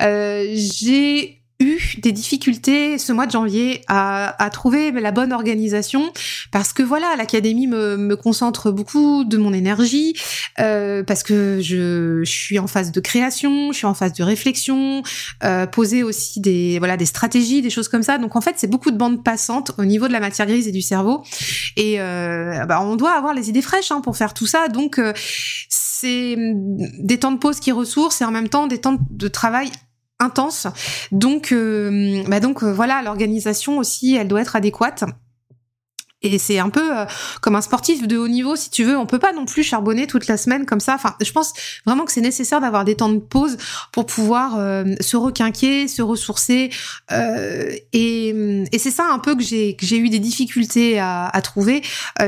Euh, 0.00 0.46
j'ai 0.54 1.37
eu 1.60 1.78
des 1.98 2.12
difficultés 2.12 2.98
ce 2.98 3.12
mois 3.12 3.26
de 3.26 3.32
janvier 3.32 3.82
à, 3.88 4.42
à 4.42 4.48
trouver 4.50 4.92
la 4.92 5.10
bonne 5.10 5.32
organisation 5.32 6.12
parce 6.52 6.72
que 6.72 6.84
voilà 6.84 7.16
l'académie 7.16 7.66
me, 7.66 7.96
me, 7.96 8.14
concentre 8.14 8.70
beaucoup 8.70 9.24
de 9.24 9.36
mon 9.38 9.52
énergie 9.52 10.14
euh, 10.60 11.02
parce 11.02 11.24
que 11.24 11.58
je, 11.60 12.22
je, 12.22 12.30
suis 12.30 12.58
en 12.60 12.68
phase 12.68 12.92
de 12.92 13.00
création, 13.00 13.72
je 13.72 13.78
suis 13.78 13.86
en 13.86 13.94
phase 13.94 14.12
de 14.12 14.22
réflexion, 14.22 15.02
euh, 15.42 15.66
poser 15.66 16.04
aussi 16.04 16.40
des 16.40 16.78
voilà 16.78 16.96
des 16.96 17.06
stratégies, 17.06 17.60
des 17.60 17.70
choses 17.70 17.88
comme 17.88 18.04
ça. 18.04 18.18
Donc 18.18 18.36
en 18.36 18.40
fait 18.40 18.54
c'est 18.56 18.70
beaucoup 18.70 18.92
de 18.92 18.96
bandes 18.96 19.24
passantes 19.24 19.72
au 19.78 19.84
niveau 19.84 20.06
de 20.06 20.12
la 20.12 20.20
matière 20.20 20.46
grise 20.46 20.68
et 20.68 20.72
du 20.72 20.82
cerveau 20.82 21.24
et 21.76 22.00
euh, 22.00 22.64
bah, 22.66 22.80
on 22.82 22.94
doit 22.94 23.12
avoir 23.12 23.34
les 23.34 23.48
idées 23.48 23.62
fraîches 23.62 23.90
hein, 23.90 24.00
pour 24.00 24.16
faire 24.16 24.32
tout 24.32 24.46
ça. 24.46 24.68
Donc 24.68 25.00
euh, 25.00 25.12
c'est 25.68 26.36
des 26.38 27.18
temps 27.18 27.32
de 27.32 27.38
pause 27.38 27.58
qui 27.58 27.72
ressourcent 27.72 28.22
et 28.22 28.24
en 28.24 28.30
même 28.30 28.48
temps 28.48 28.68
des 28.68 28.78
temps 28.78 28.96
de 29.10 29.28
travail 29.28 29.70
intense. 30.20 30.66
Donc, 31.12 31.52
euh, 31.52 32.22
bah 32.28 32.40
donc 32.40 32.62
euh, 32.62 32.72
voilà, 32.72 33.02
l'organisation 33.02 33.78
aussi, 33.78 34.16
elle 34.16 34.28
doit 34.28 34.40
être 34.40 34.56
adéquate. 34.56 35.04
Et 36.20 36.38
c'est 36.38 36.58
un 36.58 36.68
peu 36.68 36.98
euh, 36.98 37.04
comme 37.42 37.54
un 37.54 37.60
sportif 37.60 38.08
de 38.08 38.18
haut 38.18 38.26
niveau, 38.26 38.56
si 38.56 38.70
tu 38.70 38.82
veux. 38.82 38.98
On 38.98 39.06
peut 39.06 39.20
pas 39.20 39.32
non 39.32 39.44
plus 39.44 39.62
charbonner 39.62 40.08
toute 40.08 40.26
la 40.26 40.36
semaine 40.36 40.66
comme 40.66 40.80
ça. 40.80 40.96
Enfin, 40.96 41.14
je 41.20 41.30
pense 41.30 41.52
vraiment 41.86 42.04
que 42.04 42.10
c'est 42.10 42.20
nécessaire 42.20 42.60
d'avoir 42.60 42.84
des 42.84 42.96
temps 42.96 43.08
de 43.08 43.18
pause 43.18 43.56
pour 43.92 44.04
pouvoir 44.04 44.54
se 45.00 45.16
requinquer, 45.16 45.86
se 45.86 46.02
ressourcer. 46.02 46.70
et, 47.12 48.28
et 48.72 48.78
c'est 48.78 48.90
ça 48.90 49.06
un 49.12 49.20
peu 49.20 49.36
que 49.36 49.44
j'ai 49.44 49.96
eu 49.96 50.08
des 50.08 50.18
difficultés 50.18 50.98
à 50.98 51.40
trouver. 51.40 51.82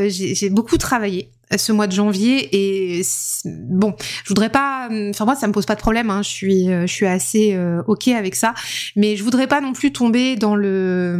j'ai 0.09 0.50
beaucoup 0.50 0.79
travaillé 0.79 1.33
ce 1.57 1.73
mois 1.73 1.87
de 1.87 1.93
janvier 1.93 2.49
et 2.53 3.03
bon 3.45 3.95
je 4.25 4.29
voudrais 4.29 4.51
pas 4.51 4.89
enfin 5.11 5.25
moi 5.25 5.35
ça 5.35 5.47
me 5.47 5.53
pose 5.53 5.67
pas 5.67 5.75
de 5.75 5.81
problème 5.81 6.11
hein, 6.11 6.23
je 6.23 6.29
suis 6.29 6.71
euh, 6.71 6.87
je 6.87 6.93
suis 6.93 7.07
assez 7.07 7.55
euh, 7.55 7.83
ok 7.87 8.09
avec 8.09 8.35
ça. 8.35 8.55
Mais 8.97 9.17
je 9.17 9.25
voudrais 9.25 9.47
pas 9.47 9.61
non 9.61 9.73
plus 9.73 9.93
tomber 9.93 10.37
dans 10.37 10.57
le 10.57 11.17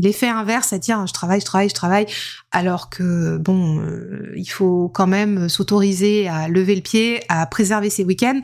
l'effet 0.00 0.28
inverse 0.28 0.72
à 0.72 0.78
dire 0.78 1.06
je 1.06 1.12
travaille 1.12 1.40
je 1.40 1.44
travaille 1.44 1.68
je 1.68 1.74
travaille 1.74 2.06
alors 2.50 2.90
que 2.90 3.38
bon 3.38 3.80
euh, 3.80 4.32
il 4.36 4.48
faut 4.48 4.88
quand 4.88 5.06
même 5.06 5.48
s'autoriser 5.48 6.28
à 6.28 6.48
lever 6.48 6.74
le 6.74 6.82
pied 6.82 7.20
à 7.28 7.46
préserver 7.46 7.90
ses 7.90 8.04
week-ends. 8.04 8.40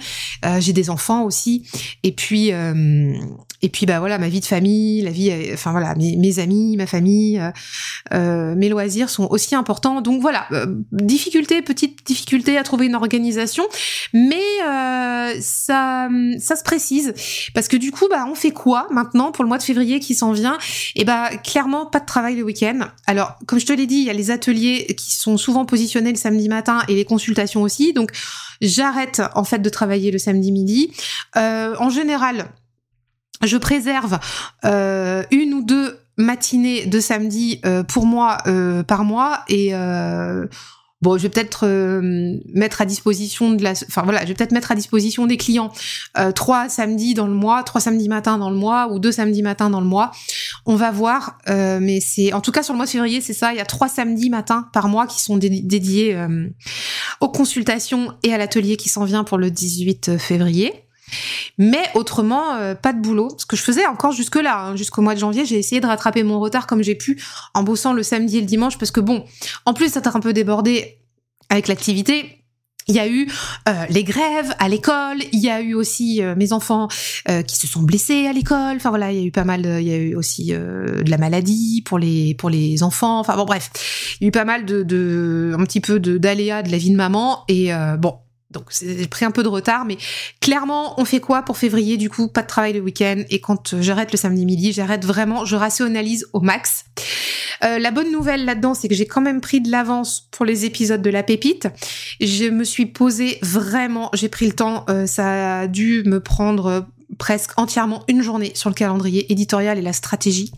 J'ai 0.58 0.72
des 0.72 0.90
enfants 0.90 1.24
aussi. 1.24 1.68
Et 2.02 2.12
puis 2.12 2.52
et 3.62 3.68
puis 3.68 3.86
bah 3.86 3.98
voilà 3.98 4.18
ma 4.18 4.28
vie 4.28 4.40
de 4.40 4.46
famille 4.46 5.02
la 5.02 5.10
vie 5.10 5.32
enfin 5.52 5.70
voilà 5.70 5.94
mes, 5.94 6.38
amis 6.38 6.76
ma 6.76 6.86
famille 6.86 7.40
mes 8.12 8.68
loisirs 8.68 9.10
sont 9.10 9.26
aussi 9.30 9.54
importants 9.54 10.00
donc 10.00 10.20
voilà 10.20 10.48
difficulté, 10.92 11.62
petite 11.62 12.06
difficulté 12.06 12.58
à 12.58 12.62
trouver 12.62 12.86
une 12.86 12.94
organisation, 12.94 13.64
mais 14.12 14.42
euh, 14.64 15.26
euh, 15.26 15.34
ça, 15.40 16.08
ça 16.38 16.56
se 16.56 16.62
précise 16.62 17.14
parce 17.54 17.68
que 17.68 17.76
du 17.76 17.90
coup, 17.90 18.06
bah, 18.08 18.26
on 18.28 18.34
fait 18.34 18.50
quoi 18.50 18.86
maintenant 18.90 19.32
pour 19.32 19.44
le 19.44 19.48
mois 19.48 19.58
de 19.58 19.62
février 19.62 20.00
qui 20.00 20.14
s'en 20.14 20.32
vient? 20.32 20.58
Et 20.94 21.02
eh 21.02 21.04
bah, 21.04 21.30
clairement, 21.42 21.86
pas 21.86 22.00
de 22.00 22.06
travail 22.06 22.36
le 22.36 22.42
week-end. 22.42 22.80
Alors, 23.06 23.36
comme 23.46 23.58
je 23.58 23.66
te 23.66 23.72
l'ai 23.72 23.86
dit, 23.86 23.96
il 23.96 24.04
y 24.04 24.10
a 24.10 24.14
les 24.14 24.30
ateliers 24.30 24.94
qui 24.96 25.14
sont 25.16 25.36
souvent 25.36 25.64
positionnés 25.64 26.10
le 26.10 26.18
samedi 26.18 26.48
matin 26.48 26.82
et 26.88 26.94
les 26.94 27.04
consultations 27.04 27.62
aussi. 27.62 27.92
Donc, 27.92 28.10
j'arrête 28.60 29.22
en 29.34 29.44
fait 29.44 29.58
de 29.58 29.68
travailler 29.68 30.10
le 30.10 30.18
samedi 30.18 30.52
midi. 30.52 30.92
Euh, 31.36 31.74
en 31.78 31.90
général, 31.90 32.46
je 33.42 33.56
préserve 33.56 34.18
euh, 34.64 35.22
une 35.30 35.54
ou 35.54 35.62
deux 35.62 35.98
matinées 36.16 36.86
de 36.86 37.00
samedi 37.00 37.60
euh, 37.66 37.82
pour 37.82 38.06
moi 38.06 38.38
euh, 38.46 38.82
par 38.82 39.04
mois 39.04 39.40
et 39.48 39.72
Bon, 41.02 41.18
je 41.18 41.24
vais 41.24 41.28
peut-être 41.28 41.68
mettre 42.54 42.80
à 42.80 42.86
disposition 42.86 43.52
de 43.52 43.62
la, 43.62 43.72
enfin 43.72 44.02
voilà, 44.02 44.22
je 44.22 44.28
vais 44.28 44.34
peut-être 44.34 44.52
mettre 44.52 44.72
à 44.72 44.74
disposition 44.74 45.26
des 45.26 45.36
clients 45.36 45.70
trois 46.34 46.70
samedis 46.70 47.12
dans 47.12 47.26
le 47.26 47.34
mois, 47.34 47.62
trois 47.64 47.82
samedis 47.82 48.08
matins 48.08 48.38
dans 48.38 48.48
le 48.48 48.56
mois 48.56 48.90
ou 48.90 48.98
deux 48.98 49.12
samedis 49.12 49.42
matins 49.42 49.68
dans 49.68 49.82
le 49.82 49.86
mois. 49.86 50.10
On 50.64 50.74
va 50.74 50.90
voir, 50.90 51.36
mais 51.46 52.00
c'est 52.00 52.32
en 52.32 52.40
tout 52.40 52.50
cas 52.50 52.62
sur 52.62 52.72
le 52.72 52.78
mois 52.78 52.86
de 52.86 52.90
février, 52.90 53.20
c'est 53.20 53.34
ça. 53.34 53.52
Il 53.52 53.58
y 53.58 53.60
a 53.60 53.66
trois 53.66 53.88
samedis 53.88 54.30
matins 54.30 54.70
par 54.72 54.88
mois 54.88 55.06
qui 55.06 55.20
sont 55.20 55.36
dédiés 55.36 56.18
aux 57.20 57.28
consultations 57.28 58.14
et 58.22 58.32
à 58.32 58.38
l'atelier 58.38 58.78
qui 58.78 58.88
s'en 58.88 59.04
vient 59.04 59.22
pour 59.22 59.36
le 59.36 59.50
18 59.50 60.16
février. 60.16 60.85
Mais 61.58 61.84
autrement, 61.94 62.54
euh, 62.54 62.74
pas 62.74 62.92
de 62.92 63.00
boulot. 63.00 63.28
Ce 63.38 63.46
que 63.46 63.56
je 63.56 63.62
faisais 63.62 63.86
encore 63.86 64.12
jusque-là, 64.12 64.58
hein, 64.58 64.76
jusqu'au 64.76 65.02
mois 65.02 65.14
de 65.14 65.20
janvier, 65.20 65.44
j'ai 65.44 65.58
essayé 65.58 65.80
de 65.80 65.86
rattraper 65.86 66.22
mon 66.22 66.40
retard 66.40 66.66
comme 66.66 66.82
j'ai 66.82 66.94
pu 66.94 67.22
en 67.54 67.62
bossant 67.62 67.92
le 67.92 68.02
samedi 68.02 68.38
et 68.38 68.40
le 68.40 68.46
dimanche 68.46 68.78
parce 68.78 68.90
que 68.90 69.00
bon, 69.00 69.24
en 69.64 69.74
plus 69.74 69.92
ça 69.92 70.00
t'a 70.00 70.10
un 70.14 70.20
peu 70.20 70.32
débordé 70.32 70.98
avec 71.48 71.68
l'activité. 71.68 72.42
Il 72.88 72.94
y 72.94 73.00
a 73.00 73.08
eu 73.08 73.28
euh, 73.68 73.84
les 73.90 74.04
grèves 74.04 74.54
à 74.60 74.68
l'école, 74.68 75.18
il 75.32 75.40
y 75.40 75.50
a 75.50 75.60
eu 75.60 75.74
aussi 75.74 76.22
euh, 76.22 76.36
mes 76.36 76.52
enfants 76.52 76.86
qui 77.48 77.56
se 77.56 77.66
sont 77.66 77.82
blessés 77.82 78.28
à 78.28 78.32
l'école. 78.32 78.76
Enfin 78.76 78.90
voilà, 78.90 79.10
il 79.10 79.18
y 79.18 79.22
a 79.22 79.24
eu 79.24 79.32
pas 79.32 79.42
mal, 79.42 79.64
il 79.64 79.88
y 79.88 79.92
a 79.92 79.96
eu 79.96 80.14
aussi 80.14 80.52
de 80.52 81.10
la 81.10 81.18
maladie 81.18 81.82
pour 81.84 81.98
les 81.98 82.34
pour 82.34 82.48
les 82.48 82.84
enfants. 82.84 83.18
Enfin 83.18 83.34
bon 83.34 83.44
bref, 83.44 83.70
il 84.20 84.24
y 84.24 84.26
a 84.26 84.28
eu 84.28 84.30
pas 84.32 84.44
mal 84.44 84.64
de, 84.64 84.84
de 84.84 85.56
un 85.58 85.64
petit 85.64 85.80
peu 85.80 85.98
de 85.98 86.16
d'aléas 86.16 86.62
de 86.62 86.70
la 86.70 86.78
vie 86.78 86.90
de 86.90 86.96
maman 86.96 87.42
et 87.48 87.72
bon 87.98 88.14
donc 88.56 88.70
j'ai 88.80 89.06
pris 89.06 89.26
un 89.26 89.30
peu 89.30 89.42
de 89.42 89.48
retard, 89.48 89.84
mais 89.84 89.98
clairement, 90.40 90.98
on 90.98 91.04
fait 91.04 91.20
quoi 91.20 91.42
pour 91.42 91.58
février 91.58 91.98
Du 91.98 92.08
coup, 92.08 92.28
pas 92.28 92.42
de 92.42 92.46
travail 92.46 92.72
le 92.72 92.80
week-end. 92.80 93.22
Et 93.28 93.40
quand 93.40 93.74
euh, 93.74 93.82
j'arrête 93.82 94.12
le 94.12 94.16
samedi 94.16 94.46
midi, 94.46 94.72
j'arrête 94.72 95.04
vraiment, 95.04 95.44
je 95.44 95.56
rationalise 95.56 96.26
au 96.32 96.40
max. 96.40 96.86
Euh, 97.64 97.78
la 97.78 97.90
bonne 97.90 98.10
nouvelle 98.10 98.46
là-dedans, 98.46 98.72
c'est 98.72 98.88
que 98.88 98.94
j'ai 98.94 99.06
quand 99.06 99.20
même 99.20 99.42
pris 99.42 99.60
de 99.60 99.70
l'avance 99.70 100.28
pour 100.30 100.46
les 100.46 100.64
épisodes 100.64 101.02
de 101.02 101.10
la 101.10 101.22
pépite. 101.22 101.68
Je 102.20 102.48
me 102.48 102.64
suis 102.64 102.86
posée 102.86 103.38
vraiment, 103.42 104.10
j'ai 104.14 104.28
pris 104.28 104.46
le 104.46 104.52
temps. 104.52 104.86
Euh, 104.88 105.06
ça 105.06 105.60
a 105.60 105.66
dû 105.66 106.02
me 106.06 106.20
prendre 106.20 106.86
presque 107.18 107.52
entièrement 107.56 108.04
une 108.08 108.22
journée 108.22 108.52
sur 108.54 108.70
le 108.70 108.74
calendrier 108.74 109.30
éditorial 109.32 109.78
et 109.78 109.82
la 109.82 109.92
stratégie. 109.92 110.52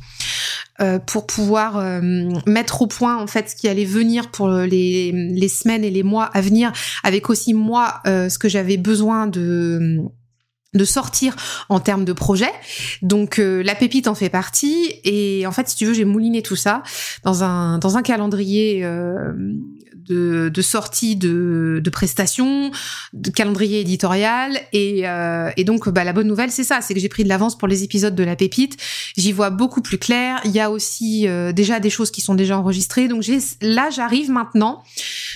Euh, 0.80 1.01
pour 1.01 1.26
pouvoir 1.26 1.76
euh, 1.76 2.01
mettre 2.46 2.82
au 2.82 2.86
point 2.86 3.20
en 3.20 3.26
fait 3.26 3.51
ce 3.51 3.57
qui 3.57 3.66
allait 3.66 3.84
venir 3.84 4.30
pour 4.30 4.49
les, 4.49 5.11
les 5.11 5.49
semaines 5.49 5.82
et 5.82 5.90
les 5.90 6.05
mois 6.05 6.26
à 6.26 6.40
venir, 6.40 6.72
avec 7.03 7.30
aussi 7.30 7.53
moi 7.53 8.01
euh, 8.07 8.28
ce 8.28 8.38
que 8.38 8.49
j'avais 8.49 8.76
besoin 8.76 9.26
de 9.26 9.99
de 10.74 10.84
sortir 10.84 11.34
en 11.70 11.80
termes 11.80 12.05
de 12.05 12.12
projet. 12.12 12.51
Donc 13.01 13.38
la 13.38 13.74
pépite 13.74 14.07
en 14.07 14.14
fait 14.14 14.28
partie 14.28 15.01
et 15.03 15.46
en 15.46 15.51
fait 15.51 15.66
si 15.66 15.76
tu 15.76 15.86
veux 15.86 15.94
j'ai 15.94 16.05
mouliné 16.05 16.42
tout 16.42 16.57
ça 16.57 16.82
dans 17.24 17.42
un 17.42 17.78
dans 17.78 17.96
un 17.96 18.03
calendrier 18.03 18.86
de, 20.09 20.51
de 20.53 20.63
sortie 20.63 21.17
de, 21.17 21.83
prestations, 21.93 22.71
de 23.13 23.31
calendrier 23.31 23.81
éditorial. 23.81 24.59
Et, 24.73 25.09
euh, 25.09 25.51
et 25.57 25.65
donc, 25.65 25.89
bah, 25.89 26.05
la 26.05 26.13
bonne 26.13 26.27
nouvelle, 26.27 26.51
c'est 26.51 26.65
ça, 26.65 26.81
c'est 26.81 26.95
que 26.95 27.01
j'ai 27.01 27.09
pris 27.09 27.25
de 27.25 27.29
l'avance 27.29 27.57
pour 27.57 27.69
les 27.69 27.85
épisodes 27.85 28.15
de 28.15 28.25
La 28.25 28.37
Pépite. 28.37 28.77
J'y 29.17 29.33
vois 29.33 29.51
beaucoup 29.51 29.83
plus 29.83 29.99
clair. 29.99 30.41
Il 30.45 30.51
y 30.51 30.61
a 30.61 30.71
aussi 30.71 31.29
euh, 31.29 31.53
déjà 31.53 31.81
des 31.81 31.91
choses 31.91 32.11
qui 32.11 32.21
sont 32.21 32.35
déjà 32.35 32.59
enregistrées. 32.59 33.09
Donc 33.09 33.25
là, 33.61 33.91
j'arrive 33.91 34.31
maintenant. 34.31 34.83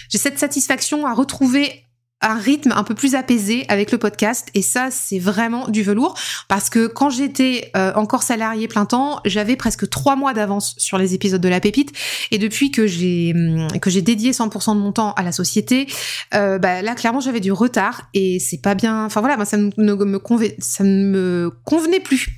J'ai 0.08 0.18
cette 0.18 0.38
satisfaction 0.38 1.06
à 1.06 1.14
retrouver 1.14 1.84
un 2.22 2.34
rythme 2.34 2.72
un 2.72 2.84
peu 2.84 2.94
plus 2.94 3.14
apaisé 3.14 3.64
avec 3.68 3.92
le 3.92 3.98
podcast. 3.98 4.48
Et 4.54 4.62
ça 4.62 4.88
c'est 4.90 5.18
vraiment 5.18 5.68
du 5.68 5.82
velours. 5.82 6.14
Parce 6.48 6.70
que 6.70 6.86
quand 6.86 7.10
j'étais 7.10 7.70
euh, 7.76 7.92
encore 7.94 8.22
salarié 8.22 8.68
plein 8.68 8.86
temps 8.86 9.20
j'avais 9.24 9.56
presque 9.56 9.88
trois 9.88 10.16
mois 10.16 10.32
d'avance 10.32 10.74
sur 10.78 10.98
les 10.98 11.14
épisodes 11.14 11.40
de 11.40 11.48
la 11.48 11.60
pépite. 11.60 11.92
Et 12.30 12.38
depuis 12.38 12.70
que 12.70 12.86
j'ai 12.86 13.32
hum, 13.34 13.68
que 13.80 13.90
j'ai 13.90 14.02
dédié 14.02 14.32
100% 14.32 14.74
de 14.76 14.80
mon 14.80 14.92
temps 14.92 15.12
à 15.14 15.22
la 15.22 15.32
société 15.32 15.86
euh, 16.34 16.58
bah, 16.58 16.82
là 16.82 16.94
clairement 16.94 17.20
j'avais 17.20 17.40
du 17.40 17.52
retard. 17.52 18.08
Et 18.14 18.38
c'est 18.38 18.60
pas 18.60 18.74
bien 18.74 19.04
enfin 19.04 19.20
voilà 19.20 19.42
ça 19.44 19.56
ne 19.56 19.70
me 19.76 20.18
convenait 20.18 20.56
ça 20.58 20.84
ne 20.84 21.04
me 21.04 21.50
convenait 21.64 22.00
plus. 22.00 22.28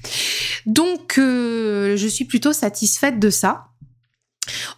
Donc 0.67 1.19
euh, 1.19 1.97
je 1.97 2.09
suis 2.09 2.25
plutôt 2.25 2.53
satisfaite 2.53 3.19
de 3.19 3.31
ça 3.31 3.67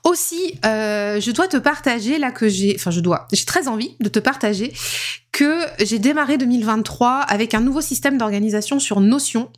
aussi, 0.04 0.58
euh, 0.64 1.20
je 1.20 1.30
dois 1.30 1.48
te 1.48 1.56
partager 1.56 2.18
là 2.18 2.30
que 2.30 2.48
j'ai, 2.48 2.74
enfin 2.76 2.90
je 2.90 3.00
dois, 3.00 3.26
j'ai 3.32 3.44
très 3.44 3.68
envie 3.68 3.96
de 4.00 4.08
te 4.08 4.18
partager 4.18 4.72
que 5.32 5.60
j'ai 5.84 5.98
démarré 5.98 6.38
2023 6.38 7.20
avec 7.20 7.52
un 7.54 7.60
nouveau 7.60 7.82
système 7.82 8.16
d'organisation 8.16 8.78
sur 8.78 9.00
Notion 9.00 9.50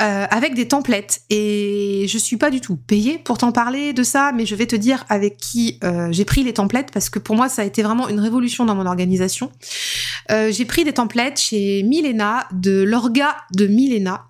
euh, 0.00 0.26
avec 0.30 0.54
des 0.54 0.68
templates. 0.68 1.20
Et 1.30 2.06
je 2.08 2.18
suis 2.18 2.36
pas 2.36 2.50
du 2.50 2.60
tout 2.60 2.76
payée 2.76 3.18
pour 3.18 3.38
t'en 3.38 3.52
parler 3.52 3.92
de 3.92 4.02
ça, 4.02 4.32
mais 4.32 4.46
je 4.46 4.54
vais 4.54 4.66
te 4.66 4.76
dire 4.76 5.04
avec 5.08 5.36
qui 5.36 5.78
euh, 5.84 6.08
j'ai 6.10 6.24
pris 6.24 6.42
les 6.42 6.52
templates 6.52 6.90
parce 6.92 7.10
que 7.10 7.18
pour 7.18 7.36
moi 7.36 7.48
ça 7.48 7.62
a 7.62 7.64
été 7.64 7.82
vraiment 7.82 8.08
une 8.08 8.20
révolution 8.20 8.64
dans 8.64 8.74
mon 8.74 8.86
organisation. 8.86 9.50
Euh, 10.30 10.52
j'ai 10.52 10.64
pris 10.64 10.84
des 10.84 10.92
templates 10.92 11.38
chez 11.38 11.82
Milena 11.82 12.46
de 12.52 12.82
l'orga 12.82 13.36
de 13.54 13.66
Milena. 13.66 14.26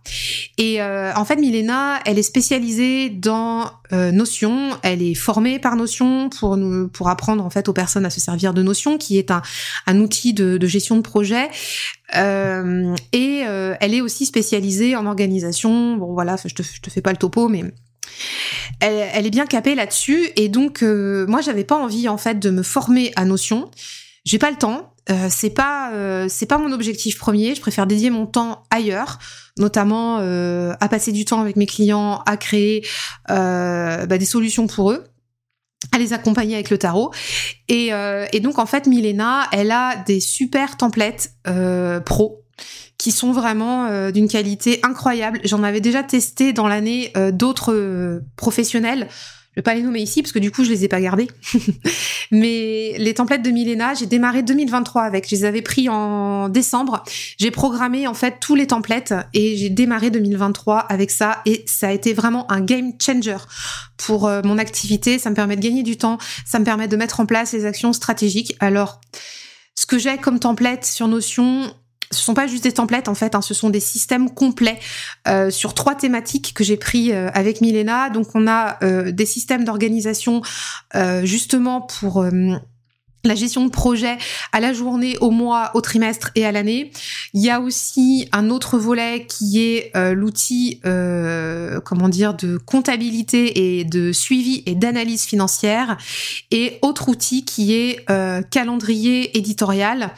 Et 0.56 0.80
euh, 0.80 1.12
en 1.14 1.24
fait 1.24 1.36
Milena, 1.36 2.00
elle 2.04 2.18
est 2.18 2.22
spécialisée 2.22 3.10
dans 3.10 3.70
euh, 3.92 4.12
Notion, 4.12 4.70
elle 4.82 5.02
est 5.02 5.14
formée 5.14 5.58
par 5.58 5.76
Notion 5.76 6.28
pour 6.28 6.56
nous 6.56 6.88
pour 6.88 7.08
apprendre 7.08 7.44
en 7.44 7.50
fait 7.50 7.68
aux 7.68 7.72
personnes 7.72 8.04
à 8.04 8.10
se 8.10 8.20
servir 8.20 8.54
de 8.54 8.62
Notion, 8.62 8.98
qui 8.98 9.18
est 9.18 9.30
un, 9.30 9.42
un 9.86 10.00
outil 10.00 10.34
de, 10.34 10.58
de 10.58 10.66
gestion 10.66 10.96
de 10.96 11.02
projet. 11.02 11.48
Euh, 12.16 12.94
et 13.12 13.42
euh, 13.46 13.74
elle 13.80 13.94
est 13.94 14.00
aussi 14.00 14.26
spécialisée 14.26 14.96
en 14.96 15.06
organisation. 15.06 15.96
Bon 15.96 16.12
voilà, 16.12 16.36
je 16.42 16.54
te, 16.54 16.62
je 16.62 16.80
te 16.80 16.90
fais 16.90 17.02
pas 17.02 17.10
le 17.10 17.16
topo, 17.18 17.48
mais 17.48 17.64
elle, 18.80 19.08
elle 19.12 19.26
est 19.26 19.30
bien 19.30 19.46
capée 19.46 19.74
là-dessus. 19.74 20.30
Et 20.36 20.48
donc 20.48 20.82
euh, 20.82 21.26
moi, 21.26 21.40
j'avais 21.40 21.64
pas 21.64 21.76
envie 21.76 22.08
en 22.08 22.18
fait 22.18 22.38
de 22.38 22.50
me 22.50 22.62
former 22.62 23.12
à 23.16 23.24
Notion. 23.24 23.70
J'ai 24.24 24.38
pas 24.38 24.50
le 24.50 24.56
temps. 24.56 24.92
Euh, 25.10 25.28
c'est 25.30 25.50
pas 25.50 25.90
c'est 26.28 26.46
pas 26.46 26.58
mon 26.58 26.72
objectif 26.72 27.16
premier. 27.18 27.54
Je 27.54 27.60
préfère 27.62 27.86
dédier 27.86 28.10
mon 28.10 28.26
temps 28.26 28.64
ailleurs, 28.70 29.18
notamment 29.58 30.18
à 30.18 30.88
passer 30.88 31.12
du 31.12 31.24
temps 31.24 31.40
avec 31.40 31.56
mes 31.56 31.66
clients, 31.66 32.22
à 32.26 32.36
créer 32.36 32.86
bah, 33.28 34.06
des 34.06 34.24
solutions 34.24 34.66
pour 34.66 34.92
eux 34.92 35.04
à 35.92 35.98
les 35.98 36.12
accompagner 36.12 36.54
avec 36.54 36.70
le 36.70 36.78
tarot. 36.78 37.12
Et, 37.68 37.92
euh, 37.92 38.26
et 38.32 38.40
donc 38.40 38.58
en 38.58 38.66
fait, 38.66 38.86
Milena, 38.86 39.46
elle 39.52 39.70
a 39.70 39.96
des 40.06 40.20
super 40.20 40.76
templates 40.76 41.30
euh, 41.46 42.00
pro 42.00 42.44
qui 42.98 43.12
sont 43.12 43.30
vraiment 43.30 43.86
euh, 43.86 44.10
d'une 44.10 44.28
qualité 44.28 44.80
incroyable. 44.82 45.40
J'en 45.44 45.62
avais 45.62 45.80
déjà 45.80 46.02
testé 46.02 46.52
dans 46.52 46.66
l'année 46.66 47.12
euh, 47.16 47.30
d'autres 47.30 47.72
euh, 47.72 48.20
professionnels 49.48 49.58
vais 49.58 49.62
pas 49.62 49.74
les 49.74 49.82
nommer 49.82 50.00
ici 50.00 50.22
parce 50.22 50.32
que 50.32 50.38
du 50.38 50.50
coup 50.50 50.64
je 50.64 50.70
les 50.70 50.84
ai 50.84 50.88
pas 50.88 51.00
gardés. 51.00 51.28
Mais 52.30 52.94
les 52.98 53.14
templates 53.14 53.42
de 53.42 53.50
Milena, 53.50 53.94
j'ai 53.94 54.06
démarré 54.06 54.42
2023 54.42 55.02
avec. 55.02 55.28
Je 55.28 55.34
les 55.34 55.44
avais 55.44 55.62
pris 55.62 55.88
en 55.88 56.48
décembre. 56.48 57.02
J'ai 57.38 57.50
programmé 57.50 58.06
en 58.06 58.14
fait 58.14 58.36
tous 58.40 58.54
les 58.54 58.66
templates 58.66 59.12
et 59.34 59.56
j'ai 59.56 59.70
démarré 59.70 60.10
2023 60.10 60.78
avec 60.78 61.10
ça 61.10 61.42
et 61.44 61.64
ça 61.66 61.88
a 61.88 61.92
été 61.92 62.12
vraiment 62.12 62.50
un 62.52 62.60
game 62.60 62.92
changer 63.00 63.38
pour 63.96 64.26
euh, 64.26 64.42
mon 64.44 64.58
activité. 64.58 65.18
Ça 65.18 65.30
me 65.30 65.34
permet 65.34 65.56
de 65.56 65.62
gagner 65.62 65.82
du 65.82 65.96
temps, 65.96 66.18
ça 66.46 66.58
me 66.58 66.64
permet 66.64 66.86
de 66.86 66.96
mettre 66.96 67.20
en 67.20 67.26
place 67.26 67.52
les 67.52 67.64
actions 67.64 67.92
stratégiques. 67.92 68.54
Alors 68.60 69.00
ce 69.74 69.86
que 69.86 69.98
j'ai 69.98 70.18
comme 70.18 70.40
template 70.40 70.84
sur 70.84 71.08
Notion, 71.08 71.72
ce 72.10 72.22
sont 72.22 72.34
pas 72.34 72.46
juste 72.46 72.64
des 72.64 72.72
templates 72.72 73.08
en 73.08 73.14
fait, 73.14 73.34
hein, 73.34 73.42
ce 73.42 73.54
sont 73.54 73.70
des 73.70 73.80
systèmes 73.80 74.30
complets 74.30 74.78
euh, 75.26 75.50
sur 75.50 75.74
trois 75.74 75.94
thématiques 75.94 76.54
que 76.54 76.64
j'ai 76.64 76.76
pris 76.76 77.12
euh, 77.12 77.28
avec 77.34 77.60
Milena. 77.60 78.10
Donc 78.10 78.28
on 78.34 78.46
a 78.46 78.82
euh, 78.82 79.12
des 79.12 79.26
systèmes 79.26 79.64
d'organisation 79.64 80.42
justement 81.22 81.80
pour 81.80 82.24
la 83.24 83.34
gestion 83.34 83.64
de 83.64 83.70
projet 83.70 84.16
à 84.52 84.60
la 84.60 84.72
journée, 84.72 85.16
au 85.20 85.30
mois, 85.30 85.70
au 85.74 85.80
trimestre 85.80 86.30
et 86.34 86.46
à 86.46 86.52
l'année. 86.52 86.92
Il 87.34 87.42
y 87.42 87.50
a 87.50 87.60
aussi 87.60 88.28
un 88.32 88.50
autre 88.50 88.78
volet 88.78 89.26
qui 89.26 89.60
est 89.60 89.92
l'outil, 90.14 90.80
comment 90.82 92.08
dire, 92.08 92.34
de 92.34 92.56
comptabilité 92.56 93.78
et 93.78 93.84
de 93.84 94.12
suivi 94.12 94.62
et 94.66 94.74
d'analyse 94.74 95.24
financière. 95.24 95.98
Et 96.50 96.78
autre 96.82 97.08
outil 97.08 97.44
qui 97.44 97.74
est 97.74 98.04
calendrier 98.50 99.36
éditorial, 99.36 100.10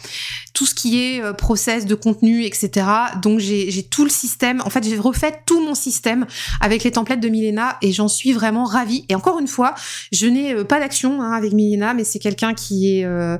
tout 0.52 0.66
ce 0.66 0.74
qui 0.74 1.00
est 1.00 1.32
process 1.34 1.86
de 1.86 1.94
contenu, 1.94 2.44
etc. 2.44 2.86
Donc 3.22 3.40
j'ai 3.40 3.82
tout 3.82 4.04
le 4.04 4.10
système. 4.10 4.60
En 4.64 4.70
fait, 4.70 4.84
j'ai 4.84 4.98
refait 4.98 5.42
tout 5.46 5.64
mon 5.64 5.74
système 5.74 6.26
avec 6.60 6.84
les 6.84 6.90
templates 6.90 7.20
de 7.20 7.28
Milena 7.28 7.76
et 7.82 7.92
j'en 7.92 8.08
suis 8.08 8.32
vraiment 8.32 8.64
ravie. 8.64 9.04
Et 9.08 9.14
encore 9.14 9.38
une 9.38 9.48
fois, 9.48 9.74
je 10.12 10.26
n'ai 10.26 10.64
pas 10.64 10.80
d'action 10.80 11.22
hein, 11.22 11.32
avec 11.32 11.52
Milena, 11.52 11.94
mais 11.94 12.04
c'est 12.04 12.18
quelqu'un 12.18 12.54
qui 12.54 12.98
est 12.98 13.04
euh, 13.04 13.38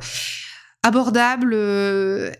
abordable, 0.82 1.52
euh, 1.54 2.30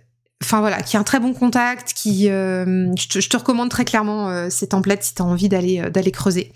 enfin 0.42 0.60
voilà, 0.60 0.82
qui 0.82 0.96
a 0.96 1.00
un 1.00 1.04
très 1.04 1.20
bon 1.20 1.32
contact, 1.32 1.92
qui, 1.94 2.26
je 2.26 3.08
te, 3.08 3.20
je, 3.20 3.28
te, 3.28 3.36
recommande 3.36 3.70
très 3.70 3.84
clairement 3.84 4.48
ces 4.50 4.68
templates 4.68 5.02
si 5.02 5.14
tu 5.14 5.22
as 5.22 5.24
envie 5.24 5.48
d'aller 5.48 5.82
d'aller 5.90 6.10
creuser 6.10 6.52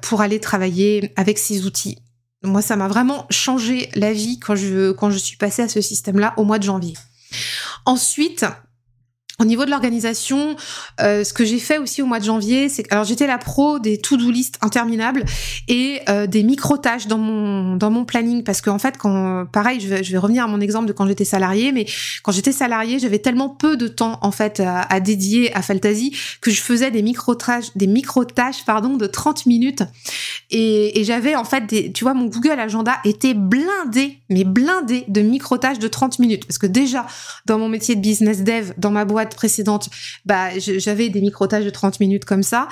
pour 0.00 0.20
aller 0.20 0.40
travailler 0.40 1.12
avec 1.16 1.38
ces 1.38 1.66
outils. 1.66 1.98
Moi, 2.42 2.62
ça 2.62 2.76
m'a 2.76 2.88
vraiment 2.88 3.26
changé 3.30 3.88
la 3.94 4.12
vie 4.12 4.38
quand 4.38 4.56
je 4.56 5.18
suis 5.18 5.36
passée 5.36 5.62
à 5.62 5.68
ce 5.68 5.80
système-là 5.80 6.34
au 6.36 6.44
mois 6.44 6.58
de 6.58 6.64
janvier. 6.64 6.94
Ensuite, 7.86 8.44
au 9.42 9.44
niveau 9.44 9.64
de 9.64 9.70
l'organisation, 9.70 10.54
euh, 11.00 11.24
ce 11.24 11.32
que 11.32 11.44
j'ai 11.44 11.58
fait 11.58 11.78
aussi 11.78 12.00
au 12.00 12.06
mois 12.06 12.20
de 12.20 12.24
janvier, 12.24 12.68
c'est 12.68 12.90
alors 12.92 13.04
j'étais 13.04 13.26
la 13.26 13.38
pro 13.38 13.80
des 13.80 13.98
to-do 13.98 14.30
list 14.30 14.56
interminables 14.60 15.24
et 15.66 16.00
euh, 16.08 16.28
des 16.28 16.44
micro-tâches 16.44 17.08
dans 17.08 17.18
mon 17.18 17.74
dans 17.74 17.90
mon 17.90 18.04
planning. 18.04 18.44
Parce 18.44 18.60
qu'en 18.60 18.78
fait 18.78 18.96
quand 18.98 19.46
pareil, 19.46 19.80
je 19.80 19.88
vais, 19.88 20.18
revenir 20.18 20.44
à 20.44 20.46
mon 20.46 20.60
exemple 20.60 20.86
de 20.86 20.92
quand 20.92 21.08
j'étais 21.08 21.24
salariée, 21.24 21.72
mais 21.72 21.86
quand 22.22 22.30
j'étais 22.30 22.52
salariée, 22.52 23.00
j'avais 23.00 23.18
tellement 23.18 23.48
peu 23.48 23.76
de 23.76 23.88
temps 23.88 24.20
en 24.22 24.30
fait 24.30 24.62
à, 24.64 25.00
dédier 25.00 25.52
à 25.56 25.62
Fantasy 25.62 26.16
que 26.40 26.52
je 26.52 26.60
faisais 26.60 26.92
des 26.92 27.02
micro-tâches 27.02 27.74
des 27.74 27.88
micro-tâches 27.88 28.64
pardon 28.64 28.96
de 28.96 29.06
30 29.06 29.46
minutes. 29.46 29.82
Et, 30.50 31.02
j'avais 31.02 31.34
en 31.34 31.44
fait 31.44 31.92
tu 31.92 32.04
vois 32.04 32.14
mon 32.14 32.26
Google 32.26 32.60
Agenda 32.60 32.98
était 33.04 33.34
blindé 33.34 34.18
mais 34.30 34.44
blindé 34.44 35.04
de 35.08 35.20
micro-tâches 35.20 35.80
de 35.80 35.88
30 35.88 36.20
minutes. 36.20 36.46
Parce 36.46 36.58
que 36.58 36.68
déjà 36.68 37.06
dans 37.46 37.58
mon 37.58 37.68
métier 37.68 37.96
de 37.96 38.00
business 38.00 38.44
dev 38.44 38.72
dans 38.78 38.92
ma 38.92 39.04
boîte 39.04 39.31
précédente, 39.34 39.88
bah, 40.24 40.58
j'avais 40.58 41.08
des 41.08 41.20
micro-tâches 41.20 41.64
de 41.64 41.70
30 41.70 42.00
minutes 42.00 42.24
comme 42.24 42.42
ça 42.42 42.68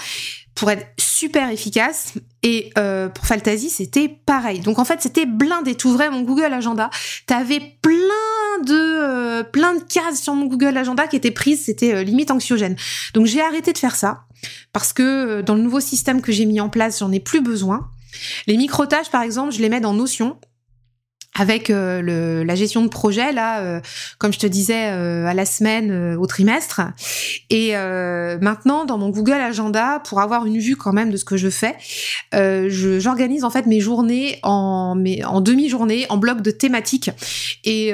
pour 0.55 0.71
être 0.71 0.87
super 0.99 1.51
efficace. 1.51 2.15
Et 2.43 2.71
euh, 2.77 3.09
pour 3.09 3.27
Fantasy, 3.27 3.71
c'était 3.71 4.09
pareil. 4.09 4.61
Donc 4.61 4.79
en 4.79 4.85
fait, 4.85 5.01
c'était 5.01 5.27
blindé. 5.27 5.75
T'ouvrais 5.75 6.11
mon 6.11 6.23
Google 6.23 6.53
Agenda, 6.53 6.91
t'avais 7.27 7.61
plein 7.81 8.65
de 8.67 8.75
euh, 8.75 9.43
plein 9.43 9.75
de 9.75 9.83
cases 9.83 10.21
sur 10.21 10.35
mon 10.35 10.47
Google 10.47 10.77
Agenda 10.77 11.07
qui 11.07 11.17
étaient 11.17 11.31
prises. 11.31 11.65
C'était 11.65 11.95
euh, 11.95 12.03
limite 12.03 12.31
anxiogène. 12.31 12.77
Donc 13.15 13.27
j'ai 13.27 13.41
arrêté 13.41 13.73
de 13.73 13.79
faire 13.79 13.97
ça 13.97 14.25
parce 14.73 14.93
que 14.93 15.41
dans 15.43 15.55
le 15.55 15.63
nouveau 15.63 15.81
système 15.81 16.21
que 16.21 16.33
j'ai 16.33 16.47
mis 16.47 16.61
en 16.61 16.69
place, 16.69 16.99
j'en 16.99 17.13
ai 17.13 17.21
plus 17.21 17.41
besoin. 17.41 17.91
Les 18.47 18.57
micro-tâches, 18.57 19.11
par 19.11 19.23
exemple, 19.23 19.53
je 19.53 19.61
les 19.61 19.69
mets 19.69 19.81
dans 19.81 19.95
Notion 19.95 20.37
avec 21.39 21.71
euh, 21.71 22.03
le, 22.03 22.43
la 22.43 22.55
gestion 22.55 22.83
de 22.83 22.89
projet 22.89 23.33
là, 23.33 23.61
euh, 23.61 23.81
comme 24.19 24.33
je 24.33 24.39
te 24.39 24.47
disais 24.47 24.91
euh, 24.91 25.27
à 25.27 25.35
la 25.35 25.47
semaine, 25.47 26.17
au 26.19 26.27
trimestre. 26.27 26.81
Et 27.51 27.75
maintenant, 28.41 28.85
dans 28.85 28.99
mon 28.99 29.11
Google 29.11 29.33
Agenda, 29.33 30.01
pour 30.05 30.21
avoir 30.21 30.47
une 30.47 30.59
vue 30.59 30.77
quand 30.77 30.93
même 30.93 31.11
de 31.11 31.17
ce 31.17 31.25
que 31.25 31.37
je 31.37 31.49
fais, 31.49 31.77
j'organise 32.33 33.45
en 33.45 33.51
fait 33.51 33.67
mes 33.67 33.81
journées 33.81 34.39
en, 34.43 34.95
mes, 34.95 35.25
en 35.25 35.41
demi-journée, 35.41 36.07
en 36.09 36.17
bloc 36.17 36.43
de 36.43 36.51
thématiques, 36.51 37.11
et 37.65 37.93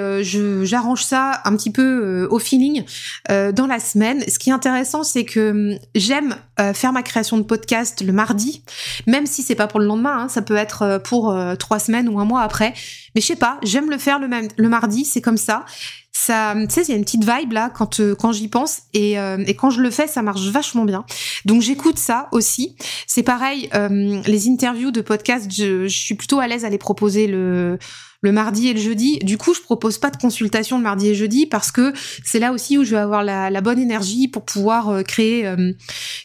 j'arrange 0.62 1.04
ça 1.04 1.40
un 1.44 1.56
petit 1.56 1.70
peu 1.70 2.26
au 2.30 2.38
feeling 2.38 2.84
dans 3.28 3.66
la 3.66 3.80
semaine. 3.80 4.22
Ce 4.28 4.38
qui 4.38 4.50
est 4.50 4.54
intéressant, 4.54 5.02
c'est 5.04 5.24
que 5.24 5.50
hum, 5.50 5.78
j'aime 5.94 6.36
faire 6.74 6.92
ma 6.92 7.02
création 7.02 7.38
de 7.38 7.42
podcast 7.42 8.02
le 8.02 8.12
mardi, 8.12 8.62
même 9.06 9.26
si 9.26 9.42
c'est 9.42 9.54
pas 9.54 9.66
pour 9.66 9.80
le 9.80 9.86
lendemain, 9.86 10.24
hein, 10.24 10.28
ça 10.28 10.42
peut 10.42 10.56
être 10.56 11.00
pour 11.04 11.36
trois 11.58 11.78
semaines 11.78 12.08
ou 12.08 12.20
un 12.20 12.24
mois 12.24 12.42
après. 12.42 12.74
Mais 13.16 13.22
je 13.22 13.28
sais 13.28 13.36
pas, 13.36 13.58
j'aime 13.62 13.90
le 13.90 13.96
faire 13.96 14.18
le, 14.18 14.28
même, 14.28 14.48
le 14.58 14.68
mardi, 14.68 15.06
c'est 15.06 15.22
comme 15.22 15.38
ça. 15.38 15.64
Ça, 16.12 16.54
tu 16.54 16.66
sais, 16.68 16.82
il 16.82 16.90
y 16.90 16.92
a 16.92 16.96
une 16.96 17.04
petite 17.04 17.24
vibe 17.24 17.52
là 17.52 17.70
quand 17.70 18.00
euh, 18.00 18.14
quand 18.14 18.30
j'y 18.32 18.48
pense 18.48 18.82
et, 18.92 19.18
euh, 19.18 19.42
et 19.46 19.54
quand 19.54 19.70
je 19.70 19.80
le 19.80 19.90
fais, 19.90 20.06
ça 20.06 20.20
marche 20.20 20.46
vachement 20.48 20.84
bien. 20.84 21.06
Donc 21.46 21.62
j'écoute 21.62 21.98
ça 21.98 22.28
aussi. 22.32 22.76
C'est 23.06 23.22
pareil, 23.22 23.70
euh, 23.74 24.20
les 24.26 24.48
interviews 24.50 24.90
de 24.90 25.00
podcast, 25.00 25.50
je, 25.50 25.88
je 25.88 25.96
suis 25.96 26.14
plutôt 26.14 26.40
à 26.40 26.46
l'aise 26.46 26.66
à 26.66 26.68
les 26.68 26.76
proposer 26.76 27.26
le 27.26 27.78
le 28.26 28.32
mardi 28.32 28.66
et 28.66 28.74
le 28.74 28.80
jeudi. 28.80 29.20
Du 29.20 29.38
coup, 29.38 29.54
je 29.54 29.60
propose 29.60 29.98
pas 29.98 30.10
de 30.10 30.16
consultation 30.16 30.78
le 30.78 30.82
mardi 30.82 31.08
et 31.08 31.14
jeudi 31.14 31.46
parce 31.46 31.70
que 31.70 31.92
c'est 32.24 32.40
là 32.40 32.52
aussi 32.52 32.76
où 32.76 32.82
je 32.82 32.90
vais 32.90 33.00
avoir 33.00 33.22
la, 33.22 33.60
bonne 33.60 33.78
énergie 33.78 34.26
pour 34.26 34.44
pouvoir 34.44 34.88
euh, 34.88 35.02
créer 35.02 35.46
euh, 35.46 35.72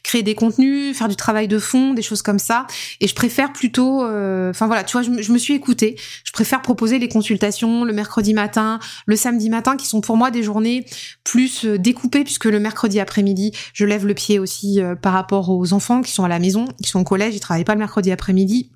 créer 0.03 0.23
des 0.23 0.33
contenus, 0.33 0.97
faire 0.97 1.07
du 1.07 1.15
travail 1.15 1.47
de 1.47 1.59
fond, 1.59 1.93
des 1.93 2.01
choses 2.01 2.23
comme 2.23 2.39
ça. 2.39 2.65
Et 3.01 3.07
je 3.07 3.13
préfère 3.13 3.53
plutôt, 3.53 4.03
euh, 4.03 4.49
enfin 4.49 4.65
voilà, 4.65 4.83
tu 4.83 4.93
vois, 4.93 5.03
je, 5.03 5.21
je, 5.21 5.31
me 5.31 5.37
suis 5.37 5.53
écoutée. 5.53 5.95
Je 6.23 6.31
préfère 6.31 6.63
proposer 6.63 6.97
les 6.97 7.07
consultations 7.07 7.83
le 7.83 7.93
mercredi 7.93 8.33
matin, 8.33 8.79
le 9.05 9.15
samedi 9.15 9.49
matin, 9.51 9.77
qui 9.77 9.85
sont 9.85 10.01
pour 10.01 10.17
moi 10.17 10.31
des 10.31 10.41
journées 10.41 10.85
plus 11.23 11.65
découpées 11.65 12.23
puisque 12.23 12.45
le 12.45 12.59
mercredi 12.59 12.99
après-midi, 12.99 13.51
je 13.73 13.85
lève 13.85 14.07
le 14.07 14.15
pied 14.15 14.39
aussi 14.39 14.79
par 15.03 15.13
rapport 15.13 15.49
aux 15.49 15.73
enfants 15.73 16.01
qui 16.01 16.11
sont 16.11 16.23
à 16.23 16.29
la 16.29 16.39
maison, 16.39 16.65
qui 16.81 16.89
sont 16.89 17.01
au 17.01 17.03
collège, 17.03 17.35
ils 17.35 17.39
travaillent 17.39 17.63
pas 17.63 17.75
le 17.75 17.79
mercredi 17.79 18.11
après-midi 18.11 18.71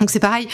donc 0.00 0.10
c'est 0.10 0.20
pareil, 0.20 0.46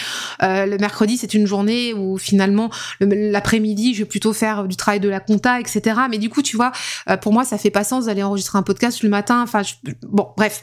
euh, 0.42 0.66
le 0.66 0.78
mercredi 0.78 1.16
c'est 1.16 1.34
une 1.34 1.46
journée 1.46 1.94
où 1.94 2.16
finalement 2.16 2.70
l'après-midi 3.00 3.94
je 3.94 4.00
vais 4.00 4.04
plutôt 4.04 4.32
faire 4.32 4.68
du 4.68 4.76
travail 4.76 5.00
de 5.00 5.08
la 5.08 5.20
compta, 5.20 5.58
etc. 5.60 5.82
Mais 6.10 6.18
du 6.18 6.30
coup 6.30 6.42
tu 6.42 6.56
vois, 6.56 6.72
euh, 7.10 7.16
pour 7.16 7.32
moi 7.32 7.44
ça 7.44 7.58
fait 7.58 7.70
pas 7.70 7.84
sens 7.84 8.06
d'aller 8.06 8.22
enregistrer 8.22 8.58
un 8.58 8.62
podcast 8.62 9.02
le 9.02 9.08
matin. 9.08 9.42
Enfin 9.42 9.62
bon 10.02 10.28
bref. 10.36 10.62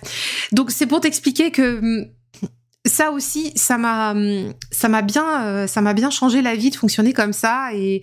Donc 0.51 0.71
c'est 0.71 0.85
pour 0.85 1.01
t'expliquer 1.01 1.51
que 1.51 1.79
hum, 1.79 2.05
ça 2.85 3.11
aussi, 3.11 3.51
ça 3.55 3.77
m'a, 3.77 4.11
hum, 4.11 4.53
ça 4.71 4.87
m'a 4.87 5.01
bien, 5.01 5.43
euh, 5.43 5.67
ça 5.67 5.81
m'a 5.81 5.93
bien 5.93 6.09
changé 6.09 6.41
la 6.41 6.55
vie 6.55 6.69
de 6.69 6.75
fonctionner 6.75 7.11
comme 7.11 7.33
ça 7.33 7.73
et 7.73 8.01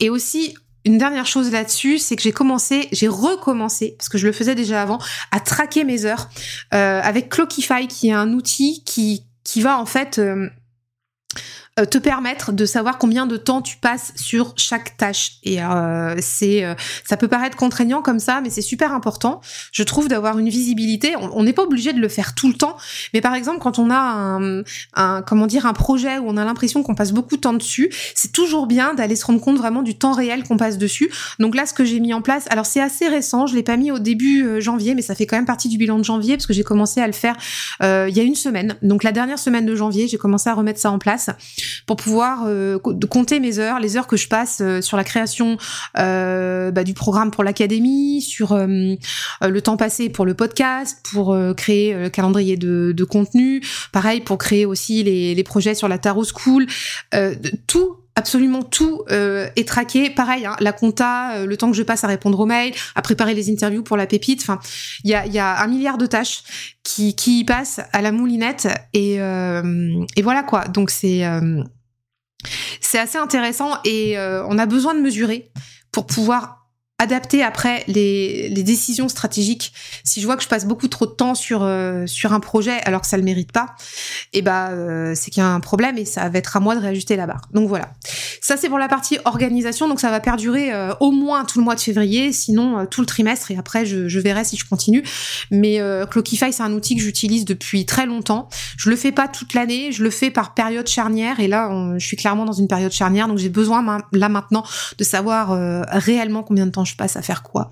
et 0.00 0.10
aussi 0.10 0.54
une 0.84 0.98
dernière 0.98 1.26
chose 1.26 1.52
là-dessus, 1.52 1.98
c'est 1.98 2.16
que 2.16 2.22
j'ai 2.22 2.32
commencé, 2.32 2.88
j'ai 2.92 3.08
recommencé, 3.08 3.94
parce 3.98 4.08
que 4.08 4.16
je 4.16 4.26
le 4.26 4.32
faisais 4.32 4.54
déjà 4.54 4.80
avant, 4.80 4.98
à 5.32 5.40
traquer 5.40 5.84
mes 5.84 6.06
heures 6.06 6.30
avec 6.70 7.28
Clockify, 7.28 7.88
qui 7.88 8.08
est 8.08 8.12
un 8.12 8.32
outil 8.32 8.82
qui 8.86 9.27
qui 9.44 9.60
va 9.60 9.78
en 9.78 9.86
fait 9.86 10.18
euh, 10.18 10.48
te 11.86 11.98
permettre 11.98 12.52
de 12.52 12.66
savoir 12.66 12.98
combien 12.98 13.26
de 13.26 13.36
temps 13.36 13.62
tu 13.62 13.76
passes 13.76 14.12
sur 14.16 14.54
chaque 14.56 14.96
tâche. 14.96 15.32
Et 15.44 15.62
euh, 15.62 16.16
c'est, 16.20 16.64
euh, 16.64 16.74
ça 17.04 17.16
peut 17.16 17.28
paraître 17.28 17.56
contraignant 17.56 18.02
comme 18.02 18.18
ça, 18.18 18.40
mais 18.40 18.50
c'est 18.50 18.62
super 18.62 18.92
important. 18.92 19.40
Je 19.72 19.82
trouve 19.82 20.08
d'avoir 20.08 20.38
une 20.38 20.48
visibilité. 20.48 21.14
On 21.16 21.42
n'est 21.42 21.52
pas 21.52 21.62
obligé 21.62 21.92
de 21.92 22.00
le 22.00 22.08
faire 22.08 22.34
tout 22.34 22.48
le 22.48 22.54
temps, 22.54 22.76
mais 23.14 23.20
par 23.20 23.34
exemple 23.34 23.58
quand 23.60 23.78
on 23.78 23.90
a 23.90 23.96
un, 23.96 24.62
un 24.94 25.22
comment 25.22 25.46
dire 25.46 25.66
un 25.66 25.72
projet 25.72 26.18
où 26.18 26.24
on 26.26 26.36
a 26.36 26.44
l'impression 26.44 26.82
qu'on 26.82 26.94
passe 26.94 27.12
beaucoup 27.12 27.36
de 27.36 27.40
temps 27.40 27.52
dessus, 27.52 27.90
c'est 28.14 28.32
toujours 28.32 28.66
bien 28.66 28.94
d'aller 28.94 29.16
se 29.16 29.26
rendre 29.26 29.40
compte 29.40 29.58
vraiment 29.58 29.82
du 29.82 29.96
temps 29.96 30.12
réel 30.12 30.44
qu'on 30.44 30.56
passe 30.56 30.78
dessus. 30.78 31.10
Donc 31.38 31.54
là, 31.54 31.66
ce 31.66 31.74
que 31.74 31.84
j'ai 31.84 32.00
mis 32.00 32.14
en 32.14 32.22
place, 32.22 32.46
alors 32.50 32.66
c'est 32.66 32.80
assez 32.80 33.08
récent, 33.08 33.46
je 33.46 33.54
l'ai 33.54 33.62
pas 33.62 33.76
mis 33.76 33.90
au 33.90 33.98
début 33.98 34.60
janvier, 34.60 34.94
mais 34.94 35.02
ça 35.02 35.14
fait 35.14 35.26
quand 35.26 35.36
même 35.36 35.46
partie 35.46 35.68
du 35.68 35.78
bilan 35.78 35.98
de 35.98 36.04
janvier 36.04 36.36
parce 36.36 36.46
que 36.46 36.52
j'ai 36.52 36.64
commencé 36.64 37.00
à 37.00 37.06
le 37.06 37.12
faire 37.12 37.36
il 37.80 38.16
y 38.16 38.20
a 38.20 38.22
une 38.22 38.34
semaine. 38.34 38.76
Donc 38.82 39.04
la 39.04 39.12
dernière 39.12 39.38
semaine 39.38 39.66
de 39.66 39.74
janvier, 39.74 40.08
j'ai 40.08 40.18
commencé 40.18 40.48
à 40.48 40.54
remettre 40.54 40.80
ça 40.80 40.90
en 40.90 40.98
place 40.98 41.30
pour 41.86 41.96
pouvoir 41.96 42.44
euh, 42.46 42.78
compter 42.78 43.40
mes 43.40 43.58
heures, 43.58 43.80
les 43.80 43.96
heures 43.96 44.06
que 44.06 44.16
je 44.16 44.28
passe 44.28 44.58
euh, 44.60 44.80
sur 44.80 44.96
la 44.96 45.04
création 45.04 45.56
euh, 45.98 46.70
bah, 46.70 46.84
du 46.84 46.94
programme 46.94 47.30
pour 47.30 47.44
l'académie, 47.44 48.20
sur 48.22 48.56
le 48.56 49.60
temps 49.60 49.76
passé 49.76 50.08
pour 50.08 50.24
le 50.24 50.34
podcast, 50.34 50.98
pour 51.12 51.36
créer 51.56 51.94
le 51.94 52.08
calendrier 52.08 52.56
de, 52.56 52.92
de, 52.96 53.04
contenu, 53.04 53.62
pareil 53.92 54.20
pour 54.20 54.38
créer 54.38 54.66
aussi 54.66 55.02
les, 55.02 55.34
les 55.34 55.44
projets 55.44 55.74
sur 55.74 55.88
la 55.88 55.98
Tarot 55.98 56.24
School, 56.24 56.66
tout 57.66 57.96
absolument 58.18 58.62
tout 58.62 59.04
est 59.08 59.66
traqué. 59.66 60.10
Pareil, 60.10 60.46
hein, 60.46 60.56
la 60.60 60.72
compta, 60.72 61.44
le 61.44 61.56
temps 61.56 61.70
que 61.70 61.76
je 61.76 61.82
passe 61.82 62.04
à 62.04 62.06
répondre 62.06 62.38
aux 62.40 62.46
mails, 62.46 62.74
à 62.94 63.02
préparer 63.02 63.34
les 63.34 63.50
interviews 63.50 63.82
pour 63.82 63.96
la 63.96 64.06
pépite. 64.06 64.40
Enfin, 64.42 64.58
il 65.04 65.10
y 65.10 65.38
a, 65.38 65.62
un 65.62 65.66
milliard 65.66 65.98
de 65.98 66.06
tâches 66.06 66.42
qui, 66.82 67.14
y 67.26 67.44
passent 67.44 67.80
à 67.92 68.02
la 68.02 68.12
moulinette 68.12 68.68
et, 68.92 69.14
et 69.16 70.22
voilà 70.22 70.42
quoi. 70.42 70.64
Donc 70.68 70.90
c'est 70.90 71.24
c'est 72.80 72.98
assez 72.98 73.18
intéressant 73.18 73.78
et 73.84 74.18
euh, 74.18 74.44
on 74.46 74.58
a 74.58 74.66
besoin 74.66 74.94
de 74.94 75.00
mesurer 75.00 75.50
pour 75.92 76.06
pouvoir 76.06 76.57
adapter 77.00 77.44
après 77.44 77.84
les, 77.86 78.50
décisions 78.50 79.08
stratégiques. 79.08 79.72
Si 80.02 80.20
je 80.20 80.26
vois 80.26 80.36
que 80.36 80.42
je 80.42 80.48
passe 80.48 80.66
beaucoup 80.66 80.88
trop 80.88 81.06
de 81.06 81.12
temps 81.12 81.34
sur 81.36 81.62
euh, 81.62 82.04
un 82.24 82.40
projet 82.40 82.80
alors 82.84 83.00
que 83.00 83.06
ça 83.06 83.16
le 83.16 83.22
mérite 83.22 83.52
pas, 83.52 83.76
et 84.32 84.38
eh 84.38 84.42
ben 84.42 84.70
euh, 84.72 85.12
c'est 85.14 85.30
qu'il 85.30 85.40
y 85.40 85.46
a 85.46 85.48
un 85.48 85.60
problème 85.60 85.96
et 85.96 86.04
ça 86.04 86.28
va 86.28 86.38
être 86.38 86.56
à 86.56 86.60
moi 86.60 86.74
de 86.74 86.80
réajuster 86.80 87.16
la 87.16 87.26
barre. 87.26 87.42
Donc 87.54 87.68
voilà. 87.68 87.92
Ça 88.42 88.56
c'est 88.56 88.68
pour 88.68 88.78
la 88.78 88.88
partie 88.88 89.18
organisation. 89.24 89.88
Donc 89.88 90.00
ça 90.00 90.10
va 90.10 90.18
perdurer 90.20 90.74
euh, 90.74 90.92
au 91.00 91.12
moins 91.12 91.44
tout 91.44 91.58
le 91.58 91.64
mois 91.64 91.76
de 91.76 91.80
février, 91.80 92.32
sinon 92.32 92.84
tout 92.86 93.00
le 93.00 93.06
trimestre 93.06 93.52
et 93.52 93.56
après 93.56 93.86
je, 93.86 94.08
je, 94.08 94.20
verrai 94.20 94.44
si 94.44 94.56
je 94.56 94.68
continue. 94.68 95.04
Mais 95.52 95.80
Clockify 96.10 96.52
c'est 96.52 96.62
un 96.62 96.72
outil 96.72 96.96
que 96.96 97.02
j'utilise 97.02 97.44
depuis 97.44 97.86
très 97.86 98.06
longtemps. 98.06 98.48
Je 98.76 98.90
le 98.90 98.96
fais 98.96 99.12
pas 99.12 99.28
toute 99.28 99.54
l'année, 99.54 99.92
je 99.92 100.02
le 100.02 100.10
fais 100.10 100.30
par 100.30 100.52
période 100.54 100.88
charnière 100.88 101.38
et 101.38 101.46
là 101.46 101.94
je 101.96 102.04
suis 102.04 102.16
clairement 102.16 102.44
dans 102.44 102.52
une 102.52 102.68
période 102.68 102.92
charnière 102.92 103.28
donc 103.28 103.38
j'ai 103.38 103.48
besoin 103.48 104.02
là 104.12 104.28
maintenant 104.28 104.64
de 104.98 105.04
savoir 105.04 105.56
réellement 105.90 106.42
combien 106.42 106.66
de 106.66 106.72
temps 106.72 106.84
je 106.88 106.96
passe 106.96 107.16
à 107.16 107.22
faire 107.22 107.42
quoi? 107.42 107.70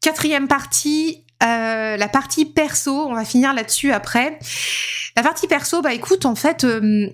Quatrième 0.00 0.48
partie, 0.48 1.24
euh, 1.42 1.96
la 1.96 2.08
partie 2.08 2.44
perso, 2.44 3.06
on 3.08 3.14
va 3.14 3.24
finir 3.24 3.54
là-dessus 3.54 3.92
après. 3.92 4.38
La 5.16 5.22
partie 5.22 5.46
perso, 5.46 5.80
bah 5.82 5.94
écoute, 5.94 6.26
en 6.26 6.34
fait, 6.34 6.64
euh, 6.64 7.08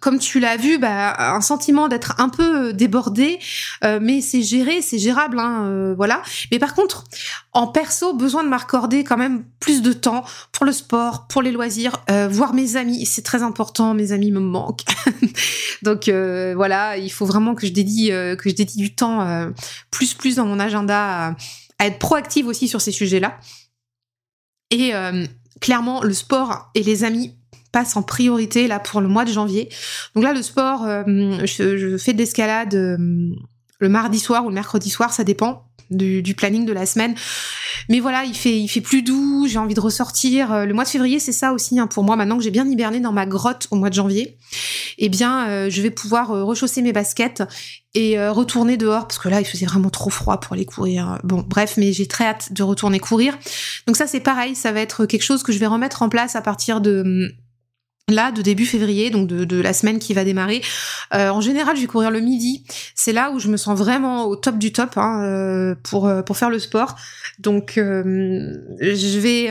comme 0.00 0.18
tu 0.18 0.38
l'as 0.38 0.56
vu, 0.56 0.78
bah, 0.78 1.14
un 1.34 1.40
sentiment 1.40 1.88
d'être 1.88 2.14
un 2.18 2.28
peu 2.28 2.74
débordé, 2.74 3.38
euh, 3.84 3.98
mais 4.02 4.20
c'est 4.20 4.42
géré, 4.42 4.82
c'est 4.82 4.98
gérable, 4.98 5.38
hein, 5.38 5.64
euh, 5.64 5.94
voilà. 5.96 6.22
Mais 6.52 6.58
par 6.58 6.74
contre, 6.74 7.04
en 7.52 7.66
perso, 7.66 8.12
besoin 8.12 8.44
de 8.44 8.48
m'accorder 8.48 9.02
quand 9.02 9.16
même 9.16 9.44
plus 9.60 9.80
de 9.80 9.94
temps 9.94 10.24
pour 10.52 10.66
le 10.66 10.72
sport, 10.72 11.26
pour 11.26 11.40
les 11.40 11.52
loisirs, 11.52 12.04
euh, 12.10 12.28
voir 12.28 12.52
mes 12.52 12.76
amis, 12.76 13.06
c'est 13.06 13.22
très 13.22 13.42
important. 13.42 13.94
Mes 13.94 14.12
amis 14.12 14.30
me 14.30 14.40
manquent, 14.40 14.84
donc 15.82 16.08
voilà, 16.08 16.98
il 16.98 17.10
faut 17.10 17.26
vraiment 17.26 17.54
que 17.54 17.66
je 17.66 17.72
dédie 17.72 18.08
que 18.08 18.50
je 18.50 18.54
dédie 18.54 18.78
du 18.78 18.94
temps 18.94 19.50
plus 19.90 20.14
plus 20.14 20.36
dans 20.36 20.44
mon 20.44 20.60
agenda 20.60 21.34
à 21.78 21.86
être 21.86 21.98
proactive 21.98 22.46
aussi 22.46 22.68
sur 22.68 22.80
ces 22.80 22.92
sujets-là. 22.92 23.38
Et 24.70 24.92
clairement, 25.60 26.02
le 26.02 26.12
sport 26.12 26.70
et 26.74 26.82
les 26.82 27.04
amis 27.04 27.37
passe 27.72 27.96
en 27.96 28.02
priorité 28.02 28.68
là 28.68 28.78
pour 28.78 29.00
le 29.00 29.08
mois 29.08 29.24
de 29.24 29.32
janvier. 29.32 29.68
Donc 30.14 30.24
là, 30.24 30.32
le 30.32 30.42
sport, 30.42 30.84
euh, 30.84 31.04
je, 31.44 31.96
fais 31.98 32.12
de 32.12 32.18
l'escalade 32.18 32.74
euh, 32.74 32.96
le 33.80 33.88
mardi 33.88 34.18
soir 34.18 34.44
ou 34.44 34.48
le 34.48 34.54
mercredi 34.54 34.90
soir, 34.90 35.12
ça 35.12 35.24
dépend. 35.24 35.64
Du, 35.90 36.34
planning 36.36 36.66
de 36.66 36.72
la 36.74 36.84
semaine. 36.84 37.14
Mais 37.88 37.98
voilà, 37.98 38.24
il 38.24 38.34
fait, 38.34 38.66
plus 38.82 39.00
doux, 39.00 39.46
j'ai 39.48 39.56
envie 39.56 39.72
de 39.72 39.80
ressortir. 39.80 40.52
Euh, 40.52 40.66
le 40.66 40.74
mois 40.74 40.84
de 40.84 40.90
février, 40.90 41.18
c'est 41.18 41.32
ça 41.32 41.54
aussi 41.54 41.80
hein, 41.80 41.86
pour 41.86 42.04
moi. 42.04 42.14
Maintenant 42.14 42.36
que 42.36 42.44
j'ai 42.44 42.50
bien 42.50 42.68
hiberné 42.68 43.00
dans 43.00 43.10
ma 43.10 43.24
grotte 43.24 43.68
au 43.70 43.76
mois 43.76 43.88
de 43.88 43.94
janvier, 43.94 44.36
eh 44.98 45.08
bien, 45.08 45.70
je 45.70 45.80
vais 45.80 45.90
pouvoir 45.90 46.28
rechausser 46.28 46.82
mes 46.82 46.92
baskets 46.92 47.42
et 47.94 48.20
retourner 48.28 48.76
dehors 48.76 49.06
parce 49.06 49.18
que 49.18 49.30
là, 49.30 49.40
il 49.40 49.46
faisait 49.46 49.64
vraiment 49.64 49.88
trop 49.88 50.10
froid 50.10 50.40
pour 50.40 50.52
aller 50.52 50.66
courir. 50.66 51.20
Bon, 51.24 51.42
bref, 51.46 51.78
mais 51.78 51.94
j'ai 51.94 52.06
très 52.06 52.26
hâte 52.26 52.52
de 52.52 52.62
retourner 52.62 52.98
courir. 52.98 53.38
Donc 53.86 53.96
ça, 53.96 54.06
c'est 54.06 54.20
pareil, 54.20 54.54
ça 54.54 54.72
va 54.72 54.80
être 54.80 55.06
quelque 55.06 55.22
chose 55.22 55.42
que 55.42 55.52
je 55.52 55.58
vais 55.58 55.68
remettre 55.68 56.02
en 56.02 56.10
place 56.10 56.36
à 56.36 56.42
partir 56.42 56.82
de 56.82 57.32
là 58.08 58.32
de 58.32 58.42
début 58.42 58.66
février, 58.66 59.10
donc 59.10 59.28
de, 59.28 59.60
la 59.60 59.72
semaine 59.72 59.98
qui 59.98 60.14
va 60.14 60.24
démarrer. 60.24 60.62
Euh, 61.14 61.28
en 61.30 61.40
général, 61.40 61.76
je 61.76 61.82
vais 61.82 61.86
courir 61.86 62.10
le 62.10 62.20
midi. 62.20 62.64
C'est 62.94 63.12
là 63.12 63.30
où 63.30 63.38
je 63.38 63.48
me 63.48 63.56
sens 63.56 63.78
vraiment 63.78 64.24
au 64.26 64.36
top 64.36 64.58
du 64.58 64.72
top 64.72 64.96
hein, 64.96 65.22
euh, 65.24 65.74
pour 65.84 66.06
euh, 66.06 66.22
pour 66.22 66.36
faire 66.36 66.50
le 66.50 66.58
sport. 66.58 66.96
Donc 67.38 67.74
je 67.76 69.18
vais 69.18 69.46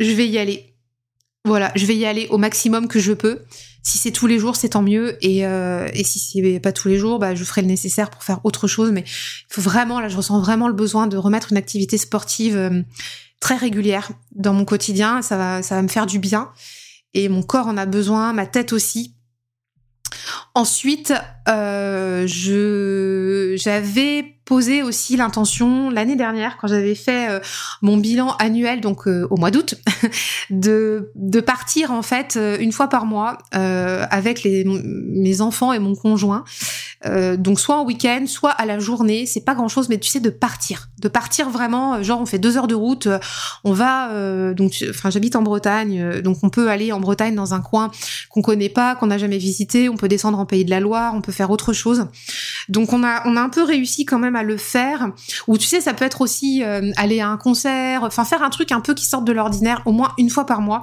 je 0.00 0.12
vais 0.12 0.28
y 0.28 0.38
aller. 0.38 0.66
Voilà, 1.46 1.72
je 1.74 1.86
vais 1.86 1.96
y 1.96 2.04
aller 2.04 2.26
au 2.30 2.38
maximum 2.38 2.86
que 2.86 2.98
je 2.98 3.12
peux. 3.12 3.40
Si 3.82 3.96
c'est 3.96 4.10
tous 4.10 4.26
les 4.26 4.38
jours, 4.38 4.56
c'est 4.56 4.70
tant 4.70 4.82
mieux. 4.82 5.16
Et, 5.24 5.38
et 5.38 6.04
si 6.04 6.18
c'est 6.18 6.60
pas 6.60 6.72
tous 6.72 6.88
les 6.88 6.98
jours, 6.98 7.18
bah, 7.18 7.34
je 7.34 7.44
ferai 7.44 7.62
le 7.62 7.66
nécessaire 7.66 8.10
pour 8.10 8.22
faire 8.22 8.40
autre 8.44 8.68
chose. 8.68 8.92
Mais 8.92 9.04
il 9.06 9.54
faut 9.54 9.62
vraiment, 9.62 10.00
là, 10.00 10.08
je 10.08 10.16
ressens 10.18 10.38
vraiment 10.40 10.68
le 10.68 10.74
besoin 10.74 11.06
de 11.06 11.16
remettre 11.16 11.50
une 11.50 11.56
activité 11.56 11.96
sportive 11.96 12.84
très 13.40 13.56
régulière 13.56 14.10
dans 14.32 14.52
mon 14.52 14.66
quotidien. 14.66 15.22
Ça 15.22 15.38
va, 15.38 15.62
ça 15.62 15.76
va 15.76 15.82
me 15.82 15.88
faire 15.88 16.04
du 16.04 16.18
bien 16.18 16.50
et 17.14 17.28
mon 17.28 17.42
corps 17.42 17.66
en 17.66 17.76
a 17.76 17.86
besoin, 17.86 18.32
ma 18.32 18.46
tête 18.46 18.72
aussi. 18.72 19.14
Ensuite, 20.54 21.12
euh, 21.48 22.26
je 22.26 23.54
j'avais 23.56 24.24
posé 24.44 24.82
aussi 24.82 25.16
l'intention 25.16 25.90
l'année 25.90 26.16
dernière 26.16 26.56
quand 26.56 26.66
j'avais 26.66 26.96
fait 26.96 27.30
euh, 27.30 27.40
mon 27.82 27.96
bilan 27.96 28.34
annuel 28.40 28.80
donc 28.80 29.06
euh, 29.06 29.28
au 29.30 29.36
mois 29.36 29.52
d'août 29.52 29.76
de 30.50 31.12
de 31.14 31.40
partir 31.40 31.92
en 31.92 32.02
fait 32.02 32.36
une 32.58 32.72
fois 32.72 32.88
par 32.88 33.06
mois 33.06 33.38
avec 33.52 34.42
les 34.42 34.64
mes 34.64 35.40
enfants 35.40 35.72
et 35.72 35.78
mon 35.78 35.94
conjoint 35.94 36.44
donc 37.38 37.58
soit 37.58 37.76
en 37.76 37.84
week-end 37.84 38.24
soit 38.26 38.50
à 38.50 38.66
la 38.66 38.78
journée 38.78 39.24
c'est 39.24 39.40
pas 39.40 39.54
grand 39.54 39.68
chose 39.68 39.88
mais 39.88 39.98
tu 39.98 40.10
sais 40.10 40.20
de 40.20 40.28
partir 40.28 40.88
de 40.98 41.08
partir 41.08 41.48
vraiment 41.48 42.02
genre 42.02 42.20
on 42.20 42.26
fait 42.26 42.38
deux 42.38 42.58
heures 42.58 42.66
de 42.66 42.74
route 42.74 43.08
on 43.64 43.72
va 43.72 44.52
donc 44.52 44.72
enfin 44.90 45.08
j'habite 45.08 45.34
en 45.34 45.42
Bretagne 45.42 46.20
donc 46.20 46.38
on 46.42 46.50
peut 46.50 46.68
aller 46.68 46.92
en 46.92 47.00
Bretagne 47.00 47.34
dans 47.34 47.54
un 47.54 47.60
coin 47.60 47.90
qu'on 48.28 48.42
connaît 48.42 48.68
pas 48.68 48.96
qu'on 48.96 49.06
n'a 49.06 49.16
jamais 49.16 49.38
visité 49.38 49.88
on 49.88 49.96
peut 49.96 50.08
descendre 50.08 50.38
en 50.38 50.44
Pays 50.44 50.64
de 50.64 50.70
la 50.70 50.80
Loire 50.80 51.14
on 51.14 51.22
peut 51.22 51.32
faire 51.32 51.50
autre 51.50 51.72
chose. 51.72 52.06
Donc 52.68 52.92
on 52.92 53.04
a 53.04 53.26
on 53.26 53.36
a 53.36 53.40
un 53.40 53.48
peu 53.48 53.62
réussi 53.62 54.04
quand 54.04 54.18
même 54.18 54.36
à 54.36 54.42
le 54.42 54.56
faire. 54.56 55.10
Ou 55.46 55.58
tu 55.58 55.66
sais, 55.66 55.80
ça 55.80 55.94
peut 55.94 56.04
être 56.04 56.20
aussi 56.20 56.62
euh, 56.62 56.90
aller 56.96 57.20
à 57.20 57.28
un 57.28 57.36
concert, 57.36 58.02
enfin 58.04 58.24
faire 58.24 58.42
un 58.42 58.50
truc 58.50 58.72
un 58.72 58.80
peu 58.80 58.94
qui 58.94 59.06
sorte 59.06 59.24
de 59.24 59.32
l'ordinaire, 59.32 59.82
au 59.86 59.92
moins 59.92 60.12
une 60.18 60.30
fois 60.30 60.46
par 60.46 60.60
mois, 60.60 60.80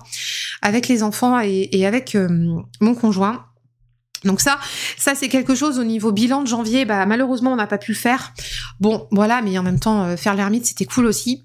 avec 0.62 0.88
les 0.88 1.04
enfants 1.04 1.40
et, 1.40 1.86
avec 1.86 2.16
euh, 2.16 2.28
mon 2.80 2.96
conjoint. 2.96 3.46
Donc 4.24 4.42
ça, 4.42 4.60
ça 4.98 5.16
c'est 5.16 5.30
quelque 5.30 5.56
chose 5.56 5.80
au 5.80 5.84
niveau 5.84 6.12
bilan 6.12 6.42
de 6.42 6.48
janvier. 6.48 6.86
Bah 6.86 7.06
malheureusement 7.06 7.54
on 7.54 7.56
n'a 7.56 7.68
pas 7.68 7.78
pu 7.78 7.92
le 7.92 7.98
faire. 7.98 8.34
Bon 8.80 9.08
voilà, 9.12 9.42
mais 9.42 9.58
en 9.58 9.64
même 9.64 9.80
temps 9.80 10.04
euh, 10.04 10.18
faire 10.18 10.36
l'ermite 10.36 10.66
c'était 10.66 10.86
cool 10.86 11.06
aussi. 11.06 11.44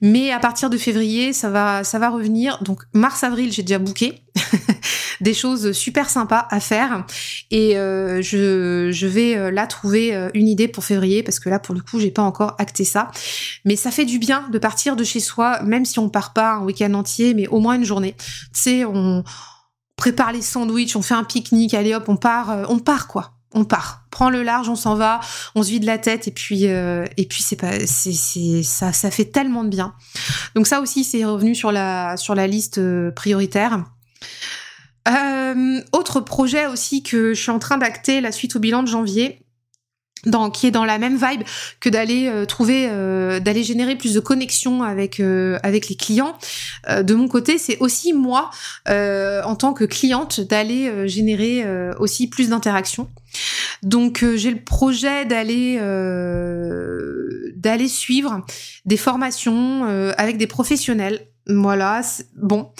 Mais 0.00 0.30
à 0.30 0.38
partir 0.38 0.70
de 0.70 0.76
février, 0.76 1.32
ça 1.32 1.50
va, 1.50 1.82
ça 1.82 1.98
va 1.98 2.08
revenir. 2.10 2.62
Donc 2.62 2.82
mars, 2.92 3.24
avril, 3.24 3.52
j'ai 3.52 3.62
déjà 3.62 3.78
booké 3.78 4.22
des 5.20 5.34
choses 5.34 5.72
super 5.72 6.08
sympas 6.08 6.46
à 6.50 6.60
faire. 6.60 7.04
Et 7.50 7.76
euh, 7.76 8.22
je, 8.22 8.90
je 8.92 9.06
vais 9.08 9.36
euh, 9.36 9.50
là 9.50 9.66
trouver 9.66 10.28
une 10.34 10.46
idée 10.46 10.68
pour 10.68 10.84
février 10.84 11.24
parce 11.24 11.40
que 11.40 11.48
là, 11.48 11.58
pour 11.58 11.74
le 11.74 11.80
coup, 11.80 11.98
j'ai 11.98 12.12
pas 12.12 12.22
encore 12.22 12.54
acté 12.58 12.84
ça. 12.84 13.10
Mais 13.64 13.74
ça 13.74 13.90
fait 13.90 14.04
du 14.04 14.20
bien 14.20 14.48
de 14.50 14.58
partir 14.58 14.94
de 14.94 15.02
chez 15.02 15.20
soi, 15.20 15.62
même 15.62 15.84
si 15.84 15.98
on 15.98 16.08
part 16.08 16.32
pas 16.32 16.54
un 16.54 16.64
week-end 16.64 16.94
entier, 16.94 17.34
mais 17.34 17.48
au 17.48 17.58
moins 17.58 17.74
une 17.74 17.84
journée. 17.84 18.14
Tu 18.18 18.60
sais, 18.60 18.84
on 18.84 19.24
prépare 19.98 20.32
les 20.32 20.40
sandwichs, 20.40 20.96
on 20.96 21.02
fait 21.02 21.14
un 21.14 21.24
pique-nique, 21.24 21.74
allez 21.74 21.94
hop, 21.94 22.08
on 22.08 22.16
part, 22.16 22.66
on 22.70 22.78
part 22.78 23.06
quoi 23.06 23.34
on 23.52 23.64
part, 23.64 24.04
prend 24.10 24.30
le 24.30 24.42
large, 24.42 24.68
on 24.68 24.76
s'en 24.76 24.94
va, 24.94 25.20
on 25.54 25.62
se 25.62 25.70
vide 25.70 25.84
la 25.84 25.98
tête 25.98 26.28
et 26.28 26.30
puis 26.30 26.66
euh, 26.66 27.06
et 27.16 27.26
puis 27.26 27.42
c'est 27.42 27.56
pas 27.56 27.86
c'est 27.86 28.12
c'est 28.12 28.62
ça 28.62 28.92
ça 28.92 29.10
fait 29.10 29.24
tellement 29.24 29.64
de 29.64 29.70
bien. 29.70 29.94
Donc 30.54 30.66
ça 30.66 30.80
aussi 30.80 31.04
c'est 31.04 31.24
revenu 31.24 31.54
sur 31.54 31.72
la 31.72 32.16
sur 32.16 32.34
la 32.34 32.46
liste 32.46 32.78
euh, 32.78 33.10
prioritaire. 33.10 33.84
Euh, 35.08 35.80
autre 35.92 36.20
projet 36.20 36.66
aussi 36.66 37.02
que 37.02 37.32
je 37.32 37.40
suis 37.40 37.50
en 37.50 37.58
train 37.58 37.78
d'acter 37.78 38.20
la 38.20 38.32
suite 38.32 38.56
au 38.56 38.58
bilan 38.58 38.82
de 38.82 38.88
janvier, 38.88 39.42
dans, 40.26 40.50
qui 40.50 40.66
est 40.66 40.70
dans 40.70 40.84
la 40.84 40.98
même 40.98 41.16
vibe 41.16 41.42
que 41.80 41.88
d'aller 41.88 42.28
euh, 42.28 42.44
trouver, 42.44 42.88
euh, 42.90 43.40
d'aller 43.40 43.62
générer 43.62 43.96
plus 43.96 44.14
de 44.14 44.20
connexions 44.20 44.82
avec 44.82 45.20
euh, 45.20 45.58
avec 45.62 45.88
les 45.88 45.96
clients. 45.96 46.36
de 46.88 47.14
mon 47.14 47.28
côté, 47.28 47.58
c'est 47.58 47.78
aussi 47.78 48.12
moi, 48.12 48.50
en 48.86 49.54
tant 49.56 49.72
que 49.72 49.84
cliente, 49.84 50.40
d'aller 50.40 51.08
générer 51.08 51.64
aussi 51.98 52.28
plus 52.28 52.48
d'interactions. 52.48 53.08
Donc 53.82 54.24
j'ai 54.36 54.50
le 54.50 54.62
projet 54.62 55.24
d'aller 55.24 55.78
d'aller 57.56 57.88
suivre 57.88 58.44
des 58.84 58.96
formations 58.96 59.84
avec 60.16 60.36
des 60.38 60.46
professionnels. 60.46 61.26
Voilà, 61.46 62.02
bon. 62.36 62.70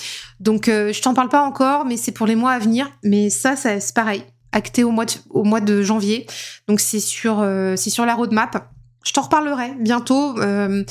Donc 0.41 0.67
je 0.67 1.01
t'en 1.01 1.15
parle 1.15 1.29
pas 1.29 1.43
encore, 1.43 1.85
mais 1.85 1.97
c'est 1.97 2.13
pour 2.13 2.27
les 2.27 2.37
mois 2.37 2.53
à 2.53 2.59
venir. 2.59 2.91
Mais 3.03 3.31
ça, 3.31 3.57
ça 3.57 3.81
c'est 3.81 3.95
pareil 3.95 4.25
acté 4.53 4.85
au 4.85 4.91
mois 4.91 5.61
de, 5.61 5.83
janvier. 5.83 6.27
Donc 6.67 6.81
c'est 6.81 7.01
sur, 7.01 7.41
euh, 7.41 7.77
c'est 7.77 7.91
sur 7.91 8.07
la 8.07 8.15
roadmap. 8.15 8.71
Je 9.05 9.13
t'en 9.13 9.23
reparlerai 9.23 9.75
bientôt. 9.79 10.39
Euh, 10.39 10.85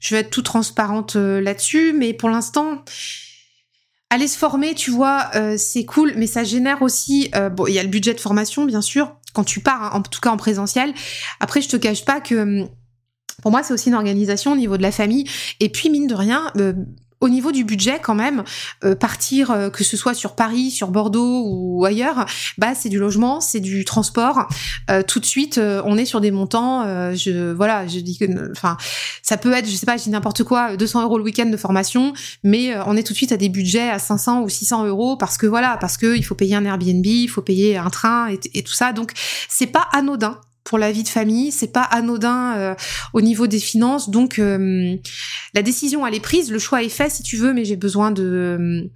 je 0.00 0.14
vais 0.14 0.20
être 0.20 0.30
tout 0.30 0.42
transparente 0.42 1.16
euh, 1.16 1.40
là-dessus, 1.40 1.92
mais 1.92 2.12
pour 2.12 2.28
l'instant, 2.28 2.84
aller 4.10 4.28
se 4.28 4.38
former, 4.38 4.74
tu 4.74 4.90
vois, 4.90 5.30
c'est 5.56 5.84
cool, 5.84 6.12
mais 6.16 6.28
ça 6.28 6.44
génère 6.44 6.82
aussi. 6.82 7.32
bon, 7.52 7.66
il 7.66 7.74
y 7.74 7.80
a 7.80 7.82
le 7.82 7.88
budget 7.88 8.14
de 8.14 8.20
formation, 8.20 8.64
bien 8.64 8.80
sûr, 8.80 9.16
quand 9.32 9.42
tu 9.42 9.58
pars, 9.58 9.82
hein, 9.82 9.90
en 9.92 10.02
tout 10.02 10.20
cas 10.20 10.30
en 10.30 10.36
présentiel. 10.36 10.94
Après, 11.40 11.60
je 11.60 11.68
te 11.68 11.76
cache 11.76 12.04
pas 12.04 12.20
que 12.20 12.64
pour 13.42 13.50
moi, 13.50 13.64
c'est 13.64 13.74
aussi 13.74 13.88
une 13.88 13.96
organisation 13.96 14.52
au 14.52 14.56
niveau 14.56 14.76
de 14.76 14.82
la 14.82 14.92
famille. 14.92 15.28
Et 15.58 15.68
puis, 15.68 15.90
mine 15.90 16.06
de 16.06 16.14
rien, 16.14 16.52
au 17.24 17.30
niveau 17.30 17.52
du 17.52 17.64
budget 17.64 18.00
quand 18.02 18.14
même, 18.14 18.44
euh, 18.84 18.94
partir 18.94 19.50
euh, 19.50 19.70
que 19.70 19.82
ce 19.82 19.96
soit 19.96 20.12
sur 20.12 20.34
Paris, 20.34 20.70
sur 20.70 20.88
Bordeaux 20.88 21.44
ou 21.46 21.84
ailleurs, 21.86 22.26
bah 22.58 22.74
c'est 22.74 22.90
du 22.90 22.98
logement, 22.98 23.40
c'est 23.40 23.60
du 23.60 23.86
transport. 23.86 24.46
Euh, 24.90 25.02
tout 25.02 25.20
de 25.20 25.24
suite, 25.24 25.58
on 25.58 25.96
est 25.96 26.04
sur 26.04 26.20
des 26.20 26.30
montants. 26.30 26.84
je 27.14 27.52
voilà, 27.52 27.86
je 27.86 28.00
dis 28.00 28.18
que, 28.18 28.50
enfin, 28.52 28.76
ça 29.22 29.38
peut 29.38 29.52
être, 29.52 29.66
je 29.66 29.74
sais 29.74 29.86
pas, 29.86 29.96
je 29.96 30.02
dis 30.02 30.10
n'importe 30.10 30.44
quoi, 30.44 30.76
200 30.76 31.02
euros 31.02 31.16
le 31.16 31.24
week-end 31.24 31.46
de 31.46 31.56
formation, 31.56 32.12
mais 32.42 32.76
on 32.86 32.94
est 32.96 33.02
tout 33.02 33.14
de 33.14 33.16
suite 33.16 33.32
à 33.32 33.38
des 33.38 33.48
budgets 33.48 33.88
à 33.88 33.98
500 33.98 34.42
ou 34.42 34.48
600 34.50 34.84
euros 34.84 35.16
parce 35.16 35.38
que 35.38 35.46
voilà, 35.46 35.78
parce 35.80 35.96
que 35.96 36.16
il 36.16 36.24
faut 36.24 36.34
payer 36.34 36.56
un 36.56 36.64
Airbnb, 36.64 37.06
il 37.06 37.28
faut 37.28 37.42
payer 37.42 37.78
un 37.78 37.88
train 37.88 38.28
et, 38.28 38.38
et 38.52 38.62
tout 38.62 38.74
ça. 38.74 38.92
Donc 38.92 39.12
c'est 39.48 39.66
pas 39.66 39.88
anodin 39.92 40.38
pour 40.64 40.78
la 40.78 40.90
vie 40.90 41.02
de 41.02 41.08
famille, 41.08 41.52
c'est 41.52 41.72
pas 41.72 41.82
anodin 41.82 42.56
euh, 42.56 42.74
au 43.12 43.20
niveau 43.20 43.46
des 43.46 43.60
finances. 43.60 44.10
Donc 44.10 44.38
euh, 44.38 44.96
la 45.52 45.62
décision 45.62 46.06
elle 46.06 46.14
est 46.14 46.20
prise, 46.20 46.50
le 46.50 46.58
choix 46.58 46.82
est 46.82 46.88
fait 46.88 47.10
si 47.10 47.22
tu 47.22 47.36
veux, 47.36 47.52
mais 47.52 47.64
j'ai 47.64 47.76
besoin 47.76 48.10
de 48.10 48.90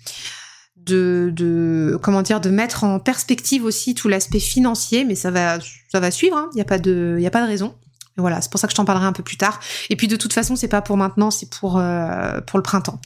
de, 0.77 1.31
de 1.35 1.99
comment 2.03 2.23
dire 2.23 2.41
de 2.41 2.49
mettre 2.49 2.85
en 2.85 2.99
perspective 2.99 3.65
aussi 3.65 3.95
tout 3.95 4.09
l'aspect 4.09 4.41
financier, 4.41 5.05
mais 5.05 5.15
ça 5.15 5.31
va 5.31 5.59
ça 5.93 6.01
va 6.01 6.11
suivre. 6.11 6.37
Il 6.37 6.41
hein. 6.41 6.51
y 6.55 6.61
a 6.63 6.65
pas 6.65 6.79
de 6.79 7.19
y 7.21 7.27
a 7.27 7.31
pas 7.31 7.43
de 7.43 7.49
raison. 7.49 7.75
voilà, 8.17 8.41
c'est 8.41 8.51
pour 8.51 8.59
ça 8.59 8.67
que 8.67 8.73
je 8.73 8.77
t'en 8.77 8.87
parlerai 8.87 9.07
un 9.07 9.13
peu 9.13 9.23
plus 9.23 9.37
tard. 9.37 9.61
Et 9.91 9.97
puis 9.97 10.09
de 10.09 10.17
toute 10.17 10.33
façon, 10.33 10.57
c'est 10.57 10.69
pas 10.69 10.81
pour 10.81 10.97
maintenant, 10.97 11.31
c'est 11.31 11.51
pour 11.51 11.79
euh, 11.79 12.41
pour 12.41 12.59
le 12.59 12.63
printemps. 12.63 13.01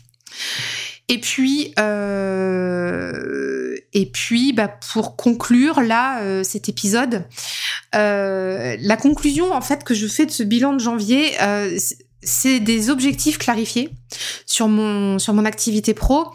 Et 1.12 1.18
puis, 1.18 1.74
euh, 1.78 3.76
bah, 4.54 4.68
pour 4.92 5.14
conclure 5.14 5.82
là 5.82 6.22
euh, 6.22 6.42
cet 6.42 6.70
épisode, 6.70 7.26
euh, 7.94 8.78
la 8.80 8.96
conclusion 8.96 9.52
en 9.52 9.60
fait 9.60 9.84
que 9.84 9.92
je 9.92 10.06
fais 10.06 10.24
de 10.24 10.30
ce 10.30 10.42
bilan 10.42 10.72
de 10.72 10.78
janvier, 10.78 11.32
c'est 12.22 12.60
des 12.60 12.88
objectifs 12.88 13.36
clarifiés 13.36 13.90
sur 14.46 14.68
mon 14.68 15.44
activité 15.44 15.92
pro, 15.92 16.32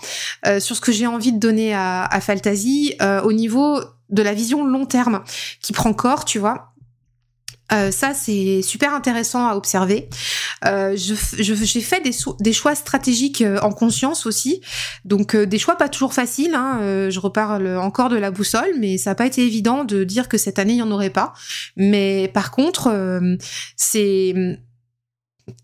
sur 0.60 0.76
ce 0.76 0.82
que 0.82 0.92
j'ai 0.92 1.08
envie 1.08 1.32
de 1.32 1.40
donner 1.40 1.74
à, 1.74 2.04
à 2.04 3.24
au 3.24 3.34
niveau 3.34 3.82
de 4.10 4.22
la 4.22 4.36
vision 4.36 4.64
long 4.64 4.86
terme 4.86 5.24
qui 5.60 5.74
prend 5.74 5.92
corps, 5.94 6.24
tu 6.24 6.38
vois. 6.38 6.72
Euh, 7.74 7.92
ça, 7.92 8.14
c'est 8.14 8.62
super 8.62 8.94
intéressant 8.94 9.48
à 9.48 9.56
observer. 9.56 10.10
Euh, 10.66 10.96
je, 10.96 11.14
j'ai 11.38 11.82
fait 11.82 12.02
des, 12.02 12.12
des, 12.40 12.54
choix 12.54 12.76
stratégiques 12.76 13.42
euh, 13.42 13.60
en 13.62 13.72
conscience 13.72 14.26
aussi, 14.26 14.62
donc 15.06 15.36
euh, 15.36 15.46
des 15.46 15.60
choix 15.60 15.76
pas 15.76 15.90
toujours 15.90 16.14
faciles. 16.14 16.56
Hein. 16.56 16.80
Euh, 16.82 17.10
je 17.10 17.20
reparle 17.20 17.78
encore 17.78 18.10
de 18.10 18.16
la 18.16 18.32
boussole, 18.32 18.72
mais 18.80 18.98
ça 18.98 19.12
n'a 19.12 19.16
pas 19.16 19.26
été 19.26 19.46
évident 19.46 19.84
de 19.84 20.04
dire 20.04 20.30
que 20.30 20.38
cette 20.38 20.60
année 20.60 20.74
il 20.74 20.80
y 20.80 20.82
en 20.82 20.92
aurait 20.92 21.10
pas. 21.10 21.34
Mais 21.76 22.32
par 22.34 22.52
contre, 22.52 22.92
c'est 23.76 24.34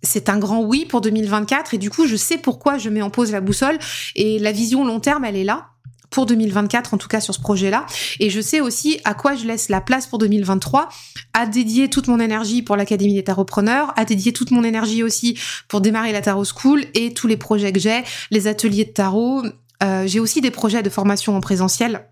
c'est 0.01 0.29
un 0.29 0.39
grand 0.39 0.61
oui 0.61 0.85
pour 0.85 1.01
2024 1.01 1.73
et 1.73 1.77
du 1.77 1.89
coup 1.89 2.07
je 2.07 2.15
sais 2.15 2.37
pourquoi 2.37 2.77
je 2.77 2.89
mets 2.89 3.01
en 3.01 3.09
pause 3.09 3.31
la 3.31 3.41
boussole 3.41 3.77
et 4.15 4.39
la 4.39 4.53
vision 4.53 4.85
long 4.85 5.01
terme 5.01 5.25
elle 5.25 5.35
est 5.35 5.43
là 5.43 5.72
pour 6.14 6.28
2024, 6.28 6.93
en 6.93 6.97
tout 6.97 7.07
cas 7.07 7.20
sur 7.20 7.34
ce 7.34 7.41
projet-là. 7.41 7.86
Et 8.20 8.30
je 8.30 8.39
sais 8.39 8.61
aussi 8.61 8.99
à 9.03 9.16
quoi 9.16 9.36
je 9.36 9.45
laisse 9.45 9.68
la 9.68 9.82
place 9.82 10.05
pour 10.05 10.20
2023, 10.20 10.88
à 11.34 11.47
dédier 11.47 11.89
toute 11.89 12.07
mon 12.07 12.20
énergie 12.20 12.61
pour 12.61 12.78
l'Académie 12.78 13.16
des 13.16 13.24
tarotpreneurs, 13.24 13.91
à 13.97 14.05
dédier 14.05 14.32
toute 14.32 14.51
mon 14.51 14.64
énergie 14.64 15.01
aussi 15.01 15.38
pour 15.68 15.82
démarrer 15.82 16.11
la 16.11 16.22
Tarot 16.22 16.45
School 16.45 16.86
et 16.93 17.14
tous 17.14 17.28
les 17.28 17.36
projets 17.36 17.74
que 17.74 17.80
j'ai, 17.80 18.03
les 18.30 18.47
ateliers 18.47 18.86
de 18.86 18.91
tarot. 18.91 19.43
Euh, 19.82 20.05
j'ai 20.05 20.20
aussi 20.20 20.39
des 20.39 20.51
projets 20.51 20.84
de 20.84 20.89
formation 20.89 21.36
en 21.36 21.41
présentiel 21.41 22.07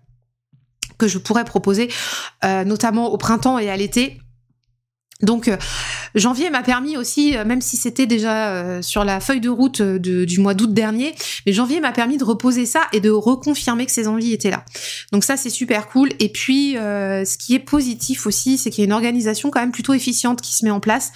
que 0.98 1.06
je 1.06 1.18
pourrais 1.18 1.44
proposer, 1.44 1.88
euh, 2.44 2.64
notamment 2.64 3.12
au 3.12 3.16
printemps 3.16 3.58
et 3.58 3.70
à 3.70 3.76
l'été. 3.76 4.18
Donc 5.22 5.46
euh, 5.46 5.56
janvier 6.14 6.50
m'a 6.50 6.62
permis 6.62 6.96
aussi, 6.96 7.36
euh, 7.36 7.44
même 7.44 7.60
si 7.60 7.76
c'était 7.76 8.06
déjà 8.06 8.50
euh, 8.50 8.82
sur 8.82 9.04
la 9.04 9.20
feuille 9.20 9.40
de 9.40 9.48
route 9.48 9.80
du 9.80 10.40
mois 10.40 10.54
d'août 10.54 10.74
dernier, 10.74 11.14
mais 11.46 11.52
janvier 11.52 11.80
m'a 11.80 11.92
permis 11.92 12.18
de 12.18 12.24
reposer 12.24 12.66
ça 12.66 12.82
et 12.92 13.00
de 13.00 13.10
reconfirmer 13.10 13.86
que 13.86 13.92
ces 13.92 14.08
envies 14.08 14.32
étaient 14.32 14.50
là. 14.50 14.64
Donc 15.12 15.22
ça 15.24 15.36
c'est 15.36 15.50
super 15.50 15.88
cool. 15.88 16.10
Et 16.18 16.28
puis 16.28 16.72
ce 16.74 17.38
qui 17.38 17.54
est 17.54 17.60
positif 17.60 18.26
aussi, 18.26 18.58
c'est 18.58 18.70
qu'il 18.70 18.82
y 18.82 18.84
a 18.84 18.86
une 18.86 18.92
organisation 18.92 19.50
quand 19.50 19.60
même 19.60 19.72
plutôt 19.72 19.94
efficiente 19.94 20.40
qui 20.40 20.54
se 20.54 20.64
met 20.64 20.70
en 20.70 20.80
place, 20.80 21.12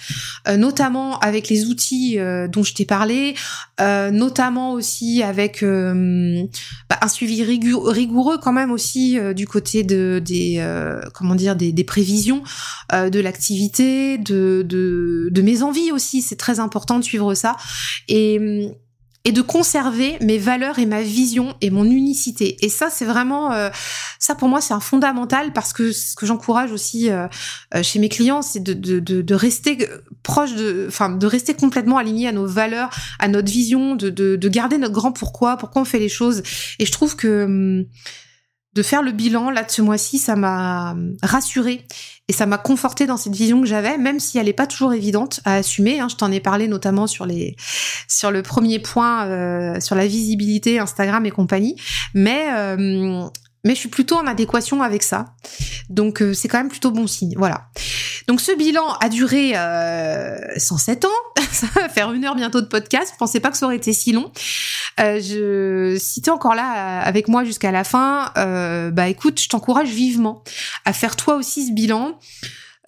notamment 0.47 1.19
avec 1.19 1.49
les 1.49 1.65
outils 1.65 2.17
dont 2.49 2.63
je 2.63 2.73
t'ai 2.73 2.85
parlé, 2.85 3.35
notamment 3.79 4.71
aussi 4.71 5.23
avec 5.23 5.63
bah, 5.63 6.97
un 7.01 7.07
suivi 7.07 7.43
rigoureux 7.43 8.37
quand 8.37 8.53
même 8.53 8.71
aussi 8.71 9.17
du 9.35 9.47
côté 9.47 9.83
de 9.83 10.21
des 10.23 10.63
comment 11.13 11.35
dire 11.35 11.55
des 11.55 11.83
prévisions 11.83 12.43
de 12.91 13.19
l'activité 13.19 13.96
de, 14.17 15.41
mes 15.41 15.63
envies 15.63 15.91
aussi. 15.91 16.21
C'est 16.21 16.35
très 16.35 16.59
important 16.59 16.99
de 16.99 17.03
suivre 17.03 17.33
ça. 17.33 17.55
Et, 18.07 18.73
de 19.27 19.41
conserver 19.41 20.17
mes 20.21 20.37
valeurs 20.37 20.79
et 20.79 20.85
ma 20.85 21.01
vision 21.01 21.53
et 21.59 21.69
mon 21.69 21.83
unicité. 21.83 22.55
Et 22.61 22.69
ça, 22.69 22.89
c'est 22.89 23.03
vraiment, 23.03 23.51
euh, 23.51 23.69
ça 24.19 24.35
pour 24.35 24.47
moi, 24.47 24.61
c'est 24.61 24.73
un 24.73 24.79
fondamental 24.79 25.51
parce 25.51 25.73
que 25.73 25.91
ce 25.91 26.15
que 26.15 26.25
j'encourage 26.25 26.71
aussi 26.71 27.09
euh, 27.09 27.27
euh, 27.75 27.83
chez 27.83 27.99
mes 27.99 28.07
clients, 28.07 28.41
c'est 28.41 28.63
de, 28.63 29.33
rester 29.33 29.85
proche 30.23 30.55
de, 30.55 30.85
enfin, 30.87 31.09
de 31.09 31.27
rester 31.27 31.53
complètement 31.55 31.97
aligné 31.97 32.29
à 32.29 32.31
nos 32.31 32.47
valeurs, 32.47 32.89
à 33.19 33.27
notre 33.27 33.51
vision, 33.51 33.97
de 33.97 34.47
garder 34.47 34.77
notre 34.77 34.93
grand 34.93 35.11
pourquoi, 35.11 35.57
pourquoi 35.57 35.81
on 35.81 35.85
fait 35.85 35.99
les 35.99 36.07
choses. 36.07 36.41
Et 36.79 36.85
je 36.85 36.91
trouve 36.93 37.17
que 37.17 37.43
hum, 37.43 37.85
de 38.77 38.83
faire 38.83 39.01
le 39.01 39.11
bilan 39.11 39.49
là 39.49 39.63
de 39.63 39.71
ce 39.71 39.81
mois-ci, 39.81 40.19
ça 40.19 40.35
m'a 40.35 40.95
rassurée 41.23 41.83
et 42.27 42.33
ça 42.33 42.45
m'a 42.45 42.59
conforté 42.59 43.07
dans 43.07 43.17
cette 43.17 43.33
vision 43.33 43.59
que 43.59 43.67
j'avais, 43.67 43.97
même 43.97 44.19
si 44.19 44.37
elle 44.37 44.45
n'est 44.45 44.53
pas 44.53 44.67
toujours 44.67 44.93
évidente 44.93 45.39
à 45.45 45.55
assumer. 45.55 45.99
Hein. 45.99 46.07
Je 46.09 46.15
t'en 46.15 46.31
ai 46.31 46.39
parlé 46.39 46.67
notamment 46.67 47.07
sur 47.07 47.25
les 47.25 47.55
sur 48.07 48.29
le 48.29 48.43
premier 48.43 48.77
point 48.77 49.25
euh, 49.25 49.79
sur 49.79 49.95
la 49.95 50.05
visibilité 50.05 50.77
Instagram 50.77 51.25
et 51.25 51.31
compagnie, 51.31 51.75
mais 52.13 52.49
euh, 52.55 53.27
mais 53.63 53.73
je 53.73 53.79
suis 53.79 53.89
plutôt 53.89 54.15
en 54.15 54.27
adéquation 54.27 54.81
avec 54.83 55.01
ça. 55.01 55.33
Donc 55.89 56.21
euh, 56.21 56.33
c'est 56.33 56.47
quand 56.47 56.59
même 56.59 56.69
plutôt 56.69 56.91
bon 56.91 57.07
signe. 57.07 57.33
Voilà. 57.35 57.69
Donc 58.27 58.41
ce 58.41 58.55
bilan 58.55 58.93
a 59.01 59.09
duré 59.09 59.53
euh, 59.55 60.37
107 60.57 61.05
ans. 61.05 61.09
ça 61.51 61.67
va 61.75 61.89
faire 61.89 62.11
une 62.13 62.25
heure 62.25 62.35
bientôt 62.35 62.61
de 62.61 62.67
podcast. 62.67 63.11
Je 63.13 63.17
pensais 63.17 63.39
pas 63.39 63.49
que 63.49 63.57
ça 63.57 63.65
aurait 63.65 63.75
été 63.75 63.93
si 63.93 64.11
long. 64.11 64.31
Euh, 64.99 65.19
je, 65.19 65.97
si 65.99 66.21
t'es 66.21 66.31
encore 66.31 66.55
là 66.55 67.01
euh, 67.01 67.01
avec 67.03 67.27
moi 67.27 67.43
jusqu'à 67.43 67.71
la 67.71 67.83
fin, 67.83 68.31
euh, 68.37 68.91
bah 68.91 69.07
écoute, 69.07 69.39
je 69.39 69.49
t'encourage 69.49 69.89
vivement 69.89 70.43
à 70.85 70.93
faire 70.93 71.15
toi 71.15 71.35
aussi 71.35 71.67
ce 71.67 71.71
bilan. 71.71 72.17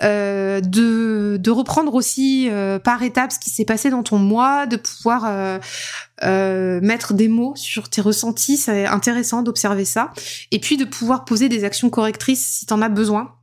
Euh, 0.02 0.62
de, 0.62 1.36
de 1.42 1.52
reprendre 1.52 1.94
aussi 1.94 2.48
euh, 2.50 2.80
par 2.80 3.04
étapes 3.04 3.34
ce 3.34 3.40
qui 3.40 3.50
s'est 3.50 3.66
passé 3.66 3.90
dans 3.90 4.02
ton 4.02 4.18
mois, 4.18 4.66
de 4.66 4.78
pouvoir 4.78 5.26
euh, 6.24 6.80
mettre 6.82 7.14
des 7.14 7.28
mots 7.28 7.54
sur 7.58 7.90
tes 7.90 8.00
ressentis, 8.00 8.56
c'est 8.56 8.86
intéressant 8.86 9.42
d'observer 9.42 9.84
ça, 9.84 10.14
et 10.52 10.60
puis 10.60 10.78
de 10.78 10.86
pouvoir 10.86 11.26
poser 11.26 11.50
des 11.50 11.66
actions 11.66 11.90
correctrices 11.90 12.60
si 12.60 12.66
t'en 12.66 12.82
as 12.82 12.88
besoin. 12.88 13.36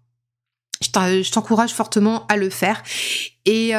Je 0.81 1.31
t'encourage 1.31 1.73
fortement 1.75 2.27
à 2.29 2.37
le 2.37 2.49
faire. 2.49 2.83
Et, 3.45 3.73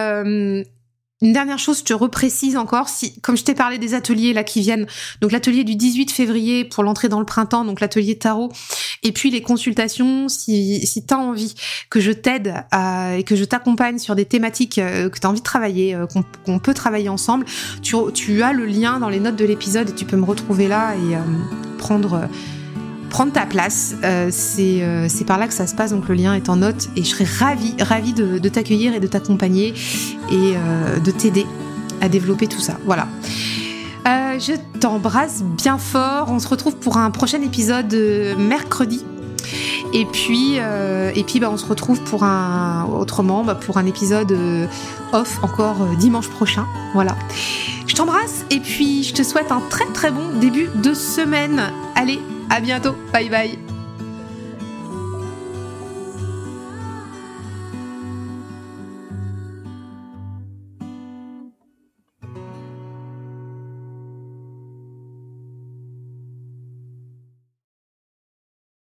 une 1.22 1.34
dernière 1.34 1.58
chose, 1.58 1.80
je 1.80 1.84
te 1.84 1.94
reprécise 1.94 2.58
encore, 2.58 2.90
si, 2.90 3.20
comme 3.22 3.36
je 3.36 3.44
t'ai 3.44 3.56
parlé 3.56 3.80
des 3.80 3.96
ateliers 3.96 4.34
là 4.34 4.44
qui 4.44 4.62
viennent, 4.62 4.86
donc 5.20 5.32
l'atelier 5.32 5.64
du 5.64 5.76
18 5.76 6.12
février 6.12 6.64
pour 6.64 6.84
l'entrée 6.84 7.10
dans 7.10 7.20
le 7.20 7.26
printemps, 7.26 7.66
donc 7.66 7.82
l'atelier 7.82 8.18
tarot, 8.18 8.52
et 9.02 9.12
puis 9.12 9.32
les 9.32 9.42
consultations, 9.42 10.30
si, 10.30 10.86
si 10.86 11.06
tu 11.06 11.14
as 11.14 11.18
envie 11.18 11.56
que 11.90 12.00
je 12.00 12.12
t'aide 12.12 12.54
et 13.18 13.24
que 13.24 13.36
je 13.36 13.44
t'accompagne 13.46 13.98
sur 13.98 14.16
des 14.16 14.26
thématiques 14.26 14.78
euh, 14.78 15.10
que 15.10 15.20
tu 15.20 15.26
as 15.26 15.30
envie 15.30 15.40
de 15.40 15.46
travailler, 15.46 15.96
euh, 15.96 16.06
qu'on 16.46 16.60
peut 16.60 16.74
travailler 16.74 17.10
ensemble, 17.10 17.46
tu, 17.82 18.44
as 18.44 18.54
le 18.54 18.66
lien 18.66 19.00
dans 19.00 19.10
les 19.10 19.20
notes 19.20 19.36
de 19.36 19.46
l'épisode 19.46 19.90
et 19.90 19.94
tu 19.94 20.06
peux 20.06 20.18
me 20.18 20.26
retrouver 20.26 20.68
là 20.68 20.94
et 20.96 21.16
euh, 21.16 21.20
prendre 21.80 22.28
prendre 23.10 23.32
ta 23.32 23.46
place. 23.46 23.96
Euh, 24.04 24.30
euh, 24.60 25.06
c'est 25.10 25.26
par 25.26 25.38
là 25.38 25.48
que 25.48 25.54
ça 25.54 25.68
se 25.68 25.76
passe, 25.76 25.92
donc 25.92 26.08
le 26.08 26.16
lien 26.16 26.34
est 26.34 26.50
en 26.50 26.58
note 26.58 26.90
et 26.96 27.04
je 27.04 27.10
serais 27.10 27.26
ravie, 27.26 27.76
ravie 27.80 28.14
de, 28.14 28.50
t'accueillir 28.50 28.94
et 28.94 29.00
de 29.00 29.08
t'accompagner 29.08 29.74
et 30.32 30.54
euh, 30.56 31.00
de 31.00 31.12
t'aider 31.12 31.46
à 32.02 32.10
développer 32.10 32.48
tout 32.48 32.60
ça. 32.60 32.78
Voilà. 32.86 33.08
je 34.06 34.54
t'embrasse 34.80 35.44
bien 35.44 35.78
fort. 35.78 36.28
On 36.30 36.40
se 36.40 36.48
retrouve 36.48 36.76
pour 36.78 36.98
un 36.98 37.10
prochain 37.12 37.42
épisode 37.42 37.94
mercredi. 38.38 39.04
Et 39.94 40.06
puis, 40.06 40.58
et 40.58 41.24
puis 41.24 41.40
bah, 41.40 41.50
on 41.52 41.58
se 41.58 41.66
retrouve 41.66 42.02
pour 42.02 42.24
un 42.24 42.86
autrement 42.86 43.44
bah, 43.44 43.56
pour 43.56 43.78
un 43.78 43.86
épisode 43.86 44.38
off 45.12 45.44
encore 45.44 45.88
dimanche 45.98 46.28
prochain. 46.28 46.66
Voilà. 46.94 47.16
Je 47.88 47.96
t'embrasse 47.96 48.46
et 48.52 48.60
puis 48.60 49.04
je 49.04 49.14
te 49.14 49.24
souhaite 49.24 49.52
un 49.52 49.62
très 49.70 49.86
très 49.94 50.12
bon 50.12 50.38
début 50.40 50.70
de 50.76 50.94
semaine. 50.94 51.72
Allez, 51.96 52.20
à 52.50 52.60
bientôt. 52.60 52.96
Bye 53.14 53.30
bye. 53.30 53.77